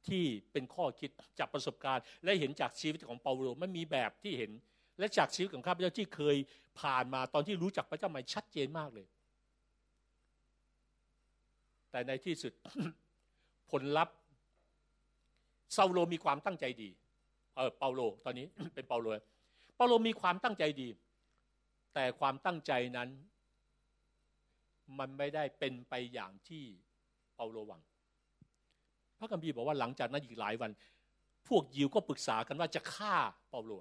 [0.08, 4.50] ที่เป็นข้อคิดจากประสบการณ์ และเห็นจากชีวิตของเปาโลไม่มีแบบที่เห็น
[4.98, 6.36] และจากชีวิตของข้าพเจ้าที่เคย
[6.80, 9.06] ผ่านมาตอนที่รู้จักพระเจ้าใหม่ชัดเจนมากเลย
[11.90, 12.52] แต่ในที่สุด
[13.70, 14.16] ผลลัพธ์
[15.76, 16.90] ซาโลมีความตั้งใจดี
[17.56, 19.06] เออเปาโลตอนนี้เป็นเปาโล
[19.76, 20.88] เปาโลมีความตั้งใจดี
[21.94, 23.08] แต่ความตั้งใจนั้น
[24.98, 26.64] มันไม่ได้เป็นไปอย่างที่
[27.34, 27.80] เปาโลหวัง
[29.18, 30.70] พระคัมภีร์บอกว่าหลังจากนั้นอีกหลายวัน
[31.48, 33.14] พวกยิวก็ปรึกษากันว่าจะฆ่า
[33.50, 33.72] เปาโล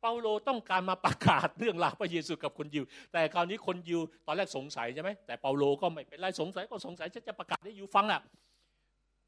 [0.00, 8.20] เปาโลต้องการมาประกาศเรื่องราวพระเยซูกับคนยิว แต่คราวนี้คนยิวตอนแรกสงสัยใช่ไหมแต่เปาโลก็ไม่เป็นไรสงสัยก็สงสัยจะจะประกาศให้ยิวฟังอะ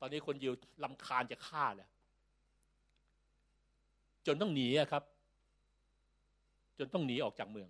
[0.00, 0.52] ตอนนี้คนยิว
[0.84, 1.88] ลำคาญจะฆ่าแล้ว
[4.28, 5.02] จนต้องหนีครับ
[6.78, 7.68] จนต้องหนีออกจากเมือง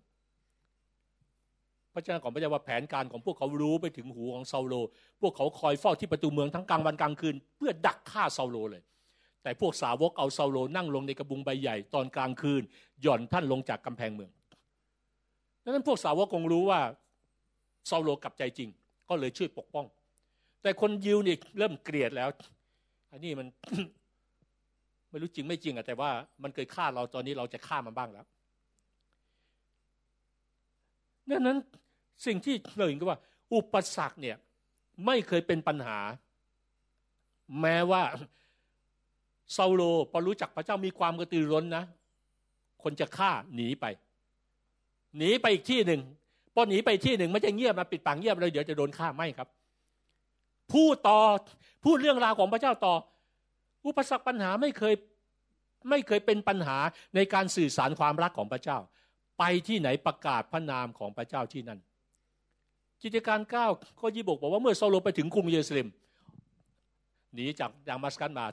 [1.95, 4.75] พระเจ้าของพระเจ้าว่าแผนการของพวกเขารู้ไปถึงหูของซาโล
[5.21, 8.83] พวกเขาคอยเฝ้าที่ประตูเมืองทั้งกลางวันกลางคืน เพื่อดักฆ่าซาโลเลย
[9.43, 12.63] แต่พวกสาวกเอาซาโลนั่งลงในกระบุงใบใหญ่ตอนกลางคืน
[13.03, 14.31] หย่อนท่านลงจากกำแพงเมือง
[15.65, 16.81] ดังนั้นพวกสาวกคงรู้ว่า
[17.91, 18.69] ซาโลกลับใจจริง
[19.09, 19.87] ก็เลยช่วยปกป้อง
[20.63, 22.29] แต่คนยิวนี่เริ่มเกลียดแล้ว
[23.13, 23.47] อันนี้มัน
[25.11, 26.11] ไม่รู้จริงไม่จริงอะแต่ว่า
[26.43, 28.27] มันเคยฆ่าเราตอนนี้เราจะฆ่ามันบ้างแล้ว
[31.31, 31.59] ดังนั้น
[32.27, 33.19] สิ่งที่เราเห็นก็ว่า
[33.55, 34.37] อุปสรรคเนี่ย
[35.07, 35.99] ไม่เคยเป็นปัญหา
[37.61, 38.03] แม้ว่า
[39.53, 41.85] เซาโลพอรู้จักพระเจ้ามีความกระตือร้นนะ
[42.83, 43.87] คนจะฆ่าหนีไป
[45.17, 46.01] หนีไปอีกที่หนึ่ง
[46.55, 49.49] พอหนีไปที่หนึ่งไม่จะเงียบมาปิดปากเงียบเลยเดี๋ยวจะโดนฆ่าไม่ครับ
[50.73, 51.21] พูดต่อ
[51.85, 52.95] พูดเรื่องราวของพระเจ้าต่อ
[53.87, 54.95] อุปสรรคปัญหาไม่เคย
[55.91, 56.79] ไม่เคยเป็นปัญหา
[57.15, 58.79] ในการสื่อสารความรักของพระเจ้า
[59.39, 61.81] ไปที่ไหนประกาศพระนามของพระเจ้าที่นั่น
[63.03, 63.67] กิจการเก้า
[64.01, 65.89] ข้อยี่บกบอกว่าเมื่อซาโลไปถึงกรุงเยรูซาเล็ม
[67.35, 68.47] หนีจากดามัสกัสมา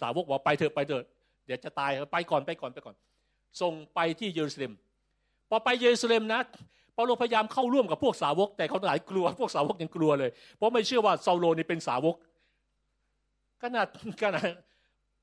[0.00, 1.04] สาวกบอกไปเถอะไปเถอะ
[1.46, 2.96] เดี๋ยวจะตายไปก่อนไปก่อนไปก่อน
[3.60, 4.72] ส่งไปที่เยรูซาเล็ม
[5.48, 6.40] พอไปเยรูซาเล็มนะ
[6.94, 12.14] เปาโลพยายามเข้าร่วมกับพวกสาวก แต่เขาหลายกลัว พวกสาวกยังกลัวเลย เพราะไม่เชื่อว่าซาโลนี่เป็นสาวก
[13.62, 13.86] ขนาด
[14.22, 14.48] ขนาด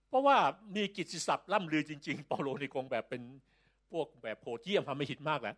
[0.09, 0.37] เพราะว่า
[0.75, 3.21] มีกิจศัพท์ล่ำลือจริง ๆ เปาโลนี่คงแบบเป็น
[3.91, 5.55] พวกแบบโพเทียมทำไม่หิดมากแล้ว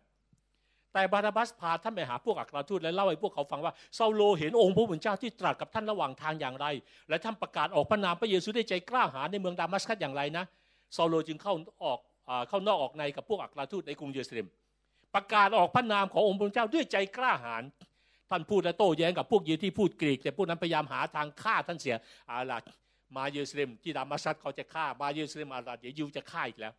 [0.92, 6.66] แต่บาราบัสพาท่านไปหาพวกอัครทูตและเล่าให้พวกเขาฟังว่าซาโลเห็นองค์พระผู้เป็นเจ้าที่ตรัสกับท่านระหว่างทางอย่างไร
[7.08, 10.44] และท่านประกาศออกพระนามพระเยซูได้ใจกล้าหาญในเมืองดามัสกัสอย่างไรนะ
[10.96, 11.54] ซาโลจึงเข้า
[11.84, 11.98] ออก
[12.48, 14.46] เข้านอกออกในกับพวกอัครทูตในกรุงเยรูซาเล็ม
[15.14, 17.62] ประกาศออกพระนามขององค์พระเจ้าด้วยใจกล้าหาญ
[18.30, 21.96] ท่านพูดและโต้แย้งกับพวกยิวที่พูดกรีก แต่พวกนั้นพยายามหาทางฆ่าท่านเสีย
[22.30, 22.58] อาลา
[23.16, 26.72] มาเยรูซาเล็มที่ดามัสกัสเขาจะฆ่ามาเยรูซาเล็มอาลาเดี๋ยวยิวจะฆ่าอีกแล้ว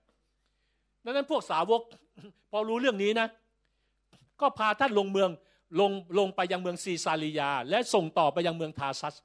[1.03, 1.81] ดังนั้นพวกสาวก
[2.51, 3.27] พอรู้เรื่องนี้นะ
[4.41, 5.29] ก็พาท่านลงเมือง
[5.79, 9.15] ลงลงไปยังเมืองซีซาริยา และส่งต่อไปยังเมืองทาซัส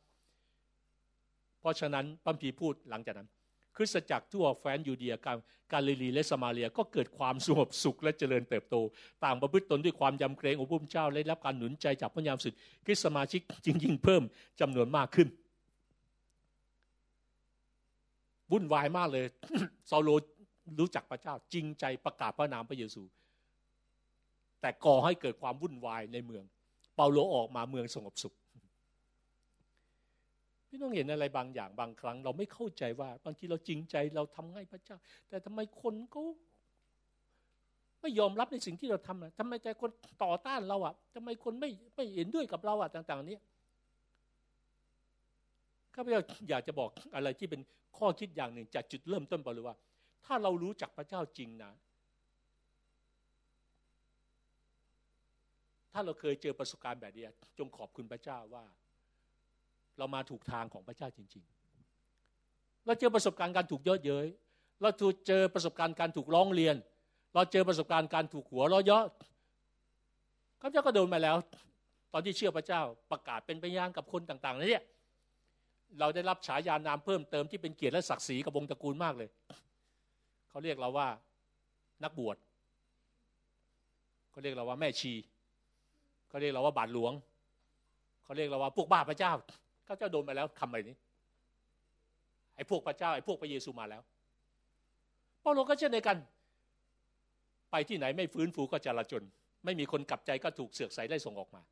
[1.61, 3.29] เพราะฉะนั้นปัมพีพูดหลังจากนั้น
[3.77, 8.77] คริสตจักรทั่วแฟนยูเดียกาลาลิลีและสมาเลียก็เกิดความสงบสุขและเจริญเติบโต
[9.24, 12.53] ต่างประพฤติตนด้วยความยำเกรงองค์พระเจ้าและรับการหนุนใจจากพระยามสุด
[12.85, 14.22] คริสตสมาชิกจริงยิ่งเพิ่ม
[14.61, 15.29] จำนวนมากขึ้น
[18.53, 19.24] วุ่นวายมากเลย
[19.91, 20.09] ซาโล
[20.81, 23.03] รู้จักพระเจ้าจริงใจประกาศพระนามพระเยซู
[24.61, 26.45] แต่ก่อให้เกิดความวุ่นวายในเมือง
[26.97, 28.35] เปาโลออกมาเมืองสงบสุข
[30.77, 34.97] พี่ต้องเห็นอะไรบางอย่างบางครั้ง เราไม่เข้าใจว่า บางทีเราจริงใจเราทำให้พระเจ้า
[35.29, 36.22] แต่ทำไมคนเขา
[38.01, 39.91] ไม่ยอมรับในสิ่งที่เราทำนะทำไมใจคน
[40.24, 43.37] ต่อต้านเราอะทำไมคนไม่ไม่เห็นด้วยกับเราอะต่างๆนี้
[45.95, 47.61] ข้าพเจ้าอยากจะบอกอะไรที่เป็น
[47.99, 49.77] ข้อคิดอย่างหนึ่งจากจุดเริ่มต้นไปเลยว่า
[50.24, 51.72] ถ้าเรารู้จักพระเจ้าจริงนะ
[55.93, 57.27] ถ้าเราเคยเจอประสบการณ์แบบนี้
[57.59, 58.64] จงขอบคุณพระเจ้าว่า
[59.99, 61.44] เรามาถูกทางของพระเจ้าจริง
[62.14, 64.26] ๆ เราเจอประสบการณ์การถูกเยอะเย้ย
[64.82, 66.76] เราถูกเจอประสบการณ์การถูกร้องเรียน
[67.34, 69.05] เราเจอประสบการณ์การถูกหัวเราเยอะ
[70.61, 71.36] ข้าพเจ้าก็โดนมาแล้ว
[72.12, 72.80] ตอนที่เชื่อพระเจ้า
[73.11, 74.82] ประกาศเป็นพยานกับคนต่าง ๆนี่
[76.01, 79.28] เราได้รับฉายานามเพิ่มเติมที่เป็นเกียรติและศักดิ์ศรีกับวงตระกูลมากเลย
[80.49, 81.09] เขาเรียกเราว่า
[82.05, 82.36] นักบวช
[84.30, 85.12] เขาเรียกเราว่าแม่ชี
[86.28, 87.12] เขาเรียกเราว่าบาทหลวง
[88.24, 89.32] เขาเรียกเราว่าพวกบ้าพระเจ้า
[89.87, 90.97] ขาเจ้าโดนมาแล้วคำอะไรนี้
[92.57, 94.03] ไอ้พวกพระเจ้าไอ้พวกพระเยซูมาแล้ว
[95.41, 96.16] เปาโลก็เช่นเดียวกัน
[97.70, 99.24] ไปที่ไหนไม่ฟื้นฟูก็จะละจน
[99.64, 101.62] ไม่มีคนกลับใจก็ถูกเสือกใส่ได้ส่งออกมา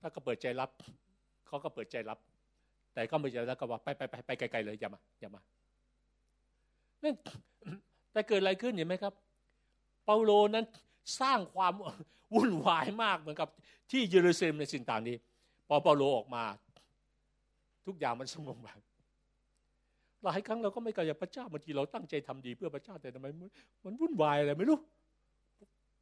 [0.00, 0.70] ถ้าก็เปิดใจรับ
[1.46, 2.18] เขาก็เปิดใจรับ
[2.94, 5.40] แต่ก็ไม่ใจแล้วก็ว่าไปไปไปไปไกลๆเลยอย่ามาอย่ามา
[7.02, 7.14] นั่น
[8.12, 9.14] แต่เกิดอะไรขึ้นเห็นไหมครับ
[10.04, 10.64] เปาโลนั้น
[11.20, 11.72] สร้างความ
[12.34, 13.48] วุ่นวายมากเหมือนกับ
[13.90, 15.16] ที่เยรูซาเล็มในสิ่งต่างนี้
[15.68, 16.44] พอเปาโลออกมา
[17.86, 18.80] ทุกอย่างมันสงบแบบ
[20.24, 23.26] หลายครั้งเราก็ไม่กล้าพระเจ้าบางทีเราตั้งใจทำดีเพื่อพระเจ้าแต่ทำไม
[23.84, 24.78] มันวุ่นวายอะไรไม่รู้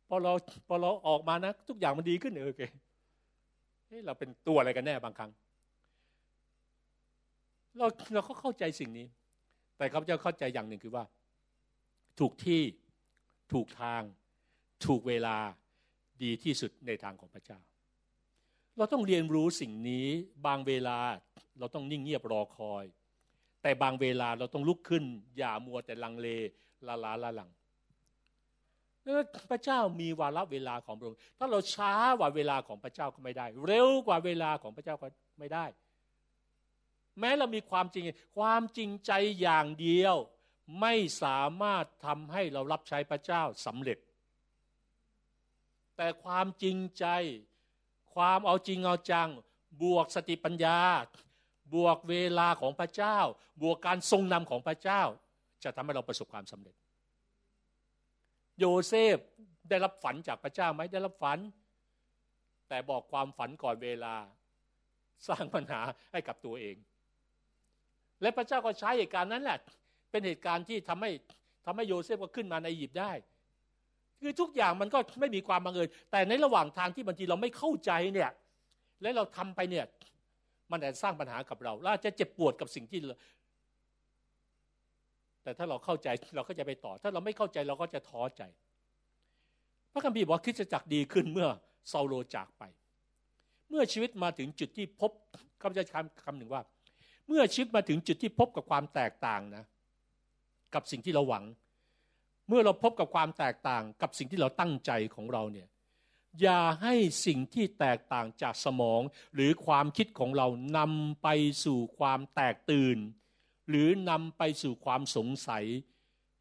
[0.08, 0.32] พอเรา
[0.68, 2.62] พอเราออกมานะ ทุกอย่างมันดีขึ้นโอเค
[3.86, 5.30] เฮ้เราเป็นตัวอะไรกันแน่บางครั้ง
[7.78, 9.06] เราเราก็เข้าใจสิ่งนี้
[9.76, 11.04] แต่ข้าพเจ้าเข้าใจอย่างหนึ่งคือว่า
[12.18, 12.60] ถูกที่
[13.52, 14.02] ถูกทาง
[14.86, 15.36] ถูกเวลา
[16.22, 17.58] ดีที่สุดในทางของพระเจ้า
[18.76, 20.06] เราต้องเรียนรู้สิ่งนี้
[20.46, 20.98] บางเวลา
[21.58, 22.84] เราต้องนิ่งเงียบรอคอย
[23.62, 25.04] แต่บางเวลาเราต้องลุกขึ้น
[25.38, 26.28] อย่ามัวแต่ลังเล
[26.86, 27.50] ลาลาละหลัง
[29.50, 35.08] พระเจ้ามีวาระเวลาของพระองค์ถ้าเราช้ากว่าเวลาของพระเจ้าก็ไม่ได้ เร็วกว่าเวลาของพระเจ้าก็
[35.38, 35.64] ไม่ได้
[37.20, 38.04] แม้เรามีความจริง
[38.38, 40.16] ความจริงใจอย่างเดียว
[40.80, 43.98] ไม่สามารถทำให้เรารับใช้พระเจ้าสำเร็จ
[45.96, 47.06] แต่ความจริงใจ
[48.14, 49.28] ความเอาจริงเอาจัง
[49.82, 50.78] บวกสติปัญญา
[51.74, 53.18] บวกเวลาของพระเจ้า
[53.62, 55.02] บวกการทรงนำของพระเจ้า
[55.64, 56.76] จะทำให้เราประสบความสำเร็จ
[58.58, 59.16] โยเซฟ
[59.68, 61.38] ได้รับฝันจากพระเจ้าไหมได้รับฝัน
[62.68, 64.14] แต่บอกความฝันก่อนเวลา
[65.28, 65.80] สร้างปัญหา
[66.12, 66.76] ให้กับตัวเอง
[68.20, 69.58] และพระเจ้าก็ใช้เหตุการณ์นั้นแหละ
[70.10, 71.10] เป็นเหตุการณ์ที่ทำให้
[71.64, 73.12] ทำให้โยเซฟก็ขึ้นมาในอียิปต์ได้
[74.20, 78.30] คือทุกอย่างมันก็ไม่มีความบังเอิญแต่ในระหว่างทางที่บางทีเราไม่เข้าใจเนี่ย
[79.02, 79.84] และเราทำไปเนี่ย
[80.70, 83.00] มันอาจจะสร้างปัญหากับเราเราจะเจ็บปวดกับสิ่งที่
[85.42, 88.42] แต่ถ้าเราเข้าใจเราก็จะไปต่อ ถ้าเราไม่เข้าใจเราก็จะท้อใจ
[89.92, 91.48] พระคัมภีร์บอกคริสตจักรดีขึ้นเมื่อ
[91.92, 92.62] ซาโลจากไป
[93.68, 95.10] เมื่อชีวิตมาถึงจุดที่พบ
[95.62, 96.62] คำจะคำคำหนึ่งว่า
[97.28, 99.64] เมื่อชีวิตมาถึงจุดที่พบกับความแตกต่างนะ
[100.74, 101.44] กับสิ่งที่เราหวัง
[102.48, 105.68] เมื่อเราพบกับความแตกต่างกับสิ่งที่เราตั้งใจของเราเนี่ย
[106.40, 106.94] อย่าให้
[107.26, 109.00] สิ่งที่แตกต่างจากสมอง
[109.34, 110.46] หรือความคิดของเรา
[110.78, 111.28] นำไป
[111.64, 112.98] สู่ความแตกตื่น
[113.68, 115.64] หรือนำไปสู่ความสงสัย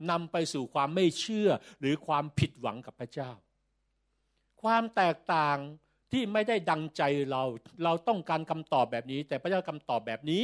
[0.10, 1.50] นำไปสู่ความไม่เชื่อ
[1.80, 3.32] หรือความผิดหวังกับพระเจ้า
[4.62, 5.58] ความแตกต่าง
[6.12, 7.44] ที่ไม่ได้ดังใจเรา
[7.84, 10.44] เราต้องการคำตอบแบบนี้ แต่พระเจ้าคำตอบแบบนี้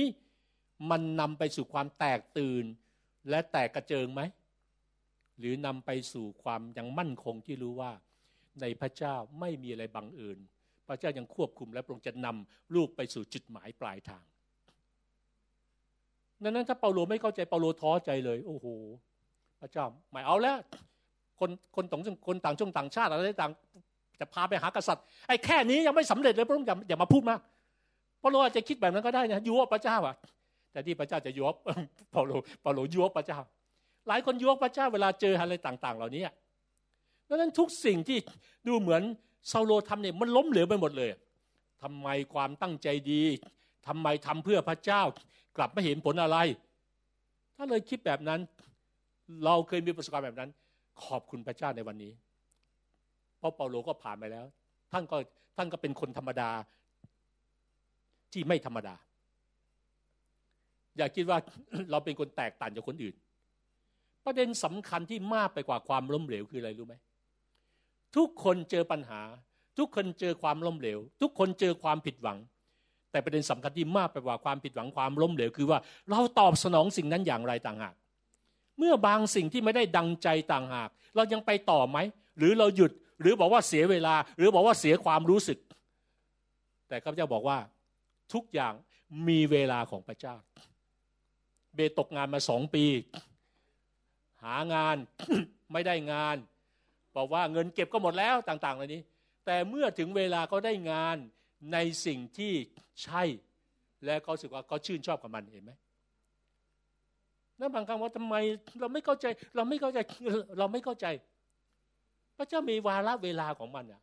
[0.90, 2.64] มันนำไปสู่ความแตกตื่น
[3.30, 4.22] และแตกกระเจิงไหม
[5.40, 7.92] หรือนำไปสู่ความยังมั่นคงที่รู้ว่า
[8.62, 10.38] ในพระเจ้าไม่มีอะไรบังเอิญ
[10.88, 14.24] พระเจ้ายังควบคุมและพระองค์จะนำลูกไปสู่จุดหมายปลายทาง
[16.44, 18.68] ดังนั้นถ้าเปาโลไม่เข้าใจเปาโลท้อใจเลย โอ้โห
[19.62, 20.58] พระเจ้าไม่เอาแล้ว
[21.40, 23.52] คนคนต่างคนต่างชงต่างชาติอะไรต่าง
[24.20, 27.40] จะพาไปหากษัตริย์ไอ้แค่นี้ยังไม่สำเร็จเลยพระองค์อย่าอย่ามาพูดมาก
[28.20, 30.16] เปาโลอาจจะคิดแบบนั้นก็ได้นะยุวพระเจ้าอะ
[30.72, 31.48] แต่ที่พระเจ้าจะยุว
[32.12, 32.32] เปาโล
[32.62, 33.40] เปาโลยุวพระเจ้า
[34.10, 36.24] หลายคนยุวพระเจ้าเวลาเจออะไรต่าง ๆ เหล่านี้
[37.28, 38.18] ดังนั้นทุกสิ่งที่
[38.68, 39.02] ดูเหมือน
[39.52, 41.10] ซาโลทำเนี่ยมันล้มเหลวไปหมดเลย
[41.84, 43.22] ทำไมความตั้งใจดี
[43.88, 45.02] ทำไมทำเพื่อพระเจ้า
[45.58, 46.38] กลับไม่เห็นผลอะไร
[47.56, 48.40] ถ้าเลยคิดแบบนั้น
[49.46, 50.50] เราเคยมีประสบการณ์แบบนั้น
[51.04, 52.12] ขอบคุณพระเจ้าในวันนี้
[53.38, 54.46] เพราะเปาโลก็ผ่านไปแล้ว
[54.92, 55.18] ท่านก็
[55.58, 56.50] ท่านก็เป็นคนธรรมดา
[58.32, 58.96] ที่ไม่ธรรมดา
[60.98, 61.38] อย่าคิดว่า
[61.92, 63.16] เราเป็นคนแตกต่างจากคนอื่น
[64.26, 66.96] ประเด็นสำคัญที่มากไปกว่าความล้มเหลวคืออะไรรู้ไหม
[68.16, 69.22] ทุกคนเจอปัญหา
[69.78, 72.38] ทุกคนเจอความล้มเหลว ทุกคนเจอความผิดหวัง
[73.12, 77.96] แต่ประเด็นสำคัญที่มากไปกว่าความผิดหวังความล้มเหลว คือว่าเราตอบสนองสิ่งนั้นอย่างไรต่างหาก
[78.78, 81.98] เมื่อบางสิ่งที่ไม่ได้ดังใจต่างหาก เรายังไปต่อไหม
[82.38, 82.92] หรือเราหยุด
[83.22, 85.60] หรือบอกว่าเสียเวลา หรือบอกว่าเสียความรู้สึก
[86.88, 87.58] แต่ข้าพเจ้าบอกว่า
[88.34, 88.74] ทุกอย่าง
[89.28, 90.36] มีเวลาของพระเจ้า
[91.76, 92.84] เบตกงานมาสองปี
[94.44, 94.98] หางาน
[95.74, 96.38] ไม่ได้งาน
[97.16, 99.02] บอกว่าเงินเก็บก็หมดแล้วต่างๆเหล่านี้
[99.46, 101.18] แต่เมื่อถึงเวลาก็ได้งาน
[101.74, 102.54] ในสิ่งที่
[103.04, 103.24] ใช่
[104.06, 105.72] และเขาสึกว่าเขาชื่นชอบกับมันเห็นไหม
[107.60, 108.36] นั่นบางครั้งว่าทำไม
[108.80, 109.26] เราไม่เข้าใจ
[109.56, 110.00] เราไม่เข้าใจ
[110.60, 111.06] เราไม่เข้าใจ
[112.38, 114.02] พระเจ้ามีวาระเวลาของมันอะ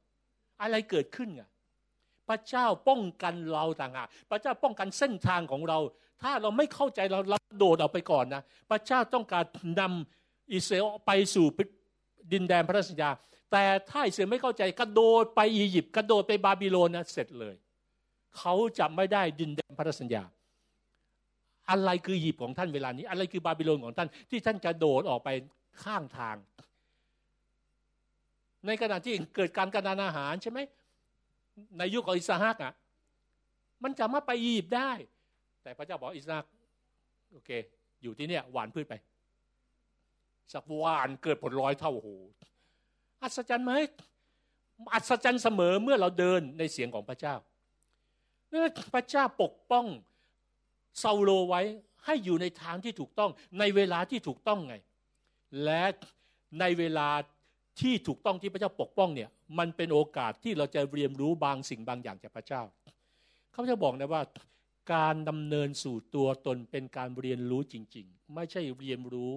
[0.62, 1.49] อะไรเกิดขึ้นอะ
[2.28, 5.78] พระเจ้าป้องกันเราต่างหากพระเจ้าป้องกันเส้นทางของเรา
[6.22, 9.45] ถ้าเราไม่เข้าใจเราเราโดดออกไปก่อนนะ พระเจ้าต้องการ
[9.80, 11.47] นำ อิสราเอลไปสู่
[12.32, 13.11] ดินแดนพระสัญญา
[13.53, 17.55] แต่ถ้าอิสราเอลไม่เข้าใจกระโดดไปอียิปต์กระโดดไปบาบิโลนนะเสร็จเลย
[18.38, 20.22] เขาจะไม่ได้ดินแดนพระสัญญา
[21.70, 25.28] อะไรคืออียิปต์ของท่านเวลานี้ อะไรคือบาบิโลนของท่านที่ท่านกระโดดออกไป
[25.82, 26.36] ข้างทาง
[28.66, 30.59] ในขณะที่เกิดการกระดานอาหารใช่ไหม
[31.78, 32.72] ในยุคของอิสราเอลอะ
[33.82, 34.92] มันจะมาไปอียิปต์ได้
[35.62, 36.44] แต่พระเจ้าบอกอิสราเอล
[37.32, 37.51] โอเค
[38.03, 38.94] อยู่ที่เนี่ยหวานพืชไป
[40.53, 42.11] สักวานเกิดผลร้อยเท่าโอ้โห
[43.22, 43.72] อัศจรรย์ไหม
[44.94, 47.34] อัศจรรย์เสมอเมื่อเราเดินในเสียงของพระเจ้า
[48.94, 49.86] พระเจ้าปกป้อง
[51.03, 51.62] ซาโลไว้
[52.05, 54.74] ให้อยู่ในทางที่ถูกต้อง ในเวลาที่ถูกต้องไง
[55.64, 55.84] และ
[56.61, 57.09] ในเวลา
[57.80, 62.62] ที่ถูกต้องที่พระเจ้าปกป้องเนี่ย มันเป็นโอกาสที่เราจะเรียนรู้บางสิ่งบางอย่างจากพระเจ้า
[63.53, 64.22] เขาจะบอกนะว่า
[64.94, 69.32] การดำเนินสู่ตัวตนเป็นการเรียนรู้จริง ๆ ไม่ใช่เรียนรู้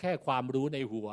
[0.00, 1.08] แค่ความรู้ในหัว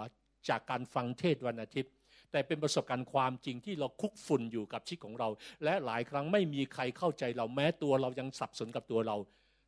[0.49, 1.91] จากการฟังเทศวันอาทิตย์
[2.31, 5.29] แต่เป็นประสบการณ์ความจริงที่เราคุกฝุ่นอยู่กับชีวิตของเรา
[5.63, 9.17] และหลายครั้งไม่มีใครเข้าใจเราแม้ตัวเรายังสับสนกับตัวเรา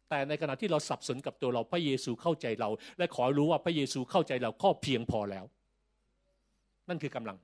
[0.09, 5.45] แต่ในขณะที่เราสับสนกับตัวเราพระเยซูเข้าใจเรา และขอรู้ว่าพระเยซูเข้าใจเราก็เพียงพอแล้ว
[6.89, 7.37] นั่นคือกำลัง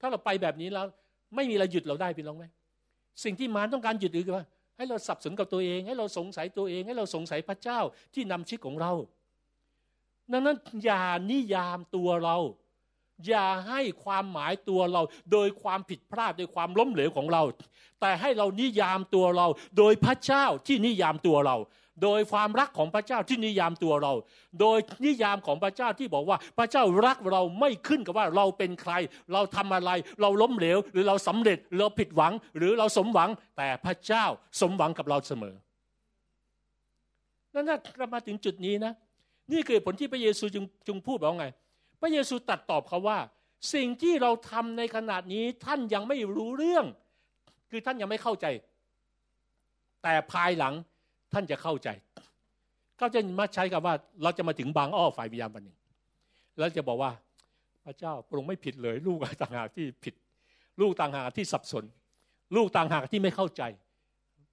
[0.00, 0.86] ถ้าเราไปแบบนี้แล้ว
[1.36, 2.44] ไม่มีอะไรหยุดเราได้พี่น้องไหม
[3.24, 4.46] สิ่งที่มารต้องการหยุดคือว่า
[4.76, 7.80] ให้เราสับสนกับตัวเอง ให้เราสงสัยตัวเอง ให้เราสงสัยพระเจ้า
[8.14, 8.92] ที่นำชีวิตของเรา
[10.32, 12.36] ดังนั้นอย่านิยามตัวเรา
[13.26, 15.02] อย่าให้ความหมายตัวเรา
[15.32, 17.42] โดยความผิดพลาดโดยความล้มเหลวของเรา
[18.00, 19.46] แต่ให้เรานิยามตัวเรา
[19.78, 21.56] โดยพระเจ้าที่นิยามตัวเรา
[22.02, 24.12] โดยความรักของพระเจ้าที่นิยามตัวเรา
[24.60, 28.92] โดยนิยามของพระเจ้าที่บอกว่า พระเจ้ารักเราไม่ขึ้นกับว่าเราเป็นใคร
[29.32, 29.90] เราทำอะไร
[30.20, 34.24] เราล้มเหลว หรือเราสำเร็จเราผิดหวัง หรือเราสมหวัง แต่พระเจ้า
[34.60, 35.54] สมหวังกับเราเสมอ
[37.54, 38.92] นั่นถ้ากลับมาถึงจุดนี้นะ
[39.52, 41.46] นี่คือผลที่พระเยซูจึงจึงพูดบอกไง
[42.00, 43.18] พระเยซูตัดตอบเขาว่า
[43.74, 46.84] สิ่งที่เราทำในขนาดนี้ท่านยังไม่รู้เรื่อง
[47.70, 48.46] คือท่านยังไม่เข้าใจ
[50.02, 50.74] แต่ภายหลัง
[51.32, 51.88] ท่านจะเข้าใจ
[52.98, 55.76] เขาจะมาใช้กับว่าเราจะมาถึงบางอ้อฝ่ายวิญญาณวันหนึ่ง
[56.58, 57.12] แล้วจะบอกว่า
[57.84, 60.14] พระเจ้าพระองค์ไม่ผิดเลย ลูกต่างหากที่ผิด
[60.80, 61.84] ลูกต่างหากที่สับสน
[62.56, 63.62] ลูกต่างหากที่ไม่เข้าใจ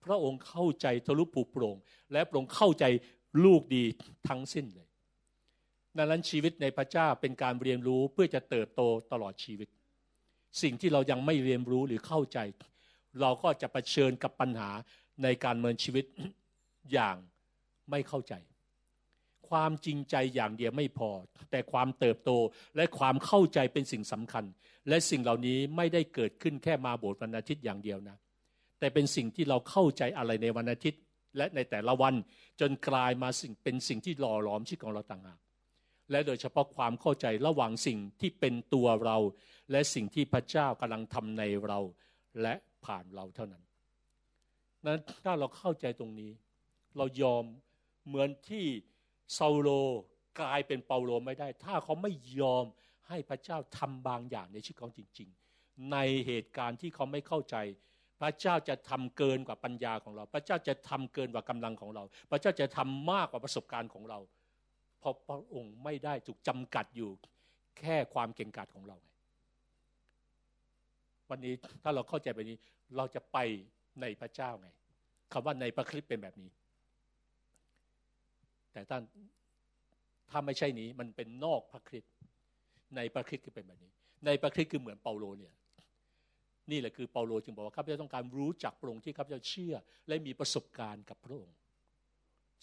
[0.06, 1.76] พระองค์เข้าใจทะลุปูโปร่ง
[2.12, 2.86] และพระองค์เข้าใจ
[3.46, 3.84] ลูกดี
[4.28, 4.85] ทั้งสิ้นเลย
[5.98, 8.82] ดังนั้นชีวิตในพระเจ้าเป็นการเรียนรู้เพื่อจะเติบโต
[9.12, 9.68] ตลอดชีวิต
[10.62, 12.40] สิ่งที่เรายังไม่เรียนรู้หรือเข้าใจ
[13.22, 14.70] เราก็จะะเผชิญกับปัญหา
[15.24, 16.06] ในการเมินชีวิต
[16.92, 17.16] อย่าง
[17.92, 18.34] ไม่เข้าใจ
[19.50, 21.10] ความจริงใจอย่างเดียวไม่พอ
[21.52, 22.32] แต่ความเติบโต
[22.76, 24.46] และความเข้าใจเป็นสิ่งสำคัญ
[24.90, 28.18] และสิ่งเหล่านี้ไม่ได้เกิดขึ้นแค่มาโบสถ์วันอาทิตย์อย่างเดียวนะ
[28.80, 31.02] แต่เป็นสิ่งที่เราเข้าใจอะไรในวันอาทิตย์
[31.38, 32.14] และในแต่ละวัน
[32.62, 35.40] จนกลายมาสิ่งเป็นสิ่งที่หล่อหลอมชีวิตของเราต่างหาก
[36.12, 39.18] และโดยเฉพาะความเข้าใจระหว่างสิ่งที่เป็นตัวเรา
[39.72, 41.80] และสิ่งที่พระเจ้ากำลังทำในเรา
[42.42, 42.54] และ
[42.86, 43.64] ผ่านเราเท่านั้น
[44.86, 46.32] นั้นถ้าเราเข้าใจตรงนี้
[46.98, 47.44] เรายอม
[48.08, 48.66] เหมือนที่
[49.38, 49.70] ซาโล
[50.40, 52.66] กลายเป็นเปาโลไม่ได้ ถ้าเขาไม่ยอม
[53.08, 55.30] ให้พระเจ้าทำบางอย่างในชีวิตของจริง
[55.60, 57.56] ๆ ในเหตุการณ์ที่เขาไม่เข้าใจ
[58.22, 64.20] พระเจ้าจะทำเกินกว่าปัญญาของเรา พระเจ้าจะทำเกินกว่ากำลังของเรา พระเจ้าจะทำมากกว่าประสบการณ์ของเรา
[65.06, 67.10] ราะพระองค์ไม่ได้ถูกจำกัดอยู่
[67.80, 69.10] แค่ความเก่งกาจของเราไง
[71.30, 71.54] วันนี้
[71.84, 72.58] ถ้าเราเข้าใจแบบนี้
[72.98, 73.38] เราจะไป
[74.02, 74.70] ในพระเจ้าไง
[75.32, 76.50] คำว่าในพระคริสต์เป็นแบบนี้
[78.74, 79.02] แต่ท่าน
[80.30, 82.14] ถ้าไม่ใช่นี้มันเป็นนอกพระคริสต์
[82.96, 83.92] ในพระคริสต์คือเป็นแบบนี้
[84.26, 85.54] ในพระคริสต์คือเหมือนเปาโลเนี่ย
[86.72, 89.76] นี่แหละคือเปาโลจึงบอกว่าข้าพเจ้าต้องการรู้จักพระองค์ที่ข้าพเจ้าเชื่อ
[90.08, 91.56] และมีประสบการณ์กับพระองค์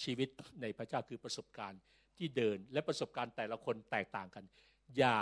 [0.02, 0.28] ชีวิต
[0.62, 1.80] ในพระเจ้าคือประสบการณ์
[2.18, 4.44] ที่เดินและประสบการณ์แต่ละคนแตกต่างกัน
[4.98, 5.16] อย่า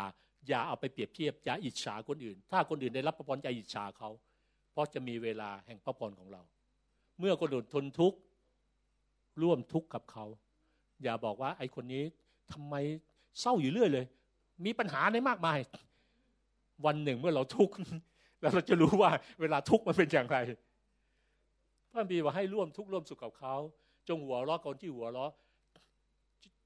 [0.49, 4.11] อย่าเอาไปเปรียบเทียบอย่าอิจฉาคนอื่น ถ้าคนอื่นได้รับพระพรอย่าอิจฉาเขา
[4.73, 6.43] เพราะจะมีเวลาแห่งพระพรของเรา
[7.19, 8.19] เมื่อคนอื่นทนทุกข์
[9.43, 10.25] ร่วมทุกข์กับเขา
[11.03, 12.05] อย่าบอกว่าไอ้คนนี้
[12.53, 12.75] ทำไม
[13.41, 14.07] เศร้าอยู่เรื่อยเลย
[14.65, 15.59] มีปัญหาในมากมาย
[16.87, 17.75] วันหนึ่งเมื่อเราทุกข์
[18.41, 19.11] แล้วเราจะรู้ว่า
[19.41, 20.39] เวลาทุกข์มันเป็นอย่างไร
[21.93, 23.55] พระบีว่าให้ร่วมทุกข์ร่วมสุขกับเขา
[24.09, 25.33] จงหัวเราะคนที่หัวเราะ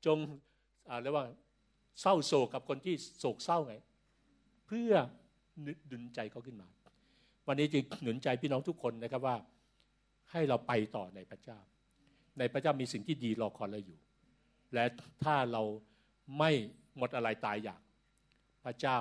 [0.06, 0.18] จง
[1.02, 1.26] เรียกว่า
[2.00, 3.74] เศร้าโศกกับคนที่โศกเศร้าไง
[4.66, 4.92] เพื่อ
[5.92, 6.68] ดึงใจเขาขึ้นมา
[7.46, 9.36] วันนี้จึงหนุนใจพี่น้องทุกคนนะครับว่า
[10.30, 11.58] ให้เราไปต่อในพระเจ้า
[12.38, 13.98] ในพระเจ้ามีสิ่งที่ดีรอคอยเราอยู่
[14.74, 14.84] และ
[15.24, 15.62] ถ้าเรา
[16.38, 16.50] ไม่
[16.98, 17.80] หมดอะไรตายอยาก
[18.64, 18.98] พระเจ้า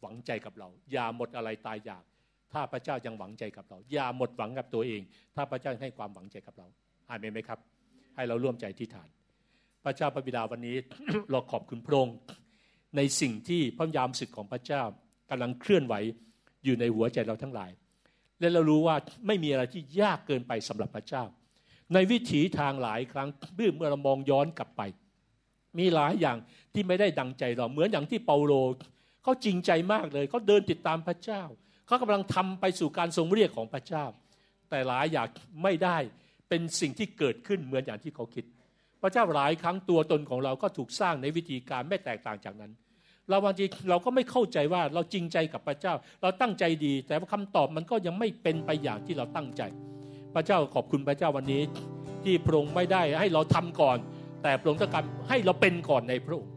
[0.00, 2.04] หวังใจกับเรา อย่าหมดอะไรตายอยาก
[2.52, 5.02] ถ้าพระเจ้ายังหวังใจกับเรา อย่าหมดหวังกับตัวเอง
[5.34, 6.66] ถ้าพระเจ้าให้ความหวังใจกับเรา
[7.08, 7.58] อ่านไหมครับ
[8.16, 9.08] ให้เราร่วมใจที่ฐาน
[9.88, 10.76] ระเจ้าพระบิดาวันนี้
[11.30, 12.16] เราขอบคุณพระองค์
[12.96, 14.82] ในสิ่งที่พระยามสิทธิ์ของพระเจ้า
[15.30, 15.94] กำลังเคลื่อนไหว
[16.64, 17.70] อยู่ในหัวใจเราทั้งหลาย
[18.40, 18.96] และเรารู้ว่า
[19.26, 21.24] ไม่มีอะไรที่ยากเกินไปสำหรับพระเจ้า
[21.94, 24.82] ในวิถีทางหลายครั้งเมื่อเรามองย้อนกลับไป
[25.78, 26.36] มีหลายอย่าง
[26.74, 28.52] ที่ไม่ได้ดังใจเราเหมือนอย่างที่เปาโล
[29.22, 31.42] เขาจริงใจมากเลยเขาเดินติดตามพระเจ้า
[31.86, 34.04] เขากำลังทำไปสู่การทรงเรียกของพระเจ้า
[34.70, 35.28] แต่หลายอย่าง
[35.62, 35.98] ไม่ได้
[36.48, 38.44] เป็นสิ่งที่เกิดขึ้นเหมือนอย่างที่เขาคิด
[39.02, 42.72] พระเจ้าหลายครั้งตัวตนของเราก็ถูกสร้างในวิธีการไม่แตกต่างจากนั้น
[43.28, 49.62] เราบางทีเราก็ไม่เข้าใจว่าเราจริงใจกับพระเจ้า เราตั้งใจดี แต่ว่าคำตอบมันก็ยังไม่เป็นไปอย่างที่เราตั้งใจ
[50.34, 51.62] พระเจ้าขอบคุณพระเจ้าวันนี้
[52.24, 53.98] ที่พระองค์ไม่ได้ให้เราทำก่อน
[54.42, 56.52] แต่พระองค์ต้องการให้เราเป็นก่อนในพระองค์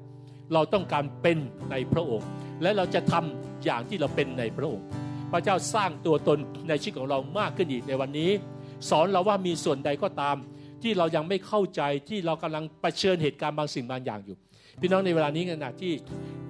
[0.54, 1.38] เราต้องการเป็น
[1.72, 2.28] ในพระองค์
[2.62, 4.86] และเราจะทำอย่างที่เราเป็นในพระองค์
[5.32, 8.32] พระเจ้าสร้างตัวตนในชีวิตของเรามากขึ้นอีกในวันนี้
[8.90, 10.36] สอนเราว่ามีส่วนใดก็ตาม
[10.84, 14.38] ที่เรายังไม่เข้าใจที่เรากำลังประชิญเหตุการณ์บางสิ่งบางอย่างอยู่
[14.82, 15.94] พี่น้องในเวลานี้ขณะที่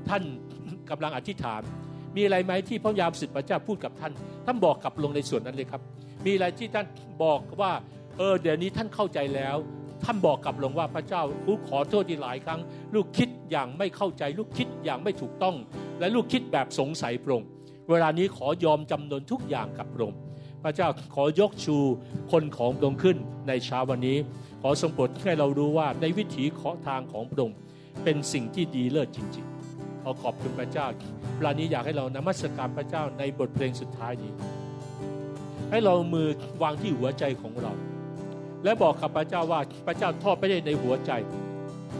[0.10, 0.24] ท่าน
[0.90, 1.62] กำลังอธิษฐาน
[2.16, 4.14] มีอะไรไหมที่พระยามสิทธิพระเจ้าพูดกับท่าน
[4.46, 5.82] ท่านบอกกับลงในส่วนนั้นเลยครับ
[6.26, 6.86] มีอะไรที่ท่าน
[7.24, 7.72] บอกว่า
[8.18, 9.56] เออเดี๋ยวนี้ท่านเข้าใจแล้ว
[10.04, 12.60] ท่านบอกกับลงว่าพระเจ้าลูกขอโทษที่หลายครั้ง
[12.96, 15.56] ลูกคิดอย่างไม่เข้าใจ ลูกคิดอย่างไม่ถูกต้อง
[16.00, 17.44] และลูกคิดแบบสงสัยพระอง
[17.90, 20.20] เวลานี้ขอยอมจำนนทุกอย่างกับพระองค์
[20.64, 21.78] พระเจ้าขอยกชู
[22.32, 23.18] คนของพระองค์ขึ้น
[23.48, 24.18] ในเช้าวันนี้
[24.62, 27.58] ขอทรงโปรดให้เรารู้ว่าในวิถีขอทางของพระองค์
[28.04, 30.86] เป็นสิ่งที่ดีเลิศจริงๆขอขอบคุณพระเจ้า
[31.36, 34.32] เวลานี้อยากให้เรานมัสการพระเจ้าในบทเพลงสุดท้ายนี้
[35.72, 36.28] ให้เรามือ
[36.62, 37.74] วางที่หัวใจของเรา
[38.64, 41.12] และบอกกับพระเจ้าว่าพระเจ้าทอดไปได้ในหัวใจ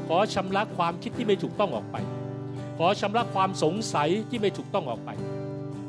[0.08, 1.98] ขอชำระความคิดที่ไม่ถูกต้องออกไป
[2.78, 5.10] ขอชำระความสงสัยที่ไม่ถูกต้องออกไป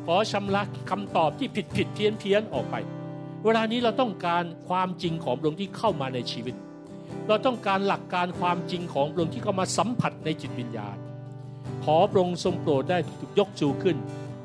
[0.06, 2.76] ขอชำระคำตอบที่ผิดผิดเพี้ยนเพี้ยนออกไป
[3.44, 6.54] เวลานี้เราต้องการความจริงของพระองค์ที่เข้ามาในชีวิต
[7.28, 10.96] เราต้องการหลักการความจริงของพระองค์ที่เข้ามาสัมผัสในจิตวิญญาณ
[11.84, 13.96] ขอพระองค์ทรงโปรดได้ถูกยกจูขึ้น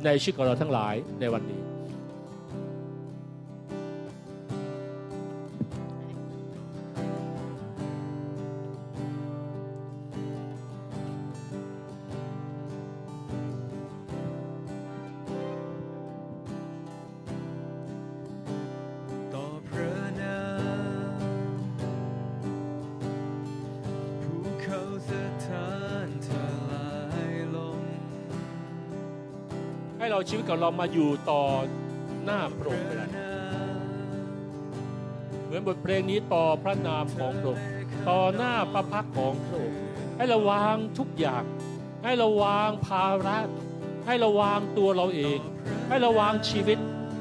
[0.06, 1.67] ในชีวิตของเราทั้งหลายในวันนี้
[30.28, 31.42] ชีวิตของเรามาอยู่ต่อ
[32.24, 33.10] หน้าพระองค์เลย
[35.46, 37.66] เหมือนบทเพลงนี้ต่อพระนามของพระองค์
[38.10, 39.80] ต่อหน้าพระพักของพระองค์
[40.18, 41.44] ให้ราวางทุกอย่าง
[42.04, 43.38] ให้ราวางภาระ
[44.06, 45.40] ให้ราวางตัวเราเอง
[45.90, 46.78] ให้ราวางชีวิต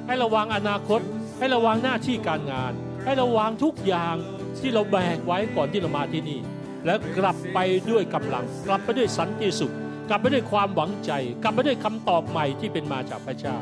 [0.06, 1.00] ให้ราวางอนาคต
[1.38, 2.72] ให้ราวางหน้าที่การงาน
[3.04, 4.16] ให้ราวางทุกอย่าง
[4.58, 6.40] ที่เราแบกไว้ก่อนที่เรามาที่นี่
[6.84, 7.58] แล้วกลับไป
[7.90, 9.74] ด้วยกำลัง กลับไปด้วยสันติสุข
[10.08, 11.12] กลับไปด้วยความหวังใจ
[11.42, 13.56] กลับไปด้วยคำตอบใหม่ที่เป็นมาจากพระเจ้า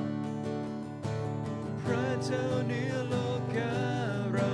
[1.82, 3.14] พระเจ้าเนื้อโล
[3.56, 3.74] กา
[4.32, 4.52] เรา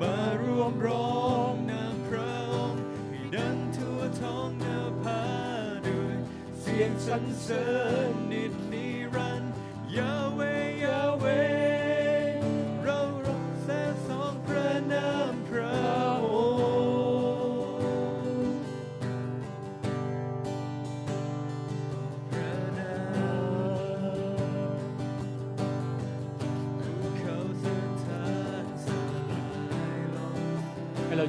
[0.00, 1.20] มารวมร้อ
[1.50, 5.22] งนามพระองค์ให้ดังทั่วท้องนาภา
[5.88, 6.14] ด้วย
[6.60, 7.66] เสียงสรรเสริ
[8.10, 9.52] ญนิดนิรันดร์
[9.98, 10.25] ยาว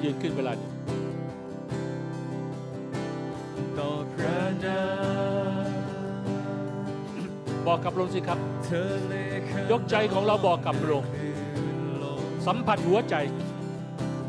[0.07, 0.69] ยืนขึ้นเวลานี้
[3.77, 4.81] ต่อพระนา
[5.69, 5.71] ม
[7.67, 9.15] บอกกับพระองค์สิครับเธอเล
[9.49, 11.09] ขยกใจของเราบอกกับพระองค์
[12.01, 13.15] ลงสัมผัสหัวใจ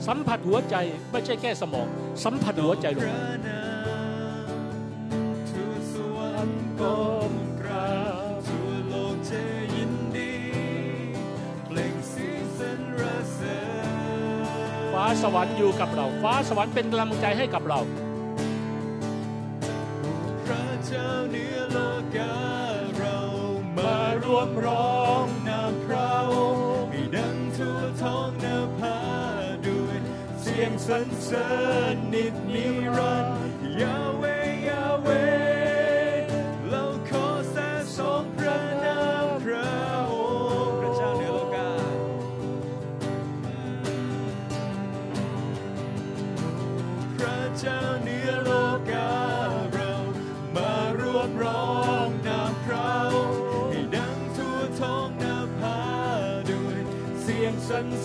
[0.06, 0.76] สัมผัสหัวใจ
[1.12, 1.86] ไม่ใช่แค่สมอง
[2.24, 3.67] สัมผัสหัวใจลพง
[15.22, 17.80] สวรรค์อยู่กับเรา ฟ้าสวรรค์เป็นกำลังใจให้กับเรา
[20.44, 21.78] พระเจ้าเหนือโล
[22.16, 22.36] กา
[22.98, 23.18] เรา
[23.78, 28.46] มารวมร้องนามพระองค์ให้ดังทั่วท้องน
[28.78, 28.98] ภา
[29.68, 29.96] ด้วย
[30.40, 31.50] เสียงสรรเสริ
[31.94, 32.66] ญนิดนิ
[32.96, 33.27] รันด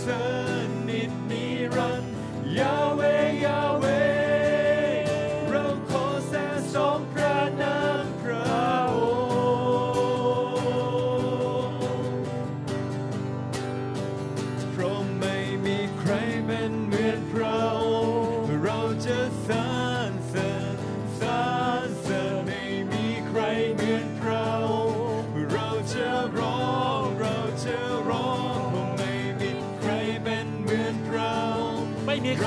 [0.02, 0.43] สีย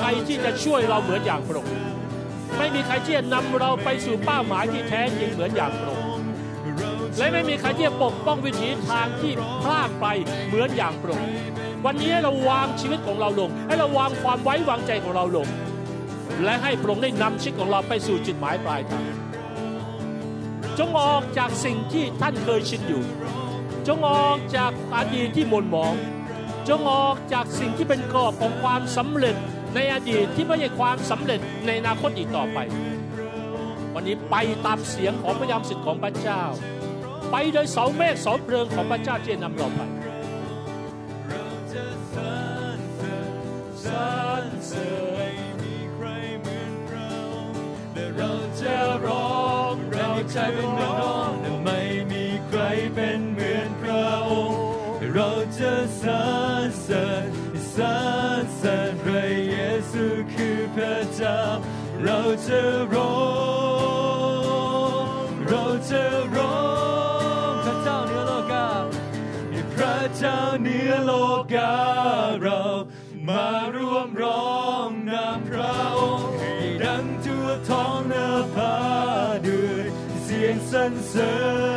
[0.07, 1.73] รที่จะช่วยเราเหมือนอย่างพระองค์
[2.57, 6.07] ไม่มีใครที่จะนำเราไปสู่เป้าหมายที่แท้จริงเหมือนอย่างพระองค์
[7.17, 9.31] และไม่มีใครที่จะปกป้องวิถีทางที่
[9.63, 10.05] พลาดไป
[10.47, 11.29] เหมือนอย่างพระองค์
[11.85, 15.47] วันนี้ให้เราวางชีวิตของเราลง ให้เราวางความไว้วางใจของเราลง
[16.43, 19.05] และให้พระองค์ได้นำชีวิตของเราไปสู่จุดหมายปลายทาง
[20.77, 23.03] จงออกจากสิ่งที่ท่านเคยชินอยู่
[23.87, 25.93] จงออกจากอดีตที่หม่นหมอง
[26.67, 29.35] จงออกจากสิ่งที่เป็นกรอบของความสำเร็จ
[29.77, 32.59] ในอดีตที่ไม่ใช่ความสำเร็จในอนาคตอีกต่อไป
[33.93, 34.35] วันนี้ไป
[34.65, 36.41] ตามเสียงของพระยามสิทธิ์ของพระเจ้า
[37.31, 39.81] ไปโดยเสาเมฆเสาเพลิงของพระเจ้าที่นำเราไป
[41.27, 41.85] เราจะ
[42.15, 42.19] ร
[42.77, 43.21] รเสริ
[43.57, 44.07] ญสร
[44.41, 44.43] ร
[45.57, 47.51] เหมือนอง
[48.17, 48.31] เรา
[48.61, 48.77] จะ
[49.93, 50.45] เราจะ
[50.81, 51.33] ร้อง
[51.63, 51.79] ไม่
[52.11, 52.59] มีใคร
[52.93, 54.59] เป็นเหมือนพระองค์
[55.13, 56.09] เราจะสร
[56.65, 57.29] รเสริญ
[57.75, 57.83] สร
[58.15, 58.16] ร
[61.21, 61.37] จ้า
[62.03, 62.59] เราจะ
[62.93, 63.15] ร้อ
[65.01, 66.03] งเราจะ
[66.35, 66.59] ร้อ
[67.49, 68.67] งพระเจ้าเหนือโลกา
[69.51, 71.11] ให้พระเจ้าเหนือโล
[71.53, 71.73] กา
[72.41, 72.61] เรา
[73.27, 74.57] มาร่วมร้อ
[74.87, 78.75] งนามพระองค์ให้ดังทั่วท้องนาภา
[79.47, 79.85] ด้วย
[80.23, 81.33] เสียงสรรเสริ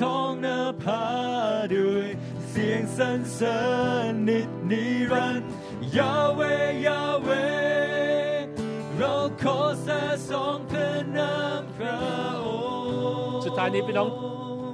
[0.00, 1.04] ท้องนาภา
[1.74, 2.08] ด้วย
[2.48, 3.58] เสียงสรรเสริ
[4.10, 5.48] ญนิดนิรันดร์
[5.96, 6.40] ยาเว
[6.86, 7.28] ยาเว
[8.96, 9.88] เราขอแส
[10.30, 11.98] สองพระนามพระ
[12.44, 12.46] อ
[13.30, 14.08] งค์สุดท้ายนี้พี่น้อง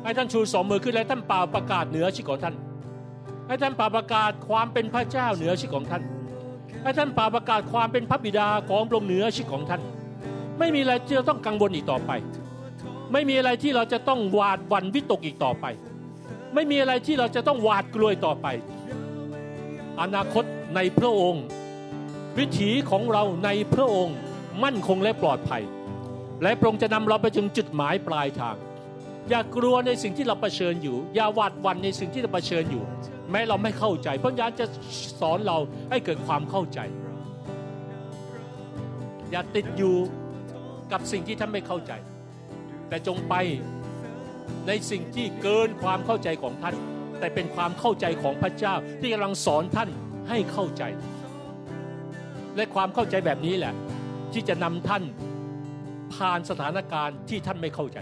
[0.04, 2.54] ให้ท่านชูสองมือขึ้นและท่านเป่าประกาศเหนือชีวิตของท่าน
[3.48, 6.02] ให้ท่านเป่าประกาศความเป็นพระเจ้าเหนือชีวิตของท่าน
[6.82, 9.80] ให้ท่านเป่าประกาศความเป็นพระบิดาของพระองค์เหนือชีวิตของท่าน
[10.58, 12.12] ไม่มีอะไรที่เราต้องกังวลอีกต่อไป
[13.14, 15.64] ไม่มีอะไรที่เราจะต้องหวาดหวั่นวิตกอีกต่อไป
[16.54, 18.46] ไม่มีอะไรที่เราจะต้องหวาดกลัวอีกต่อไป
[20.00, 20.44] อนาคต
[20.76, 21.44] ในพระองค์
[22.38, 24.16] วิถีของเราในพระองค์
[24.64, 25.62] มั่นคงและปลอดภัย
[26.42, 28.56] และพระองค์จะนำเราไปถึงจุดหมายปลายทาง
[29.30, 32.82] อย่ากลัวในสิ่งที่เราเผชิญอยู่ อย่าหวาดหวั่นในสิ่งที่เราเผชิญอยู่
[33.30, 34.66] แม้เราไม่เข้าใจพระวิญญาณจะ
[35.20, 35.58] สอนเรา
[35.90, 36.80] ให้เกิดความเข้าใจ
[39.30, 39.94] อย่าติดอยู่
[40.92, 41.92] กับสิ่งที่ท่านไม่เข้าใจ
[42.88, 43.34] แต่จงไป
[44.66, 46.74] ในสิ่งที่เกินความเข้าใจของท่าน
[47.18, 49.90] แต่เป็นความเข้าใจของพระเจ้าที่กำลังสอนท่าน
[50.28, 50.82] ให้เข้าใจ
[52.56, 53.74] และความเข้าใจแบบนี้แหละ
[54.32, 55.02] ที่จะนำท่าน
[56.14, 57.98] ผ่านสถานการณ์ที่ท่านไม่เข้าใจ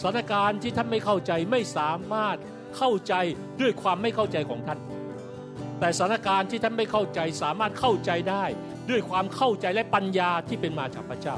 [0.00, 2.36] สถานการณ์ที่ท่านไม่เข้าใจไม่สามารถ
[2.76, 3.14] เข้าใจ
[3.60, 4.78] ด้วยความไม่เข้าใจของท่าน
[5.80, 8.44] แต่สถานการณ์ที่ท่านไม่เข้าใจสามารถเข้าใจได้
[8.90, 11.36] ด้วยความเข้าใจและปัญญาที่เป็นมาจากพระเจ้า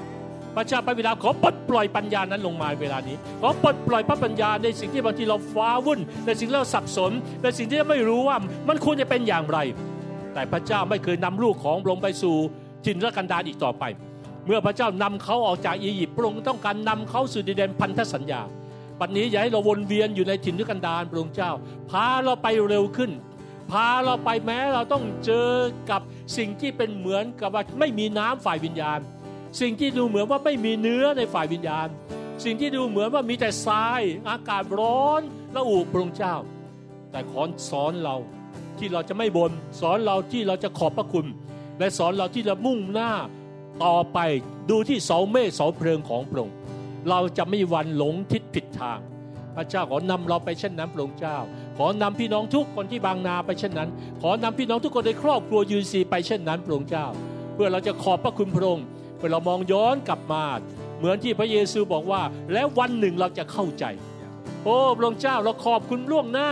[0.58, 7.12] พระเจ้าพระบิดาขอปลดปล่อยปัญญานั้นลงมาเวลานี้ ขอปลดปล่อยพระปัญญาในสิ่งที่บางทีเราฟ้าวุ่น ในสิ่งที่เราสับสน
[7.42, 8.36] ในสิ่งที่เราไม่รู้ว่า
[8.68, 9.58] มันควรจะเป็นอย่างไร
[10.34, 12.36] แต่พระเจ้าไม่เคยนำลูกของพระองไปสู่
[12.86, 13.84] ถิ่นรกันดารอีกต่อไป
[14.46, 18.40] เมื่อพระเจ้านำเขาออกจากอียิปต์พระองค์ต้องการนำเขาสู่ดินแดนพันธสัญญา
[19.00, 21.50] ปัจจุบันนี้อย่าให้เราวนเวียนอยู่ในถิ่นรกันดารพระองค์เจ้า
[21.90, 23.10] พาเราไปเร็วขึ้น
[23.70, 25.50] พาเราไปแม้เราต้องเจอ
[25.90, 26.00] กับ
[26.36, 29.00] สิ่งที่เป็นเหมือนกับว่าไม่มีน้ำฝ่ายวิญญาณ
[29.60, 31.88] สิ่งที่ดูเหมือนว่าไม่มีเนื้อในฝ่ายวิญญาณ
[32.44, 35.20] สิ่งที่ดูเหมือนว่ามีแต่ทรายอากาศร้อน
[35.52, 36.34] และอุพระองค์เจ้า
[37.10, 38.16] แต่ขอสอนเรา
[38.78, 41.26] ที่เราจะไม่บน่นสอนเราที่เราจะขอบพระคุณ
[41.78, 43.12] และสอนเราที่จะมุ่งหน้า
[43.84, 44.18] ต่อไป
[44.70, 46.56] ดูที่เสาเมฆเสาเพลิงของพระองค์
[47.10, 48.98] เราจะไม่วันหลงทิศผิดทาง
[49.56, 51.36] พระเจ้าขอนำเราไปเช่นนั้นพระองค์เจ้า
[51.78, 53.88] ขอนำพี่น้องทุกคนที่บางนาไปเช่นนั้น
[54.22, 57.06] ขอนำพี่น้องทุกคนในครอบครัวยูซีไปเช่นนั้นพระองค์เจ้า
[57.54, 58.84] เพื่อเราจะขอบพระคุณพระองค์
[59.18, 60.44] เพื่อเรามองย้อนกลับมา
[60.98, 62.22] เหมือนที่พระเยซูบอกว่า
[62.52, 63.84] แล้ววันหนึ่งเราจะเข้าใจ
[64.64, 66.50] โอ้พระองค์เจ้าเราขอบคุณล่วงหน้า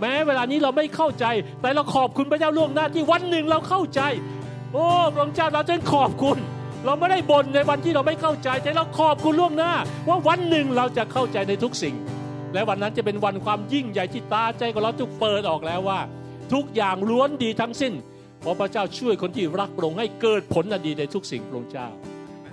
[0.00, 1.26] แม้เวลานี้เราไม่เข้าใจ
[1.62, 4.00] แต่เราขอบคุณพระเจ้าล่วงหน้าที่วันหนึ่งเราเข้าใจ
[4.72, 6.38] โอ้พระองค์เจ้าเราจึงขอบคุณ
[6.84, 9.72] เราไม่ได้บ่นในวันที่เราไม่เข้าใจ แต่เราขอบคุณล่วงหน้า
[10.08, 11.94] ว่าวันหนึ่งเราจะเข้าใจในทุกสิ่ง
[12.54, 16.00] และวันนั้นจะเป็นวันความยิ่งใหญ่ที่ตาใจของเราทุกเปิดออกแล้วว่า
[16.52, 17.92] ทุกอย่างล้วนดีทั้งสิ้น
[18.48, 21.88] เพระพระเจ้าช่วยคนที่รักพระองค์ให้เกิดผลอันดีในทุกสิ่งพระองค์เจ้า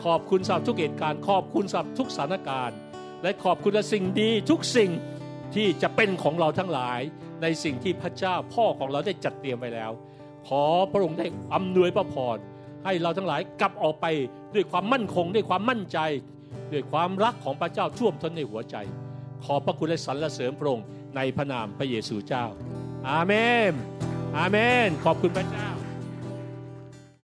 [0.03, 2.77] ขอบคุณสำหรับทุกเหตุการณ์ขอบคุณสำหรับทุกสถานการณ์
[3.23, 4.89] และขอบคุณในสิ่งดีทุกสิ่ง
[5.55, 6.99] ที่จะเป็นของเราทั้งหลาย
[7.41, 9.91] ในสิ่งที่พระเจ้าพ่อของเราได้จัดเตรียมไว้แล้ว
[10.47, 12.37] ขอพระองค์ได้อำนวยพระพร
[12.85, 14.05] ให้เราทั้งหลายกลับออกไป
[14.55, 15.99] ด้วยความมั่นคงด้วยความมั่นใจ
[16.73, 18.75] ด้วยความรักของพระเจ้าท่วมท้นในหัวใจ
[19.45, 20.85] ขอพระคุณและสรรเสริญพระองค์
[21.15, 22.45] ในพระนามพระเยซูเจ้า
[23.09, 23.33] อาเม
[23.71, 23.73] น
[24.37, 24.57] อาเม
[24.87, 25.69] น ขอบคุณพระเจ้า